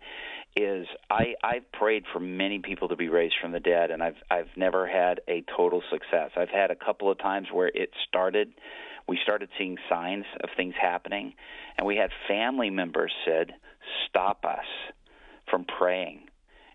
is 0.56 0.88
I 1.08 1.34
I've 1.44 1.70
prayed 1.72 2.04
for 2.12 2.18
many 2.18 2.58
people 2.58 2.88
to 2.88 2.96
be 2.96 3.08
raised 3.08 3.36
from 3.40 3.52
the 3.52 3.60
dead 3.60 3.90
and 3.92 4.02
I've 4.02 4.16
I've 4.30 4.50
never 4.56 4.86
had 4.86 5.20
a 5.28 5.44
total 5.56 5.82
success. 5.90 6.32
I've 6.36 6.50
had 6.50 6.72
a 6.72 6.76
couple 6.76 7.10
of 7.10 7.18
times 7.18 7.48
where 7.52 7.68
it 7.68 7.90
started 8.08 8.52
we 9.08 9.18
started 9.22 9.48
seeing 9.56 9.78
signs 9.88 10.26
of 10.42 10.50
things 10.56 10.74
happening, 10.80 11.34
and 11.76 11.86
we 11.86 11.96
had 11.96 12.10
family 12.28 12.70
members 12.70 13.12
said, 13.24 13.54
"Stop 14.06 14.44
us 14.44 14.66
from 15.50 15.64
praying." 15.64 16.28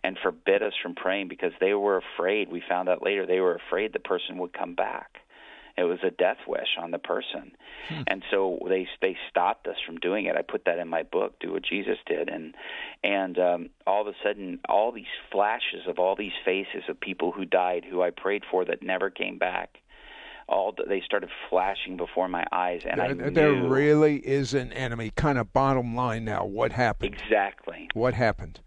And 0.05 0.19
forbid 0.19 0.61
us 0.61 0.73
from 0.81 0.95
praying 0.95 1.29
because 1.29 1.53
they 1.61 1.73
were 1.73 1.95
afraid. 1.95 2.49
We 2.49 2.59
found 2.67 2.89
out 2.89 3.01
later 3.01 3.25
they 3.25 3.39
were 3.39 3.55
afraid 3.55 3.93
the 3.93 3.99
person 3.99 4.37
would 4.39 4.51
come 4.51 4.73
back. 4.75 5.21
It 5.77 5.85
was 5.85 5.99
a 6.03 6.11
death 6.11 6.37
wish 6.45 6.77
on 6.77 6.91
the 6.91 6.99
person, 6.99 7.55
hmm. 7.89 8.01
and 8.05 8.23
so 8.29 8.59
they 8.67 8.87
they 9.01 9.17
stopped 9.29 9.67
us 9.67 9.77
from 9.85 9.97
doing 9.97 10.25
it. 10.25 10.35
I 10.35 10.43
put 10.43 10.65
that 10.65 10.77
in 10.77 10.87
my 10.87 11.01
book, 11.01 11.39
"Do 11.39 11.53
What 11.53 11.63
Jesus 11.63 11.97
Did," 12.05 12.29
and 12.29 12.53
and 13.03 13.39
um, 13.39 13.69
all 13.87 14.01
of 14.01 14.07
a 14.07 14.13
sudden, 14.23 14.59
all 14.69 14.91
these 14.91 15.05
flashes 15.31 15.87
of 15.87 15.97
all 15.97 16.15
these 16.15 16.33
faces 16.45 16.83
of 16.89 16.99
people 16.99 17.31
who 17.31 17.45
died, 17.45 17.85
who 17.89 18.03
I 18.03 18.11
prayed 18.11 18.43
for 18.51 18.65
that 18.65 18.83
never 18.83 19.09
came 19.09 19.39
back, 19.39 19.79
all 20.47 20.73
they 20.87 21.01
started 21.05 21.29
flashing 21.49 21.97
before 21.97 22.27
my 22.27 22.45
eyes, 22.51 22.81
and 22.89 22.99
there, 22.99 23.27
I 23.27 23.29
there 23.29 23.53
really 23.53 24.17
is 24.17 24.53
an 24.53 24.73
enemy. 24.73 25.11
Kind 25.15 25.37
of 25.37 25.53
bottom 25.53 25.95
line 25.95 26.25
now. 26.25 26.45
What 26.45 26.71
happened? 26.71 27.13
Exactly. 27.13 27.89
What 27.93 28.13
happened? 28.13 28.59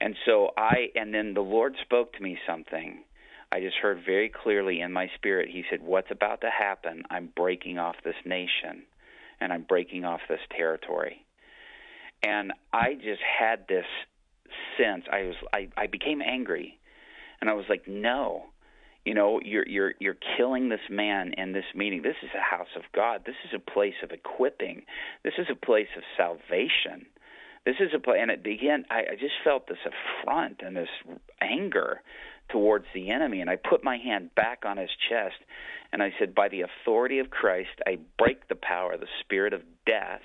And 0.00 0.16
so 0.26 0.50
I, 0.56 0.88
and 0.94 1.14
then 1.14 1.34
the 1.34 1.40
Lord 1.40 1.76
spoke 1.82 2.12
to 2.14 2.22
me 2.22 2.38
something. 2.46 3.02
I 3.52 3.60
just 3.60 3.76
heard 3.76 4.02
very 4.04 4.28
clearly 4.28 4.80
in 4.80 4.92
my 4.92 5.08
spirit. 5.14 5.48
He 5.50 5.64
said, 5.70 5.80
"What's 5.82 6.10
about 6.10 6.40
to 6.42 6.50
happen? 6.50 7.04
I'm 7.10 7.30
breaking 7.34 7.78
off 7.78 7.96
this 8.04 8.16
nation, 8.24 8.82
and 9.40 9.52
I'm 9.52 9.62
breaking 9.62 10.04
off 10.04 10.20
this 10.28 10.40
territory." 10.56 11.24
And 12.22 12.52
I 12.72 12.94
just 12.94 13.20
had 13.22 13.68
this 13.68 13.86
sense. 14.78 15.04
I 15.10 15.22
was, 15.22 15.36
I, 15.52 15.68
I 15.76 15.86
became 15.86 16.22
angry, 16.22 16.78
and 17.40 17.48
I 17.48 17.54
was 17.54 17.66
like, 17.68 17.86
"No." 17.86 18.46
You 19.06 19.14
know 19.14 19.40
you're 19.42 19.66
you're 19.66 19.94
you're 20.00 20.16
killing 20.36 20.68
this 20.68 20.80
man 20.90 21.32
in 21.38 21.52
this 21.52 21.64
meeting. 21.74 22.02
This 22.02 22.16
is 22.22 22.30
a 22.36 22.56
house 22.56 22.74
of 22.76 22.82
god. 22.94 23.22
This 23.24 23.36
is 23.44 23.52
a 23.54 23.70
place 23.70 23.94
of 24.02 24.10
equipping. 24.10 24.82
This 25.22 25.34
is 25.38 25.46
a 25.50 25.54
place 25.54 25.88
of 25.96 26.02
salvation. 26.16 27.06
This 27.64 27.76
is 27.80 27.90
a 27.94 28.00
place 28.00 28.18
and 28.20 28.30
it 28.30 28.42
began 28.42 28.84
I, 28.90 29.12
I 29.12 29.14
just 29.18 29.34
felt 29.44 29.68
this 29.68 29.78
affront 29.86 30.60
and 30.60 30.76
this 30.76 30.88
anger 31.40 32.02
towards 32.48 32.86
the 32.94 33.10
enemy 33.10 33.40
and 33.40 33.50
i 33.50 33.56
put 33.56 33.82
my 33.82 33.96
hand 33.96 34.32
back 34.36 34.62
on 34.64 34.76
his 34.76 34.90
chest 35.08 35.34
and 35.92 36.00
i 36.00 36.10
said 36.16 36.32
by 36.32 36.48
the 36.48 36.62
authority 36.62 37.18
of 37.18 37.28
christ 37.28 37.80
i 37.84 37.98
break 38.18 38.46
the 38.46 38.54
power 38.54 38.96
the 38.96 39.08
spirit 39.20 39.52
of 39.52 39.62
death 39.84 40.22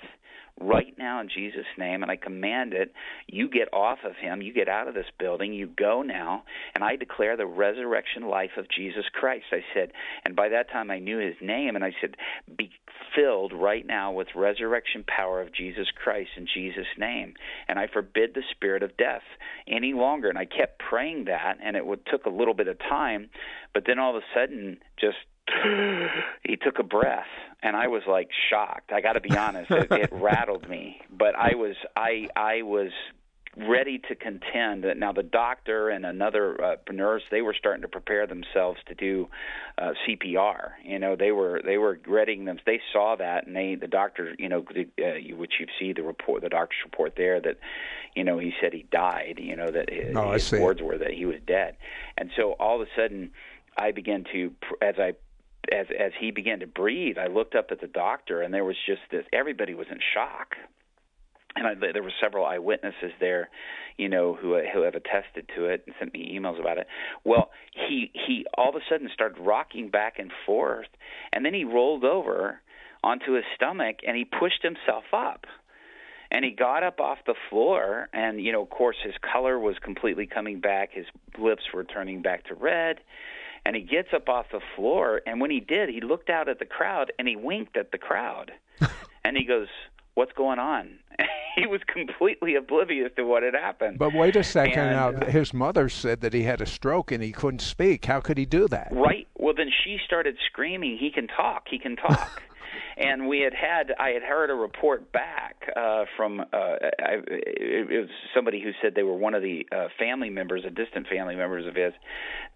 right 0.60 0.94
now 0.98 1.20
in 1.20 1.28
Jesus' 1.28 1.66
name, 1.78 2.02
and 2.02 2.10
I 2.10 2.16
command 2.16 2.72
it. 2.72 2.92
You 3.26 3.48
get 3.48 3.72
off 3.72 3.98
of 4.04 4.16
him. 4.16 4.42
You 4.42 4.52
get 4.52 4.68
out 4.68 4.88
of 4.88 4.94
this 4.94 5.06
building. 5.18 5.52
You 5.52 5.66
go 5.66 6.02
now, 6.02 6.44
and 6.74 6.84
I 6.84 6.96
declare 6.96 7.36
the 7.36 7.46
resurrection 7.46 8.28
life 8.28 8.52
of 8.56 8.66
Jesus 8.68 9.04
Christ. 9.12 9.46
I 9.52 9.60
said, 9.74 9.92
and 10.24 10.36
by 10.36 10.50
that 10.50 10.70
time 10.70 10.90
I 10.90 10.98
knew 10.98 11.18
his 11.18 11.34
name, 11.40 11.74
and 11.74 11.84
I 11.84 11.92
said, 12.00 12.16
be 12.56 12.70
filled 13.16 13.52
right 13.52 13.86
now 13.86 14.12
with 14.12 14.28
resurrection 14.34 15.04
power 15.06 15.40
of 15.40 15.54
Jesus 15.54 15.88
Christ 16.02 16.30
in 16.36 16.46
Jesus' 16.52 16.86
name. 16.98 17.34
And 17.68 17.78
I 17.78 17.86
forbid 17.92 18.34
the 18.34 18.42
spirit 18.50 18.82
of 18.82 18.96
death 18.96 19.22
any 19.66 19.92
longer. 19.92 20.28
And 20.28 20.38
I 20.38 20.44
kept 20.44 20.78
praying 20.78 21.24
that, 21.26 21.58
and 21.62 21.76
it 21.76 21.86
would, 21.86 22.06
took 22.06 22.26
a 22.26 22.30
little 22.30 22.54
bit 22.54 22.68
of 22.68 22.78
time, 22.78 23.30
but 23.74 23.84
then 23.86 23.98
all 23.98 24.16
of 24.16 24.22
a 24.22 24.38
sudden, 24.38 24.78
just 25.00 25.16
he 26.44 26.56
took 26.56 26.78
a 26.78 26.82
breath 26.82 27.26
and 27.62 27.76
I 27.76 27.88
was 27.88 28.02
like 28.06 28.28
shocked. 28.50 28.92
I 28.92 29.00
got 29.00 29.12
to 29.12 29.20
be 29.20 29.36
honest, 29.36 29.70
it, 29.70 29.90
it 29.90 30.10
rattled 30.12 30.68
me. 30.68 31.00
But 31.10 31.34
I 31.36 31.54
was 31.54 31.76
I 31.96 32.28
I 32.36 32.62
was 32.62 32.90
ready 33.56 33.98
to 33.98 34.14
contend 34.14 34.82
that 34.82 34.96
now 34.96 35.12
the 35.12 35.22
doctor 35.22 35.90
and 35.90 36.06
another 36.06 36.62
uh, 36.64 36.76
nurse 36.90 37.22
they 37.30 37.42
were 37.42 37.54
starting 37.54 37.82
to 37.82 37.88
prepare 37.88 38.26
themselves 38.26 38.80
to 38.86 38.94
do 38.94 39.28
uh, 39.76 39.92
CPR. 40.06 40.70
You 40.82 40.98
know, 40.98 41.16
they 41.16 41.32
were 41.32 41.60
they 41.64 41.78
were 41.78 42.00
readying 42.06 42.46
them. 42.46 42.58
They 42.64 42.80
saw 42.92 43.16
that, 43.16 43.46
and 43.46 43.54
they 43.54 43.74
the 43.74 43.88
doctor, 43.88 44.34
you 44.38 44.48
know, 44.48 44.64
uh, 44.70 45.36
which 45.36 45.52
you 45.60 45.66
see 45.78 45.92
the 45.92 46.02
report, 46.02 46.42
the 46.42 46.48
doctor's 46.48 46.78
report 46.84 47.14
there 47.16 47.40
that, 47.40 47.58
you 48.16 48.24
know, 48.24 48.38
he 48.38 48.52
said 48.60 48.72
he 48.72 48.86
died. 48.90 49.38
You 49.40 49.56
know 49.56 49.70
that 49.70 49.90
his, 49.90 50.16
oh, 50.16 50.32
his 50.32 50.50
words 50.52 50.80
were 50.82 50.98
that 50.98 51.12
he 51.12 51.26
was 51.26 51.36
dead, 51.46 51.76
and 52.16 52.30
so 52.36 52.52
all 52.52 52.80
of 52.80 52.88
a 52.88 53.00
sudden. 53.00 53.30
I 53.74 53.90
began 53.92 54.26
to, 54.34 54.52
as 54.82 54.96
I 54.98 55.14
as 55.70 55.86
as 55.98 56.12
he 56.18 56.30
began 56.30 56.60
to 56.60 56.66
breathe, 56.66 57.18
I 57.18 57.26
looked 57.26 57.54
up 57.54 57.68
at 57.70 57.80
the 57.80 57.86
doctor, 57.86 58.42
and 58.42 58.52
there 58.52 58.64
was 58.64 58.76
just 58.86 59.02
this. 59.10 59.24
Everybody 59.32 59.74
was 59.74 59.86
in 59.90 59.98
shock, 60.14 60.56
and 61.54 61.66
I, 61.66 61.74
there 61.92 62.02
were 62.02 62.12
several 62.20 62.44
eyewitnesses 62.44 63.12
there, 63.20 63.48
you 63.96 64.08
know, 64.08 64.34
who 64.34 64.60
who 64.72 64.82
have 64.82 64.94
attested 64.94 65.48
to 65.56 65.66
it 65.66 65.84
and 65.86 65.94
sent 65.98 66.12
me 66.12 66.36
emails 66.38 66.58
about 66.58 66.78
it. 66.78 66.86
Well, 67.24 67.50
he 67.72 68.10
he 68.14 68.46
all 68.56 68.70
of 68.70 68.74
a 68.76 68.80
sudden 68.88 69.08
started 69.12 69.40
rocking 69.40 69.88
back 69.88 70.18
and 70.18 70.32
forth, 70.46 70.88
and 71.32 71.44
then 71.44 71.54
he 71.54 71.64
rolled 71.64 72.04
over 72.04 72.60
onto 73.04 73.32
his 73.32 73.44
stomach 73.56 73.96
and 74.06 74.16
he 74.16 74.24
pushed 74.24 74.62
himself 74.62 75.04
up. 75.12 75.44
And 76.30 76.46
he 76.46 76.50
got 76.50 76.82
up 76.82 76.98
off 76.98 77.18
the 77.26 77.34
floor, 77.50 78.08
and 78.14 78.40
you 78.42 78.52
know, 78.52 78.62
of 78.62 78.70
course, 78.70 78.96
his 79.04 79.12
color 79.20 79.58
was 79.58 79.76
completely 79.84 80.26
coming 80.26 80.60
back. 80.60 80.88
His 80.92 81.04
lips 81.38 81.64
were 81.74 81.84
turning 81.84 82.22
back 82.22 82.44
to 82.44 82.54
red 82.54 83.00
and 83.64 83.76
he 83.76 83.82
gets 83.82 84.08
up 84.14 84.28
off 84.28 84.46
the 84.52 84.60
floor 84.76 85.20
and 85.26 85.40
when 85.40 85.50
he 85.50 85.60
did 85.60 85.88
he 85.88 86.00
looked 86.00 86.30
out 86.30 86.48
at 86.48 86.58
the 86.58 86.64
crowd 86.64 87.12
and 87.18 87.28
he 87.28 87.36
winked 87.36 87.76
at 87.76 87.92
the 87.92 87.98
crowd. 87.98 88.52
And 89.24 89.36
he 89.36 89.44
goes 89.44 89.68
what's 90.14 90.32
going 90.32 90.58
on? 90.58 90.98
He 91.54 91.66
was 91.66 91.82
completely 91.86 92.54
oblivious 92.54 93.10
to 93.16 93.24
what 93.24 93.42
had 93.42 93.52
happened. 93.52 93.98
But 93.98 94.14
wait 94.14 94.36
a 94.36 94.42
second. 94.42 94.78
And, 94.78 94.90
now 94.90 95.08
uh, 95.10 95.30
his 95.30 95.52
mother 95.52 95.90
said 95.90 96.22
that 96.22 96.32
he 96.32 96.44
had 96.44 96.62
a 96.62 96.66
stroke 96.66 97.12
and 97.12 97.22
he 97.22 97.30
couldn't 97.30 97.60
speak. 97.60 98.06
How 98.06 98.20
could 98.20 98.38
he 98.38 98.46
do 98.46 98.66
that? 98.68 98.88
Right. 98.90 99.28
Well 99.36 99.52
then 99.54 99.68
she 99.84 99.98
started 100.02 100.38
screaming 100.46 100.96
he 100.96 101.10
can 101.10 101.26
talk. 101.26 101.66
He 101.68 101.78
can 101.78 101.96
talk 101.96 102.42
and 102.96 103.28
we 103.28 103.40
had 103.40 103.54
had 103.54 103.92
I 103.98 104.10
had 104.10 104.22
heard 104.22 104.50
a 104.50 104.54
report 104.54 105.12
back 105.12 105.56
uh, 105.76 106.04
from 106.16 106.40
uh, 106.40 106.44
I, 106.52 107.16
it 107.26 107.88
was 107.88 108.08
somebody 108.34 108.60
who 108.62 108.70
said 108.82 108.94
they 108.94 109.02
were 109.02 109.16
one 109.16 109.34
of 109.34 109.42
the 109.42 109.66
uh, 109.72 109.88
family 109.98 110.30
members, 110.30 110.64
a 110.66 110.70
distant 110.70 111.06
family 111.08 111.36
members 111.36 111.66
of 111.66 111.74
his, 111.74 111.92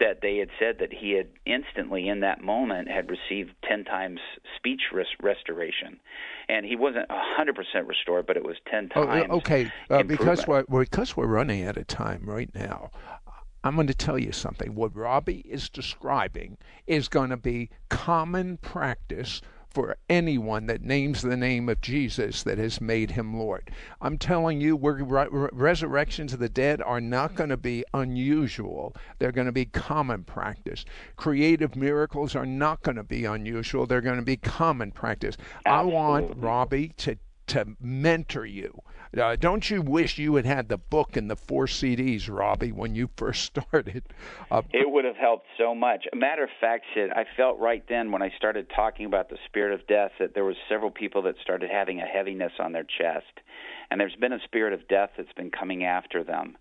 that 0.00 0.20
they 0.22 0.36
had 0.38 0.48
said 0.58 0.76
that 0.80 0.92
he 0.92 1.12
had 1.12 1.28
instantly 1.44 2.08
in 2.08 2.20
that 2.20 2.42
moment 2.42 2.88
had 2.88 3.08
received 3.10 3.50
ten 3.68 3.84
times 3.84 4.20
speech 4.56 4.82
res- 4.92 5.06
restoration, 5.22 5.98
and 6.48 6.66
he 6.66 6.76
wasn't 6.76 7.06
a 7.10 7.20
hundred 7.36 7.56
percent 7.56 7.86
restored, 7.86 8.26
but 8.26 8.36
it 8.36 8.44
was 8.44 8.56
ten 8.70 8.88
times. 8.88 9.30
okay, 9.30 9.70
uh, 9.90 10.02
because 10.02 10.46
we're 10.46 10.64
because 10.64 11.16
we're 11.16 11.26
running 11.26 11.64
out 11.64 11.76
of 11.76 11.86
time 11.86 12.22
right 12.24 12.50
now. 12.54 12.90
I'm 13.64 13.74
going 13.74 13.88
to 13.88 13.94
tell 13.94 14.16
you 14.16 14.30
something. 14.30 14.76
What 14.76 14.94
Robby 14.94 15.38
is 15.38 15.68
describing 15.68 16.56
is 16.86 17.08
going 17.08 17.30
to 17.30 17.36
be 17.36 17.68
common 17.88 18.58
practice 18.58 19.42
for 19.76 19.94
anyone 20.08 20.64
that 20.64 20.80
names 20.80 21.20
the 21.20 21.36
name 21.36 21.68
of 21.68 21.82
Jesus 21.82 22.42
that 22.44 22.56
has 22.56 22.80
made 22.80 23.10
him 23.10 23.38
Lord. 23.38 23.70
I'm 24.00 24.16
telling 24.16 24.58
you, 24.58 24.74
we're, 24.74 25.04
re- 25.04 25.50
resurrections 25.52 26.32
of 26.32 26.38
the 26.38 26.48
dead 26.48 26.80
are 26.80 26.98
not 26.98 27.34
going 27.34 27.50
to 27.50 27.58
be 27.58 27.84
unusual. 27.92 28.96
They're 29.18 29.32
going 29.32 29.48
to 29.48 29.52
be 29.52 29.66
common 29.66 30.24
practice. 30.24 30.86
Creative 31.16 31.76
miracles 31.76 32.34
are 32.34 32.46
not 32.46 32.80
going 32.84 32.96
to 32.96 33.02
be 33.02 33.26
unusual. 33.26 33.84
They're 33.84 34.00
going 34.00 34.16
to 34.16 34.22
be 34.22 34.38
common 34.38 34.92
practice. 34.92 35.36
I 35.66 35.82
want 35.82 36.38
Robby 36.38 36.94
to 36.96 37.18
to 37.48 37.76
mentor 37.78 38.46
you. 38.46 38.80
Uh, 39.16 39.36
don't 39.36 39.70
you 39.70 39.80
wish 39.80 40.18
you 40.18 40.34
had 40.34 40.44
had 40.44 40.68
the 40.68 40.76
book 40.76 41.16
and 41.16 41.30
the 41.30 41.36
four 41.36 41.66
CDs, 41.66 42.28
Robby, 42.28 42.72
when 42.72 42.94
you 42.94 43.08
first 43.16 43.44
started? 43.56 44.04
Uh, 44.50 44.62
It 44.72 44.90
would 44.90 45.04
have 45.04 45.16
helped 45.16 45.46
so 45.56 45.74
much. 45.74 46.06
A 46.12 46.16
matter 46.16 46.44
of 46.44 46.50
fact, 46.60 46.84
Sid, 46.94 47.10
I 47.10 47.24
felt 47.36 47.58
right 47.58 47.82
then 47.88 48.12
when 48.12 48.22
I 48.22 48.30
started 48.36 48.68
talking 48.74 49.06
about 49.06 49.28
the 49.30 49.38
spirit 49.46 49.72
of 49.72 49.86
death 49.86 50.12
that 50.18 50.34
there 50.34 50.44
was 50.44 50.56
several 50.68 50.90
people 50.90 51.22
that 51.22 51.36
started 51.42 51.70
having 51.70 52.00
a 52.00 52.06
heaviness 52.06 52.52
on 52.58 52.72
their 52.72 52.84
chest, 52.84 53.40
and 53.90 54.00
there's 54.00 54.16
been 54.16 54.32
a 54.32 54.40
spirit 54.44 54.72
of 54.72 54.86
death 54.88 55.10
that's 55.16 55.32
been 55.32 55.50
coming 55.50 55.84
after 55.84 56.22
them. 56.24 56.56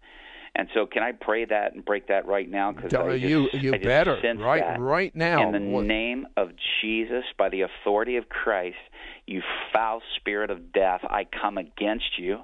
And 0.57 0.69
so, 0.73 0.85
can 0.85 1.03
I 1.03 1.11
pray 1.11 1.43
that 1.45 1.73
and 1.73 1.83
break 1.83 2.07
that 2.07 2.25
right 2.25 2.49
now? 2.49 2.71
Because 2.71 2.93
I 2.93 3.17
just, 3.17 3.23
you 3.29 3.49
you 3.53 3.73
I 3.73 3.77
better 3.77 4.17
right 4.37 4.61
that. 4.61 4.79
right 4.79 5.13
now. 5.13 5.41
In 5.41 5.51
the 5.51 5.59
What- 5.71 5.85
name 5.85 6.27
of 6.37 6.51
Jesus, 6.81 7.25
by 7.37 7.49
the 7.49 7.61
authority 7.61 8.15
of 8.15 8.29
Christ, 8.29 8.77
you 9.27 9.41
foul 9.73 10.01
spirit 10.15 10.51
of 10.51 10.71
death, 10.71 11.01
I 11.03 11.25
come 11.25 11.57
against 11.57 12.17
you. 12.17 12.39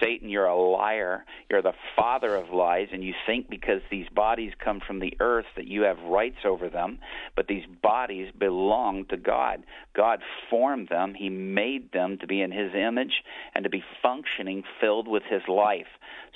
Satan, 0.00 0.28
you're 0.28 0.46
a 0.46 0.56
liar. 0.56 1.24
You're 1.50 1.62
the 1.62 1.74
father 1.96 2.34
of 2.34 2.50
lies, 2.50 2.88
and 2.92 3.04
you 3.04 3.12
think 3.26 3.50
because 3.50 3.82
these 3.90 4.08
bodies 4.08 4.52
come 4.62 4.80
from 4.84 5.00
the 5.00 5.14
earth 5.20 5.46
that 5.56 5.66
you 5.66 5.82
have 5.82 5.98
rights 6.00 6.38
over 6.44 6.68
them, 6.68 6.98
but 7.36 7.46
these 7.48 7.64
bodies 7.82 8.32
belong 8.38 9.04
to 9.06 9.16
God. 9.16 9.64
God 9.94 10.20
formed 10.48 10.88
them, 10.88 11.14
He 11.14 11.28
made 11.28 11.92
them 11.92 12.18
to 12.18 12.26
be 12.26 12.40
in 12.40 12.50
His 12.50 12.74
image 12.74 13.22
and 13.54 13.64
to 13.64 13.70
be 13.70 13.84
functioning, 14.02 14.62
filled 14.80 15.08
with 15.08 15.22
His 15.28 15.42
life. 15.48 15.88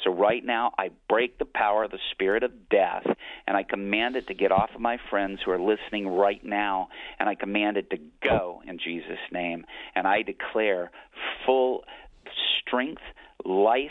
So 0.03 0.11
right 0.11 0.45
now, 0.45 0.73
I 0.79 0.91
break 1.09 1.39
the 1.39 1.45
power 1.45 1.85
of 1.85 1.91
the 1.91 1.99
spirit 2.11 2.43
of 2.43 2.69
death, 2.69 3.07
and 3.47 3.57
I 3.57 3.63
command 3.63 4.17
it 4.17 4.27
to 4.27 4.35
get 4.35 4.53
off 4.53 4.71
of 4.75 4.81
my 4.81 4.99
friends 5.11 5.41
who 5.45 5.51
are 5.53 5.61
listening 5.61 6.09
right 6.09 6.45
now, 6.45 6.89
and 7.19 7.29
I 7.29 7.35
command 7.35 7.77
it 7.77 7.91
to 7.91 7.99
go 8.23 8.63
in 8.67 8.79
Jesus' 8.79 9.19
name. 9.33 9.65
And 9.95 10.07
I 10.07 10.23
declare 10.23 10.91
full 11.47 11.85
strength, 12.61 13.03
life, 13.45 13.91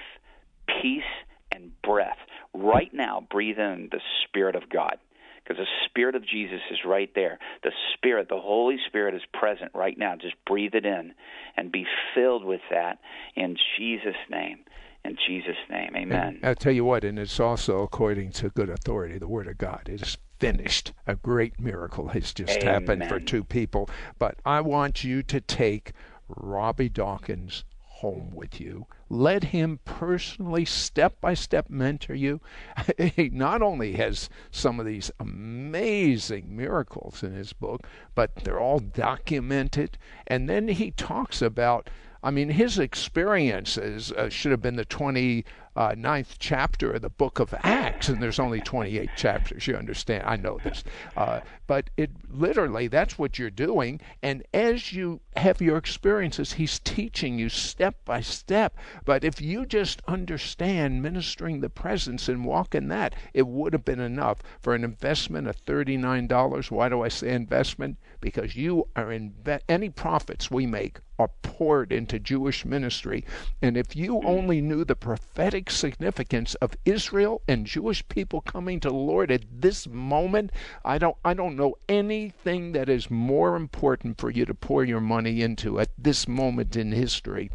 peace, 0.67 1.03
and 1.51 1.71
breath. 1.81 2.17
Right 2.53 2.93
now, 2.93 3.25
breathe 3.29 3.57
in 3.57 3.89
the 3.91 4.01
Spirit 4.25 4.55
of 4.55 4.69
God. 4.69 4.97
Because 5.43 5.57
the 5.57 5.89
Spirit 5.89 6.15
of 6.15 6.25
Jesus 6.25 6.61
is 6.71 6.79
right 6.85 7.09
there. 7.15 7.37
The 7.63 7.71
Spirit, 7.93 8.29
the 8.29 8.39
Holy 8.39 8.77
Spirit 8.87 9.13
is 9.13 9.21
present 9.33 9.71
right 9.73 9.97
now. 9.97 10.15
Just 10.15 10.35
breathe 10.45 10.73
it 10.73 10.85
in 10.85 11.13
and 11.57 11.71
be 11.71 11.85
filled 12.15 12.45
with 12.45 12.61
that 12.71 12.99
in 13.35 13.57
Jesus' 13.77 14.15
name. 14.29 14.59
In 15.03 15.17
Jesus' 15.27 15.57
name, 15.69 15.91
amen. 15.97 16.39
I'll 16.43 16.55
tell 16.55 16.71
you 16.71 16.85
what, 16.85 17.03
and 17.03 17.19
it's 17.19 17.37
also 17.37 17.81
according 17.81 18.31
to 18.33 18.49
good 18.49 18.69
authority, 18.69 19.17
the 19.17 19.27
Word 19.27 19.47
of 19.47 19.57
God. 19.57 19.89
It 19.89 20.01
is 20.01 20.17
finished. 20.39 20.93
A 21.07 21.15
great 21.15 21.59
miracle 21.59 22.09
has 22.09 22.33
just 22.33 22.63
happened 22.63 23.05
for 23.07 23.19
two 23.19 23.43
people. 23.43 23.89
But 24.17 24.35
I 24.45 24.61
want 24.61 25.03
you 25.03 25.21
to 25.23 25.41
take 25.41 25.91
Robby 26.29 26.87
Dawkins 26.87 27.65
home 28.03 28.31
with 28.35 28.59
you. 28.59 28.85
Let 29.07 29.45
him 29.45 29.79
personally, 29.85 30.65
step 30.65 31.21
by 31.21 31.35
step, 31.35 31.69
mentor 31.69 32.13
you. 32.13 32.41
He 33.15 33.29
not 33.29 33.61
only 33.61 33.93
has 33.93 34.29
some 34.51 34.77
of 34.77 34.85
these 34.85 35.09
amazing 35.21 36.53
miracles 36.53 37.23
in 37.23 37.31
his 37.31 37.53
book, 37.53 37.87
but 38.13 38.35
they're 38.35 38.59
all 38.59 38.79
documented. 38.79 39.97
And 40.27 40.49
then 40.49 40.67
he 40.67 40.91
talks 40.91 41.41
about 41.41 41.89
I 42.25 42.31
mean, 42.31 42.49
his 42.49 42.79
experiences 42.79 44.13
uh, 44.13 44.29
should 44.29 44.51
have 44.51 44.61
been 44.61 44.77
the 44.77 44.85
20 44.85 45.43
uh, 45.75 45.95
ninth 45.97 46.35
chapter 46.39 46.91
of 46.91 47.01
the 47.01 47.09
book 47.09 47.39
of 47.39 47.53
Acts, 47.63 48.09
and 48.09 48.21
there's 48.21 48.39
only 48.39 48.61
28 48.61 49.09
chapters. 49.15 49.67
You 49.67 49.75
understand? 49.75 50.23
I 50.25 50.35
know 50.35 50.59
this, 50.63 50.83
uh, 51.17 51.41
but 51.67 51.89
it 51.97 52.11
literally 52.29 52.87
that's 52.87 53.17
what 53.17 53.39
you're 53.39 53.49
doing. 53.49 53.99
And 54.21 54.43
as 54.53 54.93
you 54.93 55.21
have 55.35 55.61
your 55.61 55.77
experiences, 55.77 56.53
He's 56.53 56.79
teaching 56.79 57.39
you 57.39 57.49
step 57.49 57.95
by 58.05 58.21
step. 58.21 58.77
But 59.05 59.23
if 59.23 59.41
you 59.41 59.65
just 59.65 60.01
understand 60.07 61.01
ministering 61.01 61.61
the 61.61 61.69
presence 61.69 62.29
and 62.29 62.45
walk 62.45 62.75
in 62.75 62.87
that, 62.89 63.15
it 63.33 63.47
would 63.47 63.73
have 63.73 63.85
been 63.85 63.99
enough 63.99 64.39
for 64.61 64.75
an 64.75 64.83
investment 64.83 65.47
of 65.47 65.63
$39. 65.65 66.71
Why 66.71 66.89
do 66.89 67.01
I 67.01 67.07
say 67.07 67.29
investment? 67.33 67.97
Because 68.23 68.55
you 68.55 68.87
are 68.95 69.11
in 69.11 69.33
any 69.67 69.89
profits 69.89 70.49
we 70.49 70.65
make 70.65 70.99
are 71.19 71.29
poured 71.41 71.91
into 71.91 72.17
Jewish 72.19 72.63
ministry. 72.63 73.25
And 73.61 73.75
if 73.75 73.97
you 73.97 74.21
only 74.21 74.61
knew 74.61 74.85
the 74.85 74.95
prophetic 74.95 75.69
significance 75.69 76.55
of 76.55 76.77
Israel 76.85 77.41
and 77.49 77.65
Jewish 77.65 78.07
people 78.07 78.39
coming 78.39 78.79
to 78.79 78.87
the 78.87 78.95
Lord 78.95 79.29
at 79.29 79.43
this 79.51 79.87
moment, 79.89 80.53
I 80.85 80.97
don't 80.99 81.17
I 81.25 81.33
don't 81.33 81.57
know 81.57 81.75
anything 81.89 82.71
that 82.71 82.87
is 82.87 83.11
more 83.11 83.57
important 83.57 84.17
for 84.17 84.31
you 84.31 84.45
to 84.45 84.53
pour 84.53 84.85
your 84.85 85.01
money 85.01 85.41
into 85.41 85.81
at 85.81 85.89
this 85.97 86.25
moment 86.25 86.77
in 86.77 86.93
history. 86.93 87.51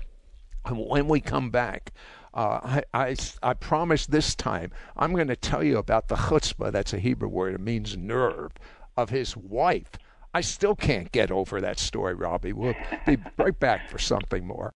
And 0.66 0.86
when 0.86 1.08
we 1.08 1.22
come 1.22 1.48
back, 1.48 1.92
uh, 2.34 2.60
I, 2.62 2.82
I, 2.92 3.16
I 3.42 3.54
promise 3.54 4.04
this 4.04 4.34
time 4.34 4.70
I'm 4.98 5.14
going 5.14 5.28
to 5.28 5.36
tell 5.36 5.64
you 5.64 5.78
about 5.78 6.08
the 6.08 6.16
chutzpah, 6.16 6.72
that's 6.72 6.92
a 6.92 6.98
Hebrew 6.98 7.28
word, 7.28 7.54
it 7.54 7.60
means 7.60 7.96
nerve, 7.96 8.52
of 8.98 9.08
his 9.08 9.34
wife 9.34 9.92
I 10.38 10.40
still 10.40 10.76
can't 10.76 11.10
get 11.10 11.32
over 11.32 11.60
that 11.60 11.80
story, 11.80 12.14
Robby. 12.14 12.52
We'll 12.52 12.76
be 13.04 13.18
right 13.36 13.58
back 13.58 13.90
for 13.90 13.98
something 13.98 14.46
more. 14.46 14.72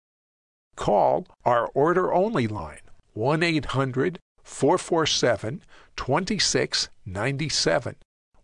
Call 0.77 1.27
our 1.43 1.67
order 1.73 2.13
only 2.13 2.47
line 2.47 2.79
1 3.11 3.43
800 3.43 4.19
447 4.41 5.61
2697. 5.97 7.95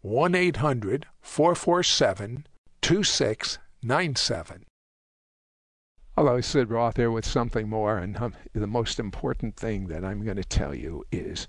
1 0.01 0.35
800 0.35 1.05
447 1.21 2.47
2697. 2.81 4.65
Hello, 6.17 6.41
Sid 6.41 6.69
Roth 6.69 6.97
here 6.97 7.11
with 7.11 7.25
something 7.25 7.69
more, 7.69 7.97
and 7.97 8.17
um, 8.17 8.33
the 8.51 8.67
most 8.67 8.99
important 8.99 9.55
thing 9.55 9.87
that 9.87 10.03
I'm 10.03 10.25
going 10.25 10.35
to 10.35 10.43
tell 10.43 10.75
you 10.75 11.05
is 11.13 11.47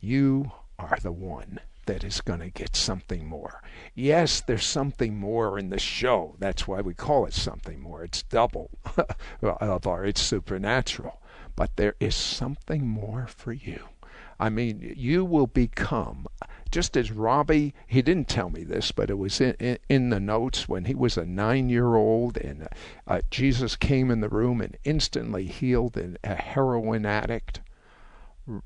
you 0.00 0.50
are 0.78 0.96
the 1.02 1.12
one 1.12 1.60
that 1.86 2.04
is 2.04 2.20
going 2.20 2.40
to 2.40 2.50
get 2.50 2.76
something 2.76 3.26
more. 3.26 3.62
Yes, 3.94 4.40
there's 4.40 4.66
something 4.66 5.16
more 5.16 5.58
in 5.58 5.70
the 5.70 5.78
show. 5.78 6.36
That's 6.38 6.66
why 6.66 6.80
we 6.80 6.94
call 6.94 7.26
it 7.26 7.34
something 7.34 7.80
more. 7.80 8.02
It's 8.04 8.22
double 8.22 8.70
of 9.42 9.86
our, 9.86 10.04
it's 10.04 10.20
supernatural. 10.20 11.20
But 11.56 11.76
there 11.76 11.94
is 12.00 12.16
something 12.16 12.86
more 12.86 13.26
for 13.26 13.52
you. 13.52 13.88
I 14.40 14.50
mean, 14.50 14.94
you 14.96 15.24
will 15.24 15.46
become, 15.46 16.26
just 16.70 16.96
as 16.96 17.12
Robby, 17.12 17.72
he 17.86 18.02
didn't 18.02 18.28
tell 18.28 18.50
me 18.50 18.64
this, 18.64 18.90
but 18.90 19.08
it 19.08 19.18
was 19.18 19.40
in, 19.40 19.54
in, 19.60 19.78
in 19.88 20.10
the 20.10 20.18
notes 20.18 20.68
when 20.68 20.86
he 20.86 20.94
was 20.94 21.16
a 21.16 21.24
nine 21.24 21.68
year 21.68 21.94
old 21.94 22.36
and 22.36 22.68
uh, 23.06 23.20
Jesus 23.30 23.76
came 23.76 24.10
in 24.10 24.20
the 24.20 24.28
room 24.28 24.60
and 24.60 24.76
instantly 24.84 25.46
healed 25.46 25.96
a 25.96 26.34
heroin 26.34 27.06
addict. 27.06 27.60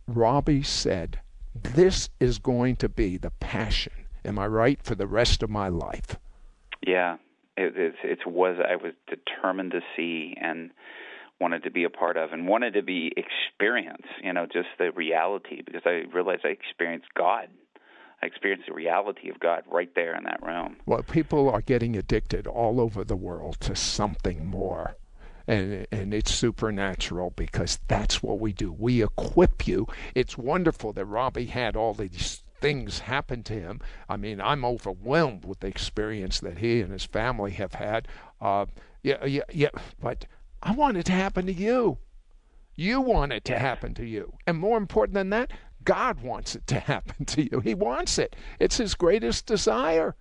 Robby 0.06 0.62
said, 0.62 1.20
this 1.62 2.08
is 2.20 2.38
going 2.38 2.76
to 2.76 2.88
be 2.88 3.16
the 3.16 3.30
passion. 3.30 3.92
Am 4.24 4.38
I 4.38 4.46
right 4.46 4.82
for 4.82 4.94
the 4.94 5.06
rest 5.06 5.42
of 5.42 5.50
my 5.50 5.68
life? 5.68 6.16
Yeah, 6.86 7.16
it, 7.56 7.76
it, 7.76 7.94
it 8.02 8.18
was. 8.26 8.56
I 8.58 8.76
was 8.76 8.92
determined 9.06 9.72
to 9.72 9.80
see 9.96 10.36
and 10.40 10.70
wanted 11.40 11.62
to 11.64 11.70
be 11.70 11.84
a 11.84 11.90
part 11.90 12.16
of, 12.16 12.32
and 12.32 12.48
wanted 12.48 12.74
to 12.74 12.82
be 12.82 13.12
experience. 13.16 14.06
You 14.22 14.32
know, 14.32 14.46
just 14.46 14.68
the 14.78 14.90
reality 14.92 15.62
because 15.64 15.82
I 15.84 16.04
realized 16.12 16.42
I 16.44 16.48
experienced 16.48 17.08
God. 17.16 17.48
I 18.20 18.26
experienced 18.26 18.66
the 18.66 18.74
reality 18.74 19.30
of 19.30 19.38
God 19.38 19.62
right 19.70 19.90
there 19.94 20.16
in 20.16 20.24
that 20.24 20.42
room. 20.42 20.76
Well, 20.86 21.02
people 21.04 21.48
are 21.48 21.60
getting 21.60 21.96
addicted 21.96 22.48
all 22.48 22.80
over 22.80 23.04
the 23.04 23.14
world 23.14 23.60
to 23.60 23.76
something 23.76 24.44
more 24.46 24.96
and 25.48 25.86
and 25.90 26.12
it's 26.14 26.32
supernatural 26.32 27.32
because 27.34 27.80
that's 27.88 28.22
what 28.22 28.38
we 28.38 28.52
do. 28.52 28.70
We 28.70 29.02
equip 29.02 29.66
you. 29.66 29.86
It's 30.14 30.38
wonderful 30.38 30.92
that 30.92 31.06
Robby 31.06 31.46
had 31.46 31.74
all 31.74 31.94
these 31.94 32.44
things 32.60 33.00
happen 33.00 33.42
to 33.44 33.54
him. 33.54 33.80
I 34.08 34.16
mean, 34.16 34.40
I'm 34.40 34.64
overwhelmed 34.64 35.44
with 35.44 35.60
the 35.60 35.68
experience 35.68 36.40
that 36.40 36.58
he 36.58 36.80
and 36.80 36.92
his 36.92 37.06
family 37.06 37.52
have 37.52 37.74
had. 37.74 38.06
Uh, 38.40 38.66
yeah, 39.02 39.24
yeah, 39.24 39.42
yeah. 39.52 39.70
But 40.00 40.26
I 40.62 40.72
want 40.72 40.98
it 40.98 41.06
to 41.06 41.12
happen 41.12 41.46
to 41.46 41.52
you. 41.52 41.98
You 42.76 43.00
want 43.00 43.32
it 43.32 43.44
to 43.46 43.58
happen 43.58 43.94
to 43.94 44.04
you, 44.04 44.34
and 44.46 44.58
more 44.58 44.76
important 44.76 45.14
than 45.14 45.30
that, 45.30 45.50
God 45.82 46.20
wants 46.20 46.54
it 46.54 46.66
to 46.68 46.78
happen 46.80 47.24
to 47.24 47.42
you. 47.42 47.60
He 47.60 47.74
wants 47.74 48.18
it. 48.18 48.36
It's 48.60 48.76
His 48.76 48.94
greatest 48.94 49.46
desire. 49.46 50.14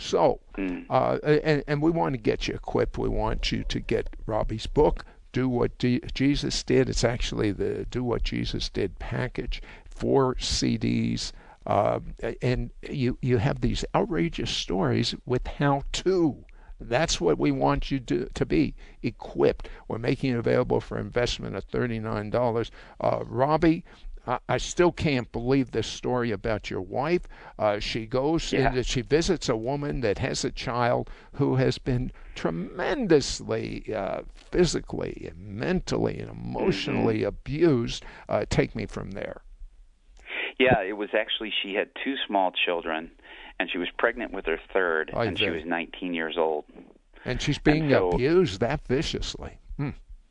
So, 0.00 0.40
hmm. 0.56 0.80
uh, 0.88 1.18
and, 1.22 1.62
and 1.66 1.82
we 1.82 1.90
want 1.90 2.14
to 2.14 2.18
get 2.18 2.48
you 2.48 2.54
equipped. 2.54 2.96
We 2.96 3.08
want 3.08 3.52
you 3.52 3.64
to 3.64 3.80
get 3.80 4.16
Robby's 4.26 4.66
book, 4.66 5.04
Do 5.32 5.48
What 5.48 5.76
D- 5.76 6.00
Jesus 6.14 6.62
Did. 6.62 6.88
It's 6.88 7.04
actually 7.04 7.52
the 7.52 7.84
Do 7.84 8.02
What 8.02 8.24
Jesus 8.24 8.70
Did 8.70 8.98
package, 8.98 9.62
four 9.84 10.36
CDs. 10.36 11.32
Uh, 11.66 12.00
and 12.40 12.70
you, 12.88 13.18
you 13.20 13.36
have 13.36 13.60
these 13.60 13.84
outrageous 13.94 14.50
stories 14.50 15.14
with 15.26 15.46
how 15.46 15.82
to. 15.92 16.44
That's 16.80 17.20
what 17.20 17.38
we 17.38 17.52
want 17.52 17.90
you 17.90 18.00
to, 18.00 18.30
to 18.32 18.46
be 18.46 18.74
equipped. 19.02 19.68
We're 19.86 19.98
making 19.98 20.32
it 20.32 20.38
available 20.38 20.80
for 20.80 20.98
investment 20.98 21.54
at 21.54 21.70
$39. 21.70 22.70
Uh, 22.98 23.18
Robby, 23.26 23.84
I 24.26 24.58
still 24.58 24.92
can't 24.92 25.30
believe 25.32 25.70
this 25.70 25.86
story 25.86 26.30
about 26.30 26.70
your 26.70 26.82
wife. 26.82 27.22
Uh, 27.58 27.78
she 27.78 28.06
goes 28.06 28.52
yeah. 28.52 28.72
and 28.72 28.86
she 28.86 29.00
visits 29.00 29.48
a 29.48 29.56
woman 29.56 30.02
that 30.02 30.18
has 30.18 30.44
a 30.44 30.50
child 30.50 31.10
who 31.32 31.56
has 31.56 31.78
been 31.78 32.12
tremendously 32.34 33.92
uh, 33.94 34.22
physically 34.34 35.28
and 35.30 35.58
mentally 35.58 36.18
and 36.18 36.30
emotionally 36.30 37.18
mm-hmm. 37.20 37.28
abused. 37.28 38.04
Uh, 38.28 38.44
take 38.48 38.76
me 38.76 38.86
from 38.86 39.12
there. 39.12 39.42
Yeah, 40.58 40.82
it 40.82 40.96
was 40.96 41.08
actually 41.18 41.52
she 41.62 41.74
had 41.74 41.88
two 42.04 42.16
small 42.26 42.52
children, 42.52 43.10
and 43.58 43.70
she 43.70 43.78
was 43.78 43.88
pregnant 43.96 44.32
with 44.32 44.44
her 44.44 44.60
third, 44.72 45.10
I 45.14 45.24
and 45.24 45.38
bet. 45.38 45.44
she 45.44 45.50
was 45.50 45.64
19 45.64 46.12
years 46.12 46.36
old. 46.36 46.66
And 47.24 47.40
she's 47.40 47.58
being 47.58 47.84
and 47.84 47.92
so, 47.92 48.10
abused 48.10 48.60
that 48.60 48.86
viciously. 48.86 49.58
Hmm. 49.78 49.90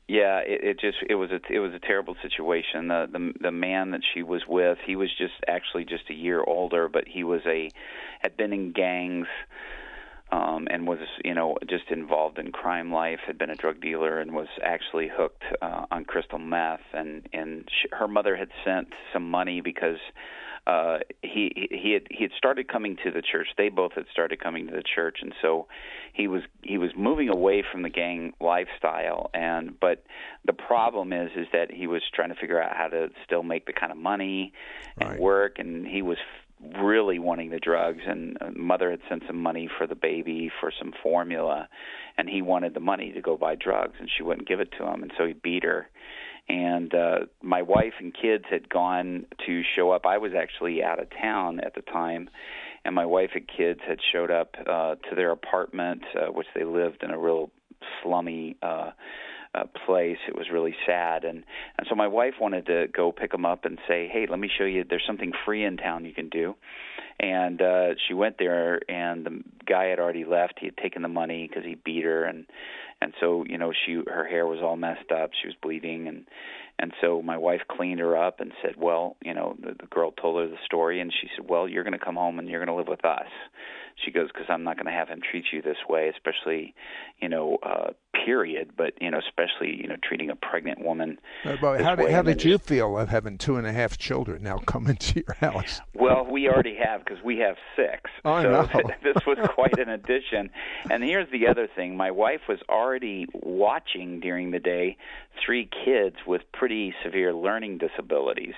Yeah, 0.09 0.39
it, 0.39 0.63
it 0.63 0.79
just 0.79 0.97
it 1.07 1.13
was 1.13 1.29
a 1.29 1.39
it 1.53 1.59
was 1.59 1.71
a 1.75 1.79
terrible 1.79 2.15
situation. 2.23 2.87
The 2.87 3.07
the 3.11 3.33
the 3.41 3.51
man 3.51 3.91
that 3.91 4.01
she 4.11 4.23
was 4.23 4.41
with, 4.47 4.79
he 4.83 4.95
was 4.95 5.09
just 5.15 5.35
actually 5.47 5.85
just 5.85 6.09
a 6.09 6.15
year 6.15 6.43
older, 6.43 6.89
but 6.89 7.07
he 7.07 7.23
was 7.23 7.41
a 7.45 7.69
had 8.19 8.35
been 8.35 8.51
in 8.51 8.71
gangs 8.71 9.27
um 10.31 10.67
and 10.71 10.87
was 10.87 10.99
you 11.23 11.33
know 11.35 11.57
just 11.67 11.85
involved 11.91 12.39
in 12.39 12.51
crime 12.51 12.91
life 12.91 13.19
had 13.25 13.37
been 13.37 13.49
a 13.51 13.55
drug 13.55 13.81
dealer 13.81 14.19
and 14.19 14.31
was 14.31 14.47
actually 14.63 15.09
hooked 15.11 15.43
uh, 15.61 15.85
on 15.91 16.05
crystal 16.05 16.37
meth 16.39 16.81
and 16.93 17.27
and 17.33 17.67
she, 17.67 17.87
her 17.91 18.07
mother 18.07 18.35
had 18.35 18.49
sent 18.63 18.87
some 19.13 19.29
money 19.29 19.61
because 19.61 19.97
uh 20.69 20.99
he 21.23 21.69
he 21.71 21.93
had 21.93 22.03
he 22.11 22.23
had 22.23 22.31
started 22.37 22.67
coming 22.67 22.95
to 23.03 23.09
the 23.11 23.23
church. 23.23 23.47
They 23.57 23.69
both 23.69 23.93
had 23.93 24.05
started 24.11 24.39
coming 24.39 24.67
to 24.67 24.73
the 24.73 24.83
church. 24.83 25.17
And 25.21 25.33
so 25.41 25.67
he 26.13 26.27
was 26.27 26.43
he 26.61 26.77
was 26.77 26.91
moving 26.95 27.29
away 27.29 27.63
from 27.71 27.81
the 27.81 27.89
gang 27.89 28.33
lifestyle. 28.39 29.31
And 29.33 29.79
but 29.79 30.03
the 30.45 30.53
problem 30.53 31.11
is 31.11 31.31
is 31.35 31.47
that 31.53 31.71
he 31.71 31.87
was 31.87 32.03
trying 32.13 32.29
to 32.29 32.35
figure 32.35 32.61
out 32.61 32.75
how 32.75 32.87
to 32.87 33.09
still 33.25 33.41
make 33.41 33.65
the 33.65 33.73
kind 33.73 33.91
of 33.91 33.97
money 33.97 34.53
and 34.99 35.09
right. 35.09 35.19
work. 35.19 35.57
And 35.57 35.87
he 35.87 36.03
was 36.03 36.17
really 36.77 37.17
wanting 37.17 37.49
the 37.49 37.59
drugs. 37.59 38.01
And 38.05 38.37
uh, 38.39 38.51
mother 38.55 38.91
had 38.91 38.99
sent 39.09 39.23
some 39.25 39.41
money 39.41 39.67
for 39.75 39.87
the 39.87 39.95
baby 39.95 40.51
for 40.59 40.71
some 40.77 40.93
formula. 41.01 41.67
And 42.15 42.29
he 42.29 42.43
wanted 42.43 42.75
the 42.75 42.79
money 42.79 43.11
to 43.13 43.21
go 43.21 43.37
buy 43.37 43.55
drugs. 43.55 43.95
And 43.99 44.07
she 44.15 44.21
wouldn't 44.21 44.47
give 44.47 44.59
it 44.59 44.71
to 44.77 44.85
him. 44.85 45.01
And 45.01 45.11
so 45.17 45.25
he 45.25 45.33
beat 45.33 45.63
her 45.63 45.89
and 46.49 46.93
uh 46.93 47.19
my 47.41 47.61
wife 47.61 47.93
and 47.99 48.13
kids 48.13 48.45
had 48.49 48.69
gone 48.69 49.25
to 49.45 49.61
show 49.75 49.91
up. 49.91 50.05
I 50.05 50.17
was 50.17 50.31
actually 50.37 50.83
out 50.83 50.99
of 50.99 51.07
town 51.09 51.59
at 51.59 51.75
the 51.75 51.81
time 51.81 52.29
and 52.83 52.95
my 52.95 53.05
wife 53.05 53.31
and 53.35 53.47
kids 53.47 53.79
had 53.87 53.99
showed 54.11 54.31
up 54.31 54.55
uh 54.67 54.95
to 54.95 55.15
their 55.15 55.31
apartment 55.31 56.03
uh, 56.15 56.31
which 56.31 56.47
they 56.55 56.63
lived 56.63 57.03
in 57.03 57.11
a 57.11 57.17
real 57.17 57.51
slummy 58.01 58.57
uh 58.61 58.91
uh, 59.55 59.63
place. 59.85 60.17
It 60.27 60.35
was 60.35 60.47
really 60.51 60.75
sad, 60.85 61.23
and 61.23 61.43
and 61.77 61.87
so 61.89 61.95
my 61.95 62.07
wife 62.07 62.35
wanted 62.39 62.67
to 62.67 62.87
go 62.87 63.11
pick 63.11 63.31
them 63.31 63.45
up 63.45 63.65
and 63.65 63.79
say, 63.87 64.07
"Hey, 64.07 64.27
let 64.29 64.39
me 64.39 64.49
show 64.55 64.65
you. 64.65 64.83
There's 64.87 65.05
something 65.07 65.31
free 65.45 65.63
in 65.63 65.77
town 65.77 66.05
you 66.05 66.13
can 66.13 66.29
do." 66.29 66.55
And 67.19 67.61
uh, 67.61 67.95
she 68.07 68.13
went 68.13 68.37
there, 68.37 68.79
and 68.89 69.25
the 69.25 69.43
guy 69.65 69.85
had 69.85 69.99
already 69.99 70.23
left. 70.23 70.59
He 70.59 70.67
had 70.67 70.77
taken 70.77 71.01
the 71.01 71.09
money 71.09 71.47
because 71.47 71.65
he 71.65 71.75
beat 71.75 72.05
her, 72.05 72.23
and 72.23 72.45
and 73.01 73.13
so 73.19 73.45
you 73.47 73.57
know 73.57 73.71
she 73.85 74.01
her 74.07 74.25
hair 74.25 74.45
was 74.45 74.59
all 74.61 74.75
messed 74.75 75.11
up 75.11 75.31
she 75.39 75.47
was 75.47 75.55
bleeding 75.61 76.07
and 76.07 76.25
and 76.77 76.93
so 77.01 77.21
my 77.21 77.37
wife 77.37 77.61
cleaned 77.69 77.99
her 77.99 78.17
up 78.17 78.39
and 78.39 78.51
said 78.61 78.75
well 78.77 79.15
you 79.23 79.33
know 79.33 79.55
the, 79.59 79.73
the 79.79 79.87
girl 79.87 80.11
told 80.11 80.39
her 80.39 80.47
the 80.47 80.61
story 80.65 80.99
and 80.99 81.11
she 81.11 81.27
said 81.35 81.49
well 81.49 81.67
you're 81.67 81.83
going 81.83 81.97
to 81.97 82.03
come 82.03 82.15
home 82.15 82.39
and 82.39 82.47
you're 82.49 82.63
going 82.63 82.73
to 82.73 82.79
live 82.79 82.87
with 82.87 83.05
us 83.05 83.29
she 84.03 84.11
goes 84.11 84.27
because 84.27 84.47
i'm 84.49 84.63
not 84.63 84.75
going 84.75 84.85
to 84.85 84.91
have 84.91 85.09
him 85.09 85.19
treat 85.31 85.45
you 85.51 85.61
this 85.61 85.77
way 85.87 86.09
especially 86.09 86.73
you 87.21 87.29
know 87.29 87.57
uh 87.63 87.91
period 88.25 88.71
but 88.75 88.93
you 89.01 89.09
know 89.09 89.19
especially 89.19 89.75
you 89.75 89.87
know 89.87 89.95
treating 90.03 90.29
a 90.29 90.35
pregnant 90.35 90.83
woman 90.83 91.17
Uh, 91.45 91.55
but 91.61 91.81
how 91.81 91.95
did, 91.95 92.11
how 92.11 92.21
did 92.21 92.43
you 92.43 92.57
feel 92.57 92.97
of 92.97 93.09
having 93.09 93.37
two 93.37 93.55
and 93.55 93.65
a 93.65 93.71
half 93.71 93.97
children 93.97 94.43
now 94.43 94.57
come 94.57 94.87
into 94.87 95.23
your 95.25 95.35
house? 95.39 95.81
Well, 95.93 96.25
we 96.29 96.47
already 96.47 96.77
have 96.83 97.03
because 97.03 97.23
we 97.23 97.37
have 97.39 97.55
six. 97.75 98.09
I 98.25 98.43
so 98.43 98.51
know. 98.51 98.69
this 99.03 99.25
was 99.25 99.37
quite 99.53 99.77
an 99.79 99.89
addition. 99.89 100.49
And 100.89 101.03
here's 101.03 101.29
the 101.31 101.47
other 101.47 101.67
thing: 101.67 101.97
my 101.97 102.11
wife 102.11 102.41
was 102.47 102.59
already 102.69 102.88
watching 103.33 104.19
during 104.19 104.51
the 104.51 104.59
day 104.59 104.97
three 105.45 105.69
kids 105.85 106.15
with 106.25 106.41
pretty 106.53 106.93
severe 107.03 107.33
learning 107.33 107.77
disabilities. 107.77 108.53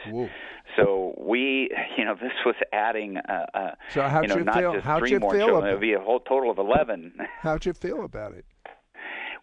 So 0.77 1.13
we, 1.17 1.69
you 1.97 2.05
know, 2.05 2.15
this 2.15 2.32
was 2.45 2.55
adding, 2.71 3.17
uh, 3.17 3.45
uh, 3.53 3.71
So 3.89 4.01
how'd 4.07 4.23
you 4.23 4.29
know, 4.29 4.38
you 4.38 4.43
not 4.43 4.55
feel- 4.55 4.73
just 4.73 4.86
how'd 4.86 4.99
three 5.01 5.11
you 5.11 5.19
more 5.19 5.32
feel 5.34 5.47
children. 5.47 5.57
about- 5.63 5.69
It 5.69 5.73
would 5.73 5.82
be 5.82 5.93
a 5.93 5.99
whole 5.99 6.19
total 6.19 6.49
of 6.51 6.57
eleven. 6.57 7.13
How'd 7.41 7.65
you 7.65 7.73
feel 7.73 8.03
about 8.05 8.34
it? 8.34 8.45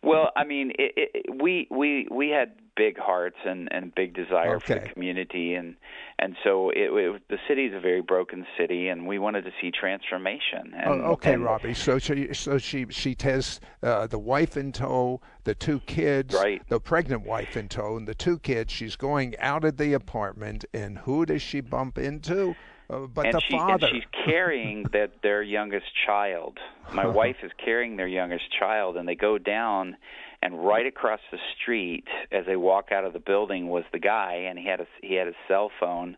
Well, 0.03 0.31
I 0.37 0.45
mean, 0.45 0.73
it, 0.79 1.11
it, 1.15 1.43
we 1.43 1.67
we 1.71 2.07
we 2.11 2.29
had 2.31 2.53
big 2.77 2.97
hearts 2.97 3.37
and 3.45 3.69
and 3.73 3.93
big 3.95 4.15
desire 4.15 4.61
for 4.61 4.75
the 4.75 4.81
community, 4.89 5.55
and 5.55 5.75
and 6.21 6.37
so 6.45 6.71
it, 6.71 6.91
it 6.93 7.23
the 7.29 7.39
city 7.49 7.67
is 7.67 7.75
a 7.75 7.81
very 7.81 8.01
broken 8.01 8.47
city, 8.57 8.89
and 8.89 9.07
we 9.07 9.19
wanted 9.19 9.43
to 9.45 9.51
see 9.61 9.71
transformation. 9.73 10.73
And, 10.77 10.87
Oh, 11.03 11.13
okay, 11.13 11.35
and- 11.35 11.45
Robby. 11.45 11.75
So 11.75 11.99
she, 11.99 12.33
so 12.33 12.59
she, 12.59 12.87
she 12.91 13.17
has 13.23 13.61
uh, 13.83 14.07
the 14.07 14.19
wife 14.19 14.57
in 14.57 14.71
tow, 14.73 15.21
the 15.45 15.55
two 15.55 15.81
kids, 15.81 16.35
Right. 16.35 16.63
the 16.69 16.81
pregnant 16.81 17.27
wife 17.27 17.57
in 17.57 17.69
tow, 17.69 17.97
and 17.97 18.07
the 18.07 18.15
two 18.15 18.39
kids. 18.39 18.73
She's 18.73 18.97
going 18.97 19.37
out 19.39 19.65
of 19.65 19.77
the 19.77 19.93
apartment, 19.95 20.65
and 20.73 20.99
who 20.99 21.27
does 21.27 21.43
she 21.43 21.61
bump 21.61 21.99
into? 21.99 22.55
Uh, 22.91 23.01
but 23.07 23.27
and 23.27 23.35
the 23.35 23.41
she 23.41 23.57
father. 23.57 23.87
and 23.87 23.95
she's 23.95 24.25
carrying 24.25 24.85
that 24.93 25.13
their 25.23 25.43
youngest 25.43 25.87
child. 26.07 26.59
My 26.93 27.07
wife 27.07 27.37
is 27.43 27.53
carrying 27.63 27.97
their 27.97 28.09
youngest 28.09 28.45
child, 28.59 28.97
and 28.97 29.07
they 29.07 29.15
go 29.15 29.37
down, 29.37 29.97
and 30.41 30.65
right 30.65 30.87
across 30.87 31.21
the 31.31 31.39
street 31.61 32.05
as 32.33 32.47
they 32.47 32.57
walk 32.57 32.91
out 32.93 33.05
of 33.05 33.13
the 33.13 33.19
building 33.19 33.69
was 33.69 33.85
the 33.93 33.99
guy, 33.99 34.47
and 34.49 34.59
he 34.59 34.67
had 34.67 34.81
a 34.81 34.87
he 35.03 35.15
had 35.15 35.27
his 35.27 35.37
cell 35.47 35.71
phone, 35.79 36.17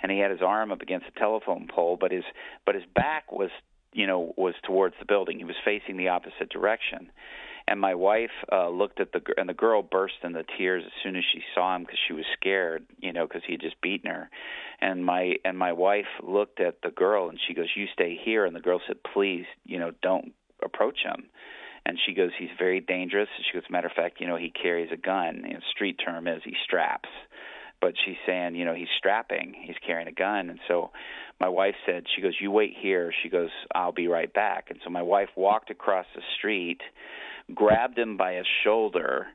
and 0.00 0.12
he 0.12 0.18
had 0.18 0.30
his 0.30 0.42
arm 0.42 0.70
up 0.70 0.80
against 0.80 1.06
a 1.06 1.18
telephone 1.18 1.68
pole, 1.72 1.96
but 2.00 2.12
his 2.12 2.24
but 2.64 2.76
his 2.76 2.84
back 2.94 3.32
was 3.32 3.50
you 3.92 4.06
know 4.06 4.32
was 4.36 4.54
towards 4.64 4.94
the 5.00 5.06
building. 5.06 5.38
He 5.38 5.44
was 5.44 5.56
facing 5.64 5.96
the 5.96 6.08
opposite 6.08 6.50
direction. 6.50 7.10
And 7.72 7.80
my 7.80 7.94
wife 7.94 8.28
uh, 8.52 8.68
looked 8.68 9.00
at 9.00 9.12
the 9.12 9.22
and 9.38 9.48
the 9.48 9.54
girl 9.54 9.80
burst 9.80 10.16
into 10.22 10.44
tears 10.58 10.84
as 10.84 10.92
soon 11.02 11.16
as 11.16 11.24
she 11.32 11.40
saw 11.54 11.74
him 11.74 11.84
because 11.84 11.98
she 12.06 12.12
was 12.12 12.26
scared, 12.34 12.84
you 13.00 13.14
know, 13.14 13.26
because 13.26 13.40
he 13.46 13.54
had 13.54 13.62
just 13.62 13.80
beaten 13.80 14.10
her. 14.10 14.28
And 14.82 15.02
my 15.02 15.36
and 15.42 15.56
my 15.56 15.72
wife 15.72 16.20
looked 16.22 16.60
at 16.60 16.82
the 16.82 16.90
girl 16.90 17.30
and 17.30 17.40
she 17.48 17.54
goes, 17.54 17.68
"You 17.74 17.86
stay 17.94 18.20
here." 18.22 18.44
And 18.44 18.54
the 18.54 18.60
girl 18.60 18.82
said, 18.86 18.98
"Please, 19.14 19.46
you 19.64 19.78
know, 19.78 19.90
don't 20.02 20.34
approach 20.62 20.98
him." 21.02 21.30
And 21.86 21.98
she 22.04 22.12
goes, 22.12 22.32
"He's 22.38 22.50
very 22.58 22.80
dangerous." 22.80 23.30
And 23.38 23.46
she 23.46 23.58
goes, 23.58 23.70
"Matter 23.70 23.86
of 23.86 23.94
fact, 23.94 24.20
you 24.20 24.26
know, 24.26 24.36
he 24.36 24.50
carries 24.50 24.92
a 24.92 24.98
gun. 24.98 25.42
You 25.48 25.56
street 25.70 25.98
term 26.04 26.28
is 26.28 26.42
he 26.44 26.54
straps." 26.64 27.08
But 27.80 27.94
she's 28.04 28.18
saying, 28.26 28.54
you 28.54 28.66
know, 28.66 28.74
he's 28.74 28.92
strapping. 28.98 29.54
He's 29.54 29.78
carrying 29.78 30.08
a 30.08 30.12
gun. 30.12 30.50
And 30.50 30.60
so 30.68 30.92
my 31.40 31.48
wife 31.48 31.74
said, 31.86 32.04
she 32.14 32.20
goes, 32.20 32.38
"You 32.38 32.50
wait 32.50 32.76
here." 32.76 33.14
She 33.22 33.30
goes, 33.30 33.50
"I'll 33.74 33.92
be 33.92 34.08
right 34.08 34.30
back." 34.30 34.68
And 34.68 34.78
so 34.84 34.90
my 34.90 35.00
wife 35.00 35.30
walked 35.36 35.70
across 35.70 36.04
the 36.14 36.22
street 36.36 36.82
grabbed 37.54 37.98
him 37.98 38.16
by 38.16 38.34
his 38.34 38.46
shoulder 38.64 39.26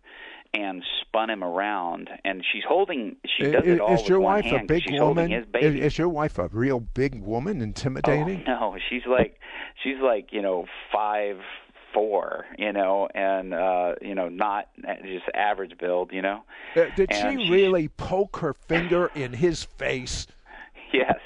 and 0.54 0.82
spun 1.02 1.30
him 1.30 1.44
around 1.44 2.10
and 2.24 2.44
she's 2.52 2.64
holding 2.68 3.18
she 3.38 3.44
does 3.52 3.64
is, 3.66 3.74
it 3.74 3.80
all 3.82 3.94
is 3.94 4.00
with 4.02 4.10
your 4.10 4.20
one 4.22 4.36
wife 4.36 4.46
hand 4.46 4.64
a 4.64 4.66
big 4.66 4.84
she's 4.84 5.00
woman? 5.00 5.30
his 5.30 5.44
Is, 5.44 5.52
baby 5.52 5.82
is 5.82 5.98
your 5.98 6.10
wife 6.10 6.40
a 6.40 6.48
real 6.54 6.80
big 6.80 7.22
woman, 7.22 7.62
intimidating? 7.62 8.44
oh, 8.48 8.52
no 8.74 8.78
she's 8.90 9.06
like 9.06 9.40
she's 9.84 10.00
like 10.02 10.30
you 10.32 10.42
know 10.42 10.66
five 10.92 11.38
four 11.94 12.46
you 12.58 12.72
know 12.72 13.08
and 13.14 13.54
uh 13.54 13.96
you 14.02 14.16
know 14.16 14.30
not 14.30 14.70
just 15.04 15.26
average 15.34 15.78
build 15.78 16.12
you 16.14 16.22
know 16.22 16.44
Uh, 16.76 16.86
did 16.96 17.12
and 17.12 17.42
she 17.42 17.52
really 17.52 17.88
poke 17.90 18.38
her 18.38 18.54
finger 18.54 19.12
in 19.16 19.34
his 19.34 19.64
face? 19.64 20.28
Yes. 20.94 21.20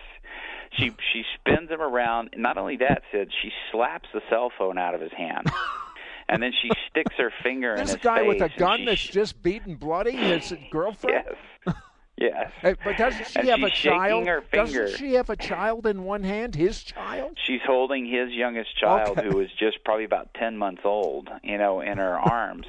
She 0.72 0.90
she 1.14 1.24
spins 1.36 1.70
him 1.70 1.82
around. 1.82 2.32
Not 2.36 2.58
only 2.58 2.78
that, 2.78 3.04
Sid, 3.12 3.32
she 3.42 3.52
slaps 3.72 4.08
the 4.12 4.22
cell 4.30 4.52
phone 4.58 4.80
out 4.80 4.96
of 4.96 5.02
his 5.02 5.12
hand. 5.12 5.46
and 6.32 6.42
then 6.42 6.52
she 6.60 6.70
sticks 6.90 7.14
her 7.18 7.32
finger 7.44 7.74
in 7.74 7.82
This 7.82 7.92
his 7.94 8.02
guy 8.02 8.24
with 8.24 8.42
a 8.42 8.50
gun 8.58 8.86
that's 8.86 9.00
sh- 9.00 9.10
just 9.10 9.42
beaten 9.44 9.76
bloody, 9.76 10.14
his 10.16 10.54
girlfriend. 10.72 11.24
Yes. 11.68 11.76
Yes. 12.18 12.52
But 12.84 12.98
doesn't 12.98 13.28
she 13.28 13.40
And 13.40 13.48
have 13.50 13.64
a 13.64 13.70
child? 13.70 14.28
her 14.28 14.42
finger. 14.42 14.84
Doesn't 14.86 14.98
she 14.98 15.14
have 15.16 15.30
a 15.30 15.36
child 15.36 15.86
in 15.88 16.04
one 16.04 16.24
hand? 16.24 16.56
His 16.56 16.84
child? 16.84 17.38
She's 17.48 17.62
holding 17.66 18.06
his 18.06 18.32
youngest 18.32 18.78
child, 18.78 19.18
Okay. 19.18 19.28
who 19.28 19.40
is 19.40 19.50
just 19.60 19.84
probably 19.84 20.06
about 20.06 20.34
ten 20.36 20.56
months 20.58 20.82
old, 20.86 21.30
you 21.44 21.58
know, 21.58 21.82
in 21.82 21.98
her 21.98 22.18
arms. 22.20 22.66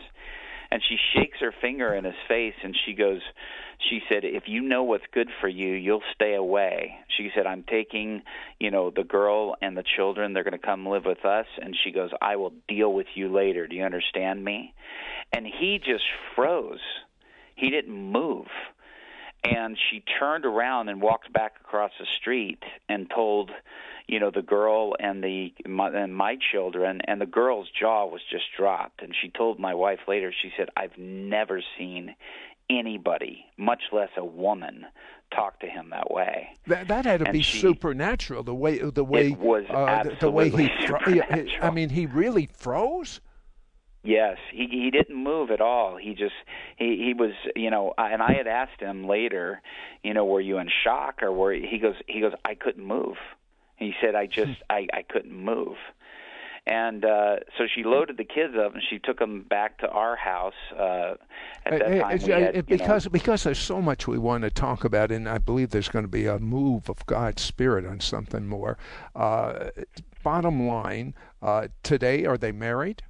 And 0.72 0.82
she 0.88 0.96
shakes 1.12 1.36
her 1.40 1.52
finger 1.60 1.92
in 1.92 2.04
his 2.04 2.14
face, 2.26 2.54
and 2.64 2.74
she 2.86 2.94
goes, 2.94 3.20
she 3.78 4.00
said, 4.08 4.24
"If 4.24 4.48
you 4.48 4.62
know 4.62 4.84
what's 4.84 5.04
good 5.12 5.28
for 5.38 5.46
you, 5.46 5.74
you'll 5.74 6.02
stay 6.14 6.32
away." 6.32 6.98
She 7.08 7.30
said, 7.34 7.46
"I'm 7.46 7.62
taking, 7.62 8.22
you 8.58 8.70
know, 8.70 8.88
the 8.88 9.04
girl 9.04 9.54
and 9.60 9.76
the 9.76 9.82
children. 9.82 10.32
They're 10.32 10.44
going 10.44 10.52
to 10.52 10.66
come 10.66 10.88
live 10.88 11.04
with 11.04 11.26
us." 11.26 11.44
And 11.60 11.76
she 11.76 11.90
goes, 11.90 12.10
"I 12.22 12.36
will 12.36 12.54
deal 12.68 12.90
with 12.90 13.08
you 13.14 13.28
later. 13.28 13.66
Do 13.66 13.76
you 13.76 13.84
understand 13.84 14.42
me?" 14.42 14.72
And 15.30 15.46
he 15.46 15.78
just 15.78 16.04
froze. 16.34 16.80
He 17.54 17.68
didn't 17.68 17.92
move 17.94 18.48
and 19.44 19.76
she 19.90 20.00
turned 20.20 20.44
around 20.44 20.88
and 20.88 21.02
walked 21.02 21.32
back 21.32 21.54
across 21.60 21.90
the 21.98 22.06
street 22.06 22.62
and 22.88 23.10
told 23.10 23.50
you 24.08 24.18
know 24.20 24.30
the 24.30 24.42
girl 24.42 24.94
and 24.98 25.22
the 25.22 25.52
my, 25.66 25.88
and 25.90 26.14
my 26.14 26.36
children 26.52 27.00
and 27.06 27.20
the 27.20 27.26
girl's 27.26 27.68
jaw 27.78 28.06
was 28.06 28.20
just 28.30 28.44
dropped 28.56 29.02
and 29.02 29.14
she 29.20 29.28
told 29.30 29.58
my 29.58 29.74
wife 29.74 30.00
later 30.08 30.32
she 30.42 30.50
said 30.56 30.68
i've 30.76 30.96
never 30.98 31.62
seen 31.78 32.14
anybody 32.70 33.44
much 33.56 33.82
less 33.92 34.08
a 34.16 34.24
woman 34.24 34.86
talk 35.34 35.58
to 35.60 35.66
him 35.66 35.90
that 35.90 36.10
way 36.10 36.48
That, 36.66 36.88
that 36.88 37.04
had 37.04 37.20
to 37.20 37.26
And 37.26 37.32
be 37.32 37.42
she- 37.42 37.58
supernatural. 37.58 38.42
The 38.42 38.54
way 38.54 38.78
the 38.78 39.04
way 39.04 39.28
It 39.32 39.38
was 39.38 39.64
uh, 39.70 40.02
the, 40.04 40.16
the 40.20 40.30
way 40.30 40.50
he. 40.50 40.68
absolutely 40.70 41.46
Fro- 41.58 41.68
I 41.68 41.70
mean, 41.70 41.88
he 41.90 42.06
really 42.06 42.48
froze. 42.52 43.20
Yes, 44.04 44.36
he 44.52 44.66
he 44.70 44.90
didn't 44.90 45.16
move 45.16 45.50
at 45.50 45.60
all. 45.60 45.96
He 45.96 46.14
just 46.14 46.34
he 46.76 46.96
he 47.06 47.14
was 47.14 47.30
you 47.56 47.70
know, 47.70 47.94
and 47.96 48.20
I 48.20 48.32
had 48.34 48.46
asked 48.46 48.80
him 48.80 49.06
later, 49.06 49.62
you 50.02 50.12
know, 50.12 50.24
were 50.24 50.40
you 50.40 50.58
in 50.58 50.68
shock 50.84 51.22
or 51.22 51.32
were 51.32 51.52
he 51.54 51.78
goes 51.78 51.94
he 52.08 52.20
goes 52.20 52.32
I 52.44 52.54
couldn't 52.54 52.84
move. 52.84 53.16
He 53.82 53.94
said 54.00 54.14
I 54.14 54.26
just 54.26 54.62
I 54.70 54.86
I 54.92 55.02
couldn't 55.02 55.32
move. 55.36 55.76
And 56.64 57.04
uh 57.04 57.36
so 57.58 57.64
she 57.72 57.82
loaded 57.82 58.16
the 58.18 58.24
kids 58.24 58.54
up 58.56 58.74
and 58.74 58.82
she 58.88 58.98
took 59.00 59.18
them 59.18 59.42
back 59.42 59.78
to 59.78 59.88
our 59.88 60.14
house. 60.16 60.54
Uh 60.78 61.14
at 61.66 61.78
that 61.80 62.00
time 62.00 62.02
uh, 62.02 62.26
had, 62.26 62.42
it- 62.42 62.54
you 62.70 62.76
know, 62.76 62.82
because 62.84 63.08
because 63.08 63.42
there's 63.44 63.58
so 63.58 63.82
much 63.82 64.06
we 64.06 64.18
want 64.18 64.44
to 64.44 64.50
talk 64.50 64.84
about, 64.84 65.10
and 65.10 65.28
I 65.28 65.38
believe 65.38 65.70
there's 65.70 65.88
going 65.88 66.04
to 66.04 66.08
be 66.10 66.26
a 66.26 66.38
move 66.38 66.88
of 66.88 67.04
God's 67.06 67.42
Spirit 67.42 67.84
on 67.84 67.98
something 68.00 68.46
more. 68.46 68.78
Uh, 69.16 69.70
bottom 70.22 70.66
line, 70.68 71.14
uh, 71.42 71.66
today 71.82 72.24
are 72.26 72.38
they 72.38 72.52
married? 72.52 73.02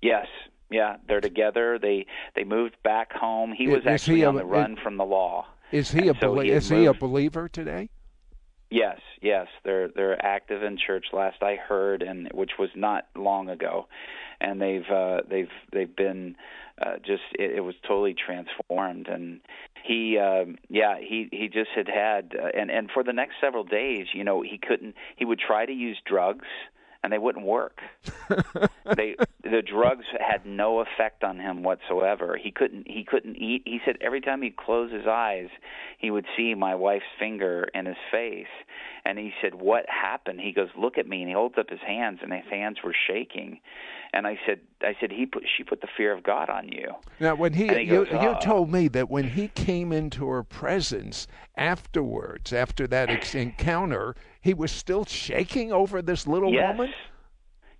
Yes. 0.00 0.26
Yeah, 0.70 0.96
they're 1.06 1.20
together. 1.20 1.78
They 1.78 2.06
they 2.34 2.44
moved 2.44 2.76
back 2.82 3.12
home. 3.12 3.52
He 3.52 3.68
was 3.68 3.78
is 3.80 3.84
he 3.84 3.90
actually 3.90 4.22
a- 4.22 4.28
on 4.28 4.34
the 4.36 4.44
run 4.44 4.76
from 4.82 4.96
the 4.96 5.04
law. 5.04 5.46
Is 5.72 5.90
he 5.90 6.08
And 6.08 6.16
a 6.16 6.20
so 6.20 6.38
he 6.40 6.48
had 6.48 6.56
is 6.58 6.68
he 6.70 6.84
a 6.86 6.94
believer 6.94 7.48
today? 7.48 7.90
Yes, 8.70 9.00
yes, 9.22 9.46
they're 9.64 9.88
they're 9.88 10.22
active 10.24 10.62
in 10.62 10.76
church. 10.76 11.06
Last 11.12 11.42
I 11.42 11.56
heard, 11.56 12.02
and 12.02 12.30
which 12.34 12.52
was 12.58 12.68
not 12.76 13.06
long 13.16 13.48
ago, 13.48 13.88
and 14.40 14.60
they've 14.60 14.88
uh, 14.90 15.22
they've 15.28 15.50
they've 15.72 15.94
been 15.94 16.36
uh, 16.80 16.96
just 16.98 17.22
it, 17.38 17.56
it 17.56 17.60
was 17.60 17.74
totally 17.86 18.14
transformed. 18.14 19.08
And 19.08 19.40
he, 19.84 20.18
um, 20.18 20.58
yeah, 20.68 20.96
he 20.98 21.28
he 21.32 21.48
just 21.48 21.70
had 21.74 21.88
had, 21.88 22.34
uh, 22.38 22.48
and 22.54 22.70
and 22.70 22.90
for 22.90 23.02
the 23.02 23.14
next 23.14 23.36
several 23.40 23.64
days, 23.64 24.08
you 24.12 24.22
know, 24.22 24.42
he 24.42 24.58
couldn't. 24.58 24.94
He 25.16 25.24
would 25.24 25.40
try 25.40 25.64
to 25.64 25.72
use 25.72 25.98
drugs, 26.04 26.46
and 27.02 27.12
they 27.12 27.18
wouldn't 27.18 27.46
work. 27.46 27.80
they 28.96 29.16
the 29.42 29.62
drugs 29.62 30.04
had 30.18 30.44
no 30.44 30.80
effect 30.80 31.24
on 31.24 31.38
him 31.38 31.62
whatsoever. 31.62 32.36
He 32.36 32.50
couldn't 32.50 32.88
he 32.88 33.04
couldn't 33.04 33.36
eat. 33.36 33.62
He 33.64 33.80
said 33.84 33.96
every 34.00 34.20
time 34.20 34.42
he'd 34.42 34.56
close 34.56 34.92
his 34.92 35.06
eyes, 35.06 35.48
he 35.98 36.10
would 36.10 36.26
see 36.36 36.54
my 36.54 36.74
wife's 36.74 37.04
finger 37.18 37.68
in 37.74 37.86
his 37.86 37.96
face. 38.10 38.46
And 39.04 39.18
he 39.18 39.32
said, 39.40 39.54
"What 39.54 39.86
happened?" 39.88 40.40
He 40.40 40.52
goes, 40.52 40.68
"Look 40.76 40.98
at 40.98 41.08
me." 41.08 41.22
And 41.22 41.28
he 41.28 41.34
holds 41.34 41.56
up 41.56 41.70
his 41.70 41.80
hands, 41.80 42.18
and 42.22 42.32
his 42.32 42.50
hands 42.50 42.78
were 42.82 42.94
shaking. 43.06 43.60
And 44.12 44.26
I 44.26 44.38
said, 44.44 44.60
"I 44.82 44.96
said 45.00 45.12
he 45.12 45.24
put 45.24 45.44
she 45.56 45.64
put 45.64 45.80
the 45.80 45.88
fear 45.96 46.12
of 46.12 46.22
God 46.22 46.50
on 46.50 46.68
you." 46.68 46.94
Now, 47.20 47.34
when 47.34 47.52
he, 47.52 47.68
he 47.68 47.82
you, 47.82 48.04
goes, 48.04 48.08
you 48.10 48.18
"Ah." 48.18 48.38
told 48.38 48.70
me 48.70 48.88
that 48.88 49.08
when 49.08 49.30
he 49.30 49.48
came 49.48 49.92
into 49.92 50.28
her 50.28 50.42
presence 50.42 51.26
afterwards, 51.56 52.52
after 52.52 52.86
that 52.88 53.08
ex- 53.08 53.34
encounter, 53.34 54.14
he 54.48 54.54
was 54.54 54.72
still 54.72 55.04
shaking 55.04 55.72
over 55.72 56.00
this 56.00 56.26
little 56.26 56.50
yes. 56.50 56.70
woman. 56.70 56.94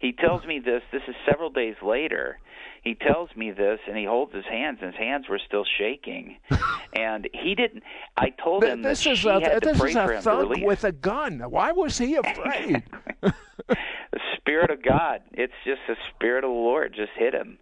He 0.01 0.13
tells 0.13 0.45
me 0.45 0.61
this. 0.63 0.83
This 0.93 1.01
is 1.09 1.15
several 1.27 1.49
days 1.49 1.77
later. 1.83 2.39
He 2.85 2.95
tells 2.95 3.31
me 3.35 3.51
this, 3.53 3.81
and 3.89 3.97
he 3.97 4.05
holds 4.05 4.35
his 4.35 4.45
hands, 4.45 4.79
and 4.83 4.93
his 4.93 4.99
hands 4.99 5.31
were 5.31 5.41
still 5.45 5.65
shaking. 5.79 6.37
and 6.93 7.27
he 7.33 7.55
didn't. 7.55 7.85
I 8.19 8.29
told 8.29 8.65
him 8.65 8.83
this 8.83 9.03
that 9.05 9.11
is 9.13 9.19
she 9.21 9.29
a, 9.29 9.41
had 9.41 9.63
to 9.63 9.75
pray 9.75 9.89
is 9.89 9.95
for 9.97 10.13
a 10.13 10.17
him 10.17 10.17
to 10.19 10.23
thug 10.23 10.63
with 10.63 10.85
a 10.85 10.93
gun. 10.93 11.41
Why 11.41 11.73
was 11.73 11.97
he 11.97 12.17
afraid? 12.25 12.83
the 13.23 14.21
spirit 14.37 14.71
of 14.71 14.83
God. 14.83 15.23
It's 15.33 15.55
just 15.65 15.81
the 15.89 15.97
spirit 16.15 16.45
of 16.45 16.51
the 16.51 16.55
Lord 16.55 16.93
just 16.95 17.13
hit 17.17 17.33
him. 17.33 17.59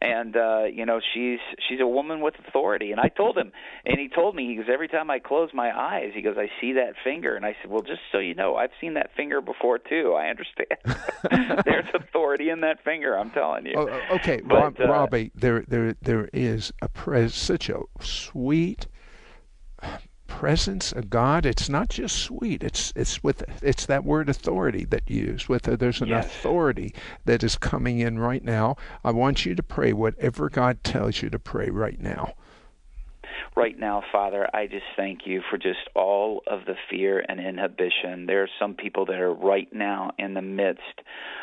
And 0.00 0.36
uh, 0.36 0.64
you 0.72 0.86
know, 0.86 1.00
she's 1.14 1.40
she's 1.68 1.80
a 1.80 1.86
woman 1.86 2.20
with 2.20 2.34
authority. 2.46 2.92
And 2.92 3.00
I 3.00 3.08
told 3.08 3.36
him 3.36 3.52
and 3.84 3.98
he 3.98 4.08
told 4.08 4.36
me, 4.36 4.46
he 4.46 4.56
goes, 4.56 4.66
Every 4.72 4.86
time 4.86 5.10
I 5.10 5.18
close 5.18 5.50
my 5.52 5.76
eyes, 5.76 6.12
he 6.14 6.22
goes, 6.22 6.36
I 6.38 6.48
see 6.60 6.74
that 6.74 6.94
finger 7.02 7.34
and 7.34 7.44
I 7.44 7.56
said, 7.60 7.70
Well 7.70 7.82
just 7.82 8.00
so 8.12 8.18
you 8.18 8.34
know, 8.34 8.56
I've 8.56 8.70
seen 8.80 8.94
that 8.94 9.10
finger 9.16 9.40
before 9.40 9.78
too. 9.78 10.14
I 10.16 10.28
understand. 10.28 10.78
There's 11.64 11.88
authority 11.94 12.50
in 12.50 12.60
that 12.60 12.82
finger, 12.84 13.18
I'm 13.18 13.30
telling 13.30 13.66
you. 13.66 13.74
Oh, 13.76 14.00
okay, 14.16 14.40
But, 14.40 14.54
Rob, 14.54 14.76
uh, 14.80 14.88
Robby, 14.88 15.32
there, 15.34 15.64
there, 15.66 15.94
there 16.00 16.28
is 16.32 16.72
a 16.80 16.88
pres- 16.88 17.34
such 17.34 17.68
a 17.68 17.80
sweet 18.00 18.86
presence 20.28 20.92
of 20.92 21.10
God. 21.10 21.44
It's 21.44 21.68
not 21.68 21.88
just 21.88 22.16
sweet. 22.16 22.62
It's 22.62 22.92
it's 22.94 23.24
with 23.24 23.42
it's 23.62 23.86
that 23.86 24.04
word 24.04 24.28
authority 24.28 24.84
that 24.84 25.02
you 25.08 25.24
use. 25.24 25.48
With 25.48 25.68
uh, 25.68 25.74
there's 25.74 26.00
an 26.00 26.08
Yes. 26.08 26.26
authority 26.26 26.94
that 27.24 27.42
is 27.42 27.56
coming 27.56 27.98
in 27.98 28.20
right 28.20 28.44
now. 28.44 28.76
I 29.02 29.10
want 29.10 29.44
you 29.44 29.56
to 29.56 29.62
pray 29.62 29.92
whatever 29.92 30.48
God 30.48 30.84
tells 30.84 31.22
you 31.22 31.30
to 31.30 31.38
pray 31.40 31.70
right 31.70 32.00
now. 32.00 32.34
Right 33.58 33.76
now, 33.76 34.04
Father, 34.12 34.48
I 34.54 34.68
just 34.68 34.84
thank 34.96 35.26
you 35.26 35.42
for 35.50 35.58
just 35.58 35.80
all 35.96 36.42
of 36.46 36.64
the 36.64 36.76
fear 36.88 37.24
and 37.28 37.40
inhibition. 37.40 38.26
There 38.26 38.44
are 38.44 38.48
some 38.60 38.74
people 38.74 39.06
that 39.06 39.20
are 39.20 39.34
right 39.34 39.68
now 39.72 40.12
in 40.16 40.34
the 40.34 40.42
midst 40.42 40.82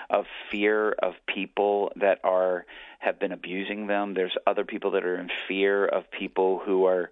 of 0.10 0.24
fear 0.50 0.94
of 0.94 1.16
people 1.28 1.92
that 1.98 2.22
are 2.24 2.66
have 3.00 3.20
been 3.20 3.34
abusing 3.34 3.88
them. 3.88 4.14
There's 4.14 4.36
other 4.48 4.64
people 4.64 4.92
that 4.92 5.04
are 5.04 5.20
in 5.20 5.30
fear 5.48 5.86
of 5.86 6.10
people 6.10 6.62
who 6.66 6.86
are 6.86 7.12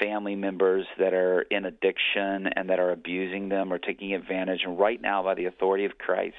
family 0.00 0.36
members 0.36 0.86
that 0.98 1.12
are 1.12 1.42
in 1.42 1.64
addiction 1.64 2.46
and 2.46 2.70
that 2.70 2.78
are 2.78 2.92
abusing 2.92 3.48
them 3.48 3.72
or 3.72 3.78
taking 3.78 4.14
advantage. 4.14 4.60
And 4.64 4.78
right 4.78 5.02
now, 5.02 5.22
by 5.24 5.34
the 5.34 5.46
authority 5.46 5.84
of 5.84 5.98
Christ, 5.98 6.36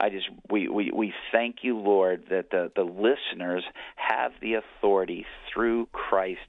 I 0.00 0.08
just 0.08 0.28
we, 0.50 0.68
we, 0.68 0.90
we 0.94 1.12
thank 1.30 1.56
you, 1.62 1.76
Lord, 1.76 2.24
that 2.30 2.50
the, 2.50 2.72
the 2.74 2.82
listeners 2.82 3.64
have 3.96 4.32
the 4.40 4.54
authority 4.54 5.26
through 5.52 5.86
Christ 5.92 6.40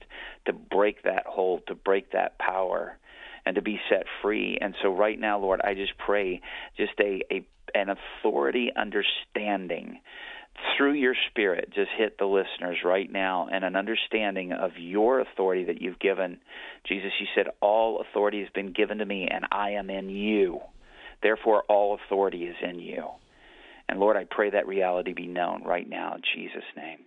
to 0.46 0.52
break 0.52 1.02
that 1.04 1.24
hold, 1.26 1.66
to 1.66 1.74
break 1.74 2.12
that 2.12 2.38
power, 2.38 2.96
and 3.44 3.56
to 3.56 3.62
be 3.62 3.80
set 3.90 4.04
free. 4.22 4.58
And 4.60 4.74
so 4.82 4.94
right 4.94 5.18
now, 5.18 5.38
Lord, 5.38 5.60
I 5.62 5.74
just 5.74 5.92
pray 5.98 6.40
just 6.76 6.92
a, 7.00 7.22
a 7.30 7.46
an 7.74 7.88
authority 7.88 8.70
understanding 8.76 10.00
through 10.76 10.92
your 10.92 11.14
spirit 11.30 11.70
just 11.74 11.90
hit 11.96 12.18
the 12.18 12.26
listeners 12.26 12.78
right 12.84 13.10
now 13.10 13.48
and 13.50 13.64
an 13.64 13.76
understanding 13.76 14.52
of 14.52 14.72
your 14.78 15.20
authority 15.20 15.64
that 15.64 15.80
you've 15.80 15.98
given. 15.98 16.38
Jesus, 16.86 17.10
you 17.20 17.26
said, 17.34 17.46
All 17.60 18.00
authority 18.00 18.40
has 18.40 18.50
been 18.54 18.72
given 18.72 18.98
to 18.98 19.04
me, 19.06 19.28
and 19.30 19.46
I 19.50 19.70
am 19.72 19.90
in 19.90 20.10
you. 20.10 20.60
Therefore, 21.22 21.62
all 21.68 21.98
authority 22.04 22.44
is 22.44 22.56
in 22.62 22.78
you. 22.78 23.08
And 23.92 24.00
Lord, 24.00 24.16
I 24.16 24.24
pray 24.24 24.48
that 24.48 24.66
reality 24.66 25.12
be 25.12 25.26
known 25.26 25.64
right 25.64 25.86
now 25.86 26.14
in 26.14 26.22
Jesus' 26.34 26.64
name. 26.74 27.00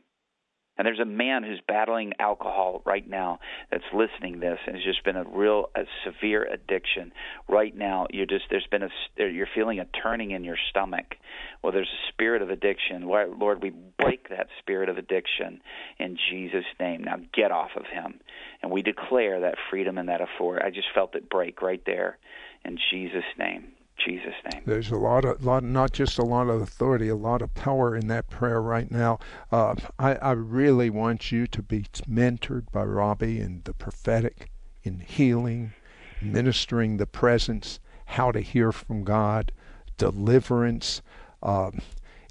And 0.78 0.86
there's 0.86 1.00
a 1.00 1.06
man 1.06 1.42
who's 1.42 1.60
battling 1.68 2.14
alcohol 2.20 2.84
right 2.86 3.10
now 3.10 3.40
that's 3.72 3.84
listening 3.92 4.40
this, 4.40 4.60
and 4.68 4.76
it's 4.76 4.86
just 4.86 5.04
been 5.04 5.16
a 5.16 5.24
real, 5.24 5.72
a 5.76 5.86
severe 6.06 6.44
addiction. 6.44 7.12
Right 7.50 7.76
now, 7.76 8.06
you're 8.12 8.28
just 8.28 8.44
there's 8.52 8.68
been 8.70 8.84
a 8.84 8.90
you're 9.18 9.48
feeling 9.56 9.80
a 9.80 9.86
turning 10.04 10.30
in 10.30 10.44
your 10.44 10.58
stomach. 10.70 11.16
Well, 11.64 11.74
there's 11.74 11.88
a 11.88 12.12
spirit 12.14 12.44
of 12.44 12.52
addiction. 12.52 13.08
Lord, 13.08 13.64
we 13.64 13.72
break 13.98 14.30
that 14.30 14.50
spirit 14.60 14.88
of 14.88 15.00
addiction 15.00 15.62
in 15.98 16.20
Jesus' 16.30 16.66
name. 16.80 17.04
Now 17.04 17.16
get 17.34 17.52
off 17.52 17.72
of 17.76 17.86
him, 17.92 18.20
and 18.62 18.72
we 18.72 18.84
declare 18.84 19.40
that 19.40 19.56
freedom 19.72 19.98
and 19.98 20.10
that 20.10 20.22
authority. 20.22 20.64
I 20.64 20.70
just 20.70 20.90
felt 20.94 21.16
it 21.16 21.32
break 21.32 21.64
right 21.64 21.82
there, 21.88 22.20
in 22.64 22.78
Jesus' 22.92 23.24
name. 23.40 23.75
Jesus' 24.06 24.34
name. 24.52 24.62
There's 24.66 24.92
a 24.92 24.98
lot 24.98 25.26
of 25.26 25.44
lot, 25.44 25.64
not 25.64 25.92
just 25.92 26.18
a 26.18 26.24
lot 26.24 26.48
of 26.50 26.62
authority, 26.62 27.10
a 27.10 27.16
lot 27.16 27.42
of 27.42 27.54
power 27.54 27.96
in 27.96 28.08
that 28.08 28.30
prayer 28.30 28.62
right 28.62 28.90
now. 28.92 29.20
Uh, 29.52 29.76
I, 29.98 30.16
I 30.16 30.32
really 30.32 30.90
want 30.90 31.32
you 31.32 31.48
to 31.48 31.62
be 31.62 31.86
mentored 32.10 32.72
by 32.72 32.84
Robby 32.84 33.40
in 33.40 33.62
the 33.66 33.74
prophetic, 33.74 34.50
in 34.84 35.00
healing, 35.00 35.74
ministering 36.22 36.98
the 36.98 37.08
presence, 37.08 37.80
how 38.06 38.32
to 38.32 38.40
hear 38.42 38.72
from 38.72 39.04
God, 39.04 39.52
deliverance. 39.98 41.02
Um, 41.42 41.80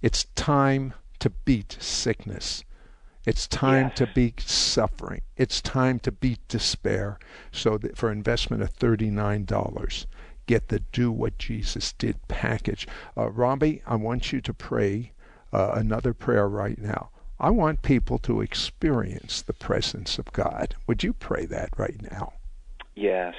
it's 0.02 0.24
time 0.34 0.94
to 1.20 1.30
beat 1.30 1.76
sickness. 1.80 2.64
It's 3.26 3.46
time 3.46 3.86
Yes. 3.86 3.96
to 3.98 4.06
beat 4.06 4.40
suffering. 4.40 5.22
It's 5.36 5.62
time 5.62 5.98
to 6.00 6.12
beat 6.12 6.46
despair. 6.46 7.18
So 7.52 7.78
that 7.78 7.96
for 7.96 8.12
investment 8.12 8.62
of 8.62 8.70
thirty-nine 8.70 9.46
dollars, 9.46 10.06
get 10.46 10.68
the 10.68 10.80
"Do 10.80 11.10
What 11.10 11.38
Jesus 11.38 11.92
Did" 11.92 12.16
package. 12.28 12.86
Uh, 13.16 13.30
Robby, 13.30 13.82
I 13.86 13.96
want 13.96 14.32
you 14.32 14.40
to 14.40 14.54
pray 14.54 15.12
uh, 15.52 15.72
another 15.74 16.12
prayer 16.12 16.48
right 16.48 16.78
now. 16.78 17.10
I 17.38 17.50
want 17.50 17.82
people 17.82 18.18
to 18.20 18.40
experience 18.40 19.42
the 19.42 19.52
presence 19.52 20.18
of 20.18 20.32
God. 20.32 20.76
Would 20.86 21.02
you 21.02 21.12
pray 21.12 21.46
that 21.46 21.70
right 21.76 22.00
now? 22.10 22.34
Yes. 22.94 23.34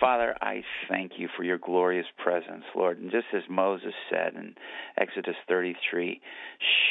Father, 0.00 0.34
I 0.40 0.62
thank 0.88 1.12
you 1.18 1.28
for 1.36 1.44
your 1.44 1.58
glorious 1.58 2.06
presence, 2.16 2.64
Lord. 2.74 2.98
And 2.98 3.10
just 3.10 3.26
as 3.34 3.42
Moses 3.50 3.92
said 4.08 4.34
in 4.34 4.54
Exodus 4.96 5.36
33, 5.46 6.20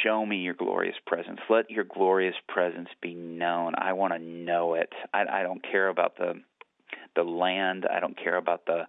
show 0.02 0.24
me 0.24 0.36
your 0.36 0.54
glorious 0.54 0.94
presence. 1.06 1.40
Let 1.50 1.70
your 1.70 1.84
glorious 1.84 2.36
presence 2.48 2.88
be 3.02 3.14
known. 3.14 3.72
I 3.76 3.94
want 3.94 4.12
to 4.12 4.20
know 4.20 4.74
it. 4.74 4.92
I, 5.12 5.24
I 5.28 5.42
don't 5.42 5.62
care 5.62 5.88
about 5.88 6.16
the 6.18 6.34
the 7.14 7.22
land. 7.22 7.86
I 7.90 8.00
don't 8.00 8.16
care 8.16 8.36
about 8.36 8.66
the 8.66 8.86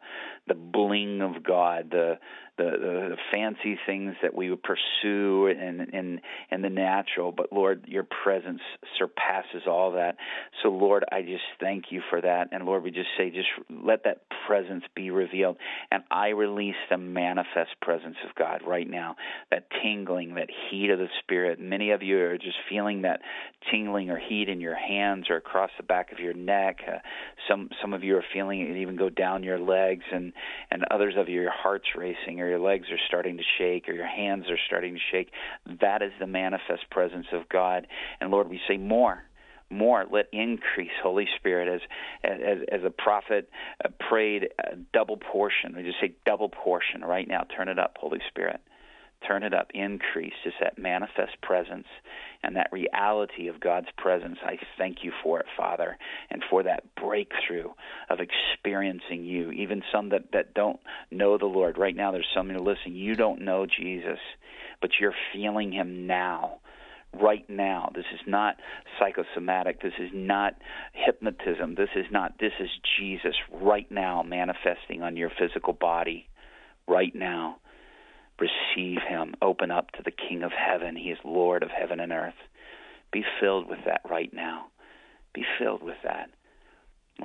the 0.47 0.53
bling 0.53 1.22
of 1.22 1.43
God, 1.43 1.91
the 1.91 2.19
the, 2.62 2.72
the, 2.72 3.09
the 3.09 3.18
fancy 3.32 3.80
things 3.86 4.16
that 4.22 4.36
we 4.36 4.49
would 4.49 4.64
pursue 4.64 5.47
in, 5.47 5.88
in 5.93 6.22
in 6.51 6.62
the 6.62 6.70
natural. 6.70 7.32
But 7.32 7.51
Lord, 7.51 7.86
your 7.88 8.05
presence 8.24 8.62
surpasses 8.97 9.64
all 9.68 9.93
that. 9.93 10.18
So 10.62 10.70
Lord, 10.70 11.03
I 11.12 11.22
just 11.22 11.43
thank 11.59 11.86
you 11.89 12.01
for 12.09 12.22
that. 12.22 12.49
And 12.51 12.66
Lord, 12.66 12.84
we 12.84 12.91
just 12.91 13.09
say, 13.18 13.30
just 13.30 13.47
let 13.70 14.03
that 14.03 14.24
presence 14.47 14.84
be 14.95 15.09
revealed. 15.09 15.57
And 15.91 16.03
I 16.12 16.30
release 16.30 16.76
the 16.89 16.97
manifest 16.97 17.72
presence 17.82 18.18
of 18.28 18.36
God 18.36 18.62
right 18.68 18.89
now. 18.89 19.16
That 19.49 19.68
tingling, 19.82 20.36
that 20.36 20.49
heat 20.70 20.89
of 20.89 20.99
the 20.99 21.07
Spirit. 21.24 21.59
Many 21.59 21.91
of 21.91 22.03
you 22.03 22.20
are 22.20 22.38
just 22.38 22.57
feeling 22.70 23.03
that 23.03 23.22
tingling 23.72 24.09
or 24.09 24.20
heat 24.20 24.49
in 24.49 24.62
your 24.62 24.76
hands 24.76 25.28
or 25.30 25.38
across 25.38 25.72
the 25.78 25.84
back 25.84 26.12
of 26.12 26.20
your 26.20 26.34
neck. 26.34 26.80
Uh, 26.88 26.97
some 27.49 27.70
some 27.82 27.93
of 27.93 28.03
you 28.03 28.18
are 28.18 28.26
feeling 28.34 28.62
it 28.62 28.78
even 28.78 28.95
go 28.95 29.09
down 29.09 29.43
your 29.43 29.59
legs, 29.59 30.03
and 30.12 30.34
and 30.70 30.84
others 30.91 31.16
of 31.18 31.30
you, 31.30 31.41
your 31.41 31.51
heart's 31.51 31.88
racing, 31.95 32.39
or 32.39 32.50
your 32.51 32.59
legs 32.59 32.87
are 32.91 32.99
starting 33.07 33.37
to 33.37 33.43
shake, 33.57 33.87
or 33.87 33.93
your 33.93 34.05
hands 34.05 34.45
are 34.49 34.59
starting 34.67 34.93
to 34.93 34.99
shake. 35.11 35.31
That 35.79 36.01
is 36.01 36.11
the 36.19 36.27
manifest 36.27 36.89
presence 36.91 37.27
of 37.31 37.47
God. 37.47 37.87
And 38.19 38.29
Lord, 38.29 38.49
we 38.49 38.59
say 38.67 38.77
more 38.77 39.23
more 39.69 40.05
let 40.11 40.27
increase 40.33 40.91
holy 41.01 41.25
spirit 41.37 41.73
as 41.73 41.79
as 42.25 42.57
as 42.69 42.81
a 42.83 42.89
prophet 42.89 43.49
uh, 43.85 43.87
prayed 44.09 44.49
a 44.59 44.75
double 44.91 45.15
portion 45.15 45.73
we 45.77 45.83
just 45.83 45.95
say 46.01 46.13
double 46.25 46.49
portion 46.49 46.99
right 46.99 47.25
now 47.25 47.45
turn 47.55 47.69
it 47.69 47.79
up 47.79 47.95
holy 47.97 48.19
spirit 48.27 48.59
turn 49.28 49.43
it 49.43 49.53
up 49.53 49.67
increase 49.74 50.34
just 50.43 50.57
that 50.59 50.78
manifest 50.78 51.39
presence 51.41 51.88
and 52.43 52.55
that 52.55 52.69
reality 52.72 53.47
of 53.47 53.59
god's 53.59 53.88
presence 53.97 54.38
i 54.45 54.57
thank 54.78 54.97
you 55.03 55.11
for 55.24 55.39
it 55.39 55.45
father 55.57 55.97
and 56.30 56.43
for 56.49 56.63
that 56.63 56.84
breakthrough 56.95 57.69
of 58.09 58.19
experiencing 58.19 59.24
you 59.24 59.51
even 59.51 59.82
some 59.91 60.09
that 60.09 60.32
that 60.34 60.53
don't 60.53 60.80
know 61.09 61.38
the 61.38 61.45
lord 61.45 61.78
right 61.78 61.95
now 61.95 62.11
there's 62.11 62.28
some 62.36 62.49
who 62.49 62.55
are 62.55 62.59
listening 62.59 62.95
you 62.95 63.15
don't 63.15 63.41
know 63.41 63.65
jesus 63.65 64.19
but 64.82 64.91
you're 64.99 65.15
feeling 65.34 65.72
him 65.72 66.07
now 66.07 66.59
right 67.19 67.47
now. 67.49 67.91
This 67.93 68.05
is 68.13 68.22
not 68.26 68.55
psychosomatic. 68.99 69.82
This 69.82 69.93
is 69.99 70.09
not 70.13 70.55
hypnotism. 70.93 71.76
This 71.76 71.89
is 71.95 72.05
not, 72.11 72.39
this 72.39 72.53
is 72.59 72.69
Jesus 72.99 73.36
right 73.51 73.89
now 73.91 74.24
manifesting 74.24 75.01
on 75.01 75.17
your 75.17 75.32
physical 75.38 75.74
body 75.74 76.28
right 76.88 77.13
now. 77.13 77.57
Receive 78.41 78.97
him. 79.07 79.35
Open 79.41 79.69
up 79.69 79.91
to 79.91 80.03
the 80.03 80.11
King 80.11 80.41
of 80.41 80.51
heaven. 80.51 80.95
He 80.95 81.11
is 81.11 81.19
Lord 81.23 81.61
of 81.61 81.69
heaven 81.69 81.99
and 81.99 82.11
earth. 82.11 82.33
Be 83.13 83.23
filled 83.39 83.69
with 83.69 83.79
that 83.85 84.01
right 84.09 84.33
now. 84.33 84.65
Be 85.33 85.45
filled 85.59 85.83
with 85.83 85.97
that. 86.03 86.31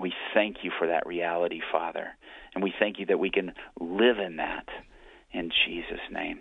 We 0.01 0.13
thank 0.35 0.59
you 0.63 0.71
for 0.79 0.87
that 0.87 1.07
reality, 1.07 1.61
Father. 1.73 2.09
And 2.55 2.63
we 2.63 2.73
thank 2.79 2.99
you 2.99 3.07
that 3.07 3.19
we 3.19 3.31
can 3.31 3.53
live 3.81 4.19
in 4.19 4.37
that 4.37 4.67
in 5.33 5.51
Jesus' 5.67 6.01
name. 6.11 6.41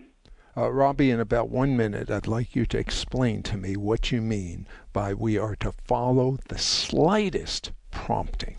Uh, 0.57 0.69
Robby, 0.71 1.09
in 1.09 1.19
about 1.19 1.49
one 1.49 1.75
minute, 1.75 2.09
I'd 2.09 2.27
like 2.27 2.55
you 2.55 2.65
to 2.67 2.77
explain 2.77 3.43
to 3.43 3.57
me 3.57 3.77
what 3.77 4.11
you 4.11 4.21
mean 4.21 4.67
by 4.93 5.13
we 5.13 5.37
are 5.37 5.55
to 5.57 5.73
follow 5.85 6.37
the 6.49 6.57
slightest 6.57 7.71
prompting 7.91 8.57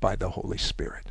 by 0.00 0.16
the 0.16 0.30
Holy 0.30 0.58
Spirit. 0.58 1.06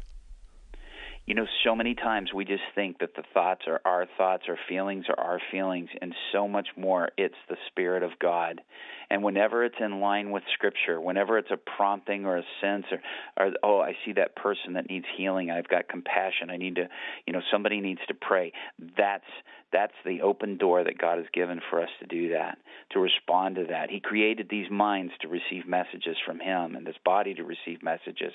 You 1.25 1.35
know, 1.35 1.45
so 1.63 1.75
many 1.75 1.95
times 1.95 2.33
we 2.33 2.45
just 2.45 2.63
think 2.73 2.99
that 2.99 3.15
the 3.15 3.23
thoughts 3.33 3.61
are 3.67 3.81
our 3.85 4.07
thoughts, 4.17 4.43
our 4.49 4.57
feelings 4.67 5.05
are 5.09 5.19
our 5.19 5.39
feelings, 5.51 5.89
and 6.01 6.13
so 6.31 6.47
much 6.47 6.69
more, 6.75 7.09
it's 7.17 7.35
the 7.47 7.57
Spirit 7.67 8.03
of 8.03 8.11
God. 8.19 8.61
And 9.11 9.23
whenever 9.23 9.65
it's 9.65 9.75
in 9.81 9.99
line 9.99 10.31
with 10.31 10.43
Scripture, 10.53 11.01
whenever 11.01 11.37
it's 11.37 11.51
a 11.51 11.57
prompting 11.57 12.25
or 12.25 12.37
a 12.37 12.43
sense, 12.61 12.85
or, 12.91 13.01
or 13.45 13.51
oh, 13.61 13.81
I 13.81 13.97
see 14.05 14.13
that 14.13 14.37
person 14.37 14.73
that 14.73 14.89
needs 14.89 15.05
healing, 15.17 15.51
I've 15.51 15.67
got 15.67 15.89
compassion, 15.89 16.49
I 16.49 16.55
need 16.55 16.75
to, 16.75 16.87
you 17.27 17.33
know, 17.33 17.41
somebody 17.51 17.81
needs 17.81 17.99
to 18.07 18.13
pray. 18.13 18.53
That's 18.97 19.25
that's 19.73 19.93
the 20.05 20.21
open 20.21 20.57
door 20.57 20.83
that 20.83 20.97
God 20.97 21.17
has 21.17 21.27
given 21.33 21.59
for 21.69 21.81
us 21.81 21.89
to 21.99 22.05
do 22.05 22.29
that, 22.29 22.57
to 22.91 22.99
respond 22.99 23.55
to 23.55 23.65
that. 23.69 23.89
He 23.89 23.99
created 23.99 24.47
these 24.49 24.69
minds 24.71 25.11
to 25.21 25.27
receive 25.27 25.67
messages 25.67 26.15
from 26.25 26.39
Him 26.39 26.75
and 26.75 26.87
this 26.87 26.95
body 27.03 27.33
to 27.33 27.43
receive 27.43 27.83
messages. 27.83 28.33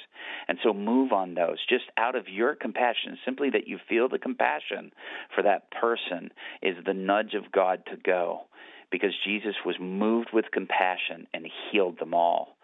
And 0.48 0.58
so 0.62 0.74
move 0.74 1.12
on 1.12 1.34
those 1.34 1.58
just 1.68 1.84
out 1.96 2.16
of 2.16 2.28
your 2.28 2.54
compassion, 2.54 3.16
simply 3.24 3.48
that 3.50 3.66
you 3.66 3.78
feel 3.88 4.10
the 4.10 4.18
compassion 4.18 4.92
for 5.34 5.42
that 5.42 5.70
person 5.70 6.32
is 6.60 6.76
the 6.84 6.94
nudge 6.94 7.32
of 7.32 7.50
God 7.50 7.82
to 7.86 7.96
go 7.96 8.42
because 8.90 9.12
Jesus 9.24 9.54
was 9.64 9.76
moved 9.80 10.28
with 10.32 10.50
compassion 10.52 11.26
and 11.34 11.46
healed 11.70 11.98
them 11.98 12.14
all. 12.14 12.56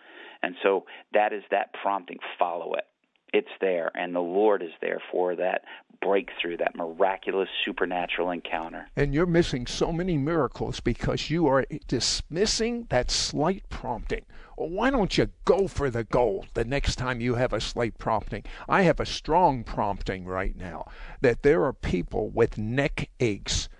And 0.42 0.54
so 0.62 0.84
that 1.12 1.32
is 1.32 1.42
that 1.50 1.72
prompting. 1.72 2.18
Follow 2.38 2.74
it. 2.74 2.84
It's 3.32 3.48
there, 3.62 3.90
and 3.94 4.14
the 4.14 4.20
Lord 4.20 4.62
is 4.62 4.72
there 4.82 5.00
for 5.10 5.34
that 5.36 5.62
breakthrough, 6.02 6.58
that 6.58 6.76
miraculous 6.76 7.48
supernatural 7.64 8.30
encounter. 8.30 8.88
And 8.94 9.14
you're 9.14 9.24
missing 9.24 9.66
so 9.66 9.90
many 9.90 10.18
miracles 10.18 10.80
because 10.80 11.30
you 11.30 11.46
are 11.46 11.64
dismissing 11.88 12.88
that 12.90 13.10
slight 13.10 13.66
prompting. 13.70 14.26
Why 14.56 14.90
don't 14.90 15.16
you 15.16 15.30
go 15.46 15.66
for 15.66 15.88
the 15.88 16.04
goal 16.04 16.44
the 16.52 16.64
next 16.64 16.96
time 16.96 17.22
you 17.22 17.36
have 17.36 17.54
a 17.54 17.60
slight 17.60 17.96
prompting? 17.96 18.44
I 18.68 18.82
have 18.82 19.00
a 19.00 19.06
strong 19.06 19.64
prompting 19.64 20.26
right 20.26 20.54
now 20.54 20.90
that 21.22 21.42
there 21.42 21.64
are 21.64 21.72
people 21.72 22.28
with 22.28 22.58
neck 22.58 23.08
aches. 23.18 23.70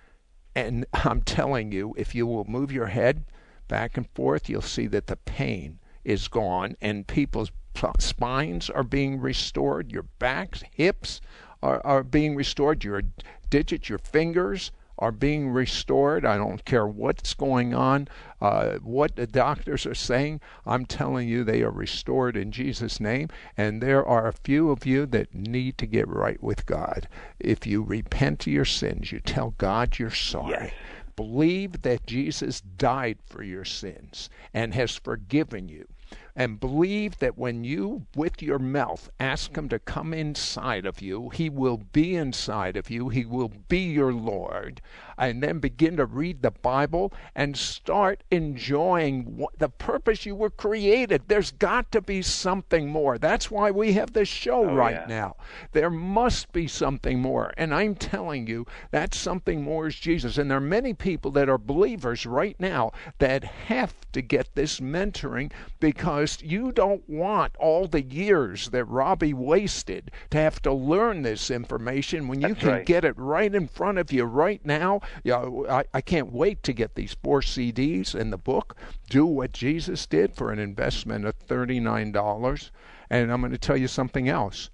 And 0.54 0.86
I'm 0.92 1.22
telling 1.22 1.72
you, 1.72 1.94
if 1.96 2.14
you 2.14 2.26
will 2.26 2.44
move 2.44 2.72
your 2.72 2.86
head 2.86 3.24
back 3.68 3.96
and 3.96 4.08
forth, 4.10 4.48
you'll 4.48 4.62
see 4.62 4.86
that 4.88 5.06
the 5.06 5.16
pain 5.16 5.78
is 6.04 6.28
gone 6.28 6.76
and 6.80 7.06
people's 7.06 7.50
spines 7.98 8.68
are 8.68 8.82
being 8.82 9.18
restored, 9.18 9.90
your 9.90 10.04
backs, 10.18 10.62
hips 10.70 11.20
are, 11.62 11.80
are 11.84 12.02
being 12.02 12.34
restored, 12.34 12.84
your 12.84 13.02
digits, 13.50 13.88
your 13.88 13.98
fingers 13.98 14.72
are 15.02 15.10
being 15.10 15.50
restored. 15.50 16.24
I 16.24 16.36
don't 16.36 16.64
care 16.64 16.86
what's 16.86 17.34
going 17.34 17.74
on, 17.74 18.06
uh, 18.40 18.74
what 18.78 19.16
the 19.16 19.26
doctors 19.26 19.84
are 19.84 19.96
saying. 19.96 20.40
I'm 20.64 20.86
telling 20.86 21.28
you, 21.28 21.42
they 21.42 21.62
are 21.62 21.72
restored 21.72 22.36
in 22.36 22.52
Jesus' 22.52 23.00
name. 23.00 23.28
And 23.56 23.82
there 23.82 24.06
are 24.06 24.28
a 24.28 24.32
few 24.32 24.70
of 24.70 24.86
you 24.86 25.06
that 25.06 25.34
need 25.34 25.76
to 25.78 25.86
get 25.86 26.06
right 26.06 26.40
with 26.40 26.66
God. 26.66 27.08
If 27.40 27.66
you 27.66 27.82
repent 27.82 28.42
of 28.42 28.52
your 28.52 28.64
sins, 28.64 29.10
you 29.10 29.18
tell 29.18 29.54
God 29.58 29.98
you're 29.98 30.10
sorry. 30.10 30.52
Yes. 30.52 30.72
Believe 31.16 31.82
that 31.82 32.06
Jesus 32.06 32.60
died 32.60 33.18
for 33.26 33.42
your 33.42 33.64
sins 33.64 34.30
and 34.54 34.72
has 34.72 34.94
forgiven 34.94 35.68
you 35.68 35.88
and 36.34 36.60
believe 36.60 37.18
that 37.18 37.36
when 37.36 37.64
you, 37.64 38.06
with 38.16 38.40
your 38.40 38.58
mouth, 38.58 39.10
ask 39.20 39.56
Him 39.56 39.68
to 39.68 39.78
come 39.78 40.14
inside 40.14 40.86
of 40.86 41.02
you, 41.02 41.28
He 41.30 41.50
will 41.50 41.78
be 41.92 42.16
inside 42.16 42.76
of 42.76 42.90
you, 42.90 43.08
He 43.08 43.24
will 43.24 43.52
be 43.68 43.80
your 43.80 44.12
Lord, 44.12 44.80
and 45.18 45.42
then 45.42 45.58
begin 45.58 45.96
to 45.98 46.06
read 46.06 46.42
the 46.42 46.50
Bible 46.50 47.12
and 47.34 47.56
start 47.56 48.22
enjoying 48.30 49.36
what, 49.36 49.58
the 49.58 49.68
purpose 49.68 50.24
you 50.24 50.34
were 50.34 50.50
created. 50.50 51.22
There's 51.28 51.52
got 51.52 51.92
to 51.92 52.00
be 52.00 52.22
something 52.22 52.88
more. 52.88 53.18
That's 53.18 53.50
why 53.50 53.70
we 53.70 53.92
have 53.92 54.12
this 54.12 54.28
show 54.28 54.70
oh, 54.70 54.74
right 54.74 55.02
yeah. 55.02 55.06
now. 55.08 55.36
There 55.72 55.90
must 55.90 56.52
be 56.52 56.66
something 56.66 57.20
more. 57.20 57.52
And 57.56 57.74
I'm 57.74 57.94
telling 57.94 58.46
you, 58.46 58.66
that 58.90 59.14
something 59.14 59.62
more 59.62 59.88
is 59.88 59.96
Jesus. 59.96 60.38
And 60.38 60.50
there 60.50 60.58
are 60.58 60.60
many 60.60 60.94
people 60.94 61.30
that 61.32 61.48
are 61.48 61.58
believers 61.58 62.26
right 62.26 62.56
now 62.58 62.92
that 63.18 63.44
have 63.44 63.94
to 64.12 64.22
get 64.22 64.54
this 64.54 64.80
mentoring 64.80 65.52
because 65.80 66.21
you 66.42 66.72
don't 66.72 67.08
want 67.08 67.56
all 67.56 67.86
the 67.86 68.02
years 68.02 68.70
that 68.70 68.84
Robby 68.84 69.34
wasted 69.34 70.10
to 70.30 70.38
have 70.38 70.60
to 70.62 70.72
learn 70.72 71.22
this 71.22 71.50
information 71.50 72.28
when 72.28 72.40
you 72.40 72.48
That's 72.48 72.60
can 72.60 72.68
right. 72.68 72.86
get 72.86 73.04
it 73.04 73.16
right 73.16 73.54
in 73.54 73.68
front 73.68 73.98
of 73.98 74.12
you 74.12 74.24
right 74.24 74.64
now. 74.64 75.00
Yeah, 75.24 75.48
I, 75.68 75.84
I 75.94 76.00
can't 76.00 76.32
wait 76.32 76.62
to 76.64 76.72
get 76.72 76.94
these 76.94 77.16
four 77.22 77.40
CDs 77.40 78.14
and 78.14 78.32
the 78.32 78.38
book. 78.38 78.76
Do 79.08 79.26
what 79.26 79.52
Jesus 79.52 80.06
did 80.06 80.34
for 80.34 80.52
an 80.52 80.58
investment 80.58 81.24
of 81.24 81.38
$39. 81.38 82.70
And 83.10 83.32
I'm 83.32 83.40
going 83.40 83.52
to 83.52 83.58
tell 83.58 83.76
you 83.76 83.88
something 83.88 84.28
else. 84.28 84.70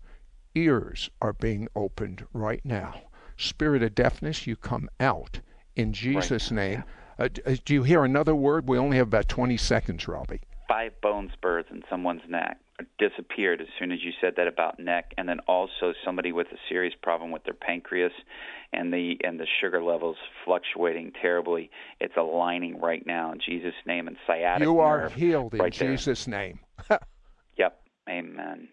Ears 0.54 1.10
are 1.20 1.32
being 1.32 1.68
opened 1.74 2.26
right 2.32 2.64
now. 2.64 3.02
Spirit 3.36 3.82
of 3.82 3.94
deafness, 3.94 4.46
you 4.46 4.56
come 4.56 4.88
out 4.98 5.40
in 5.76 5.92
Jesus' 5.92 6.50
name. 6.50 6.84
Uh, 7.18 7.28
uh, 7.46 7.56
do 7.64 7.74
you 7.74 7.82
hear 7.82 8.04
another 8.04 8.34
word? 8.34 8.68
We 8.68 8.78
only 8.78 8.96
have 8.96 9.08
about 9.08 9.28
20 9.28 9.56
seconds, 9.56 10.06
Robby. 10.06 10.40
Five 10.68 11.00
bone 11.00 11.30
spurs 11.32 11.64
in 11.70 11.82
someone's 11.88 12.22
neck 12.28 12.58
disappeared 12.98 13.60
as 13.60 13.66
soon 13.78 13.90
as 13.90 13.98
you 14.04 14.12
said 14.20 14.34
that 14.36 14.46
about 14.46 14.78
neck 14.78 15.12
and 15.18 15.28
then 15.28 15.40
also 15.48 15.92
somebody 16.04 16.30
with 16.30 16.46
a 16.52 16.56
serious 16.68 16.94
problem 17.02 17.30
with 17.32 17.42
their 17.44 17.54
pancreas 17.54 18.12
and 18.72 18.92
the 18.92 19.16
and 19.24 19.40
the 19.40 19.46
sugar 19.60 19.82
levels 19.82 20.16
fluctuating 20.44 21.10
terribly 21.20 21.70
it's 22.00 22.16
aligning 22.16 22.80
right 22.80 23.04
now 23.06 23.32
in 23.32 23.40
Jesus 23.40 23.74
name 23.86 24.06
and 24.06 24.16
sciatic 24.26 24.62
You 24.64 24.78
are 24.78 25.00
nerve 25.02 25.14
healed 25.14 25.54
in 25.54 25.58
there. 25.58 25.70
Jesus' 25.70 26.28
name. 26.28 26.60
yep 27.58 27.80
amen 28.08 28.68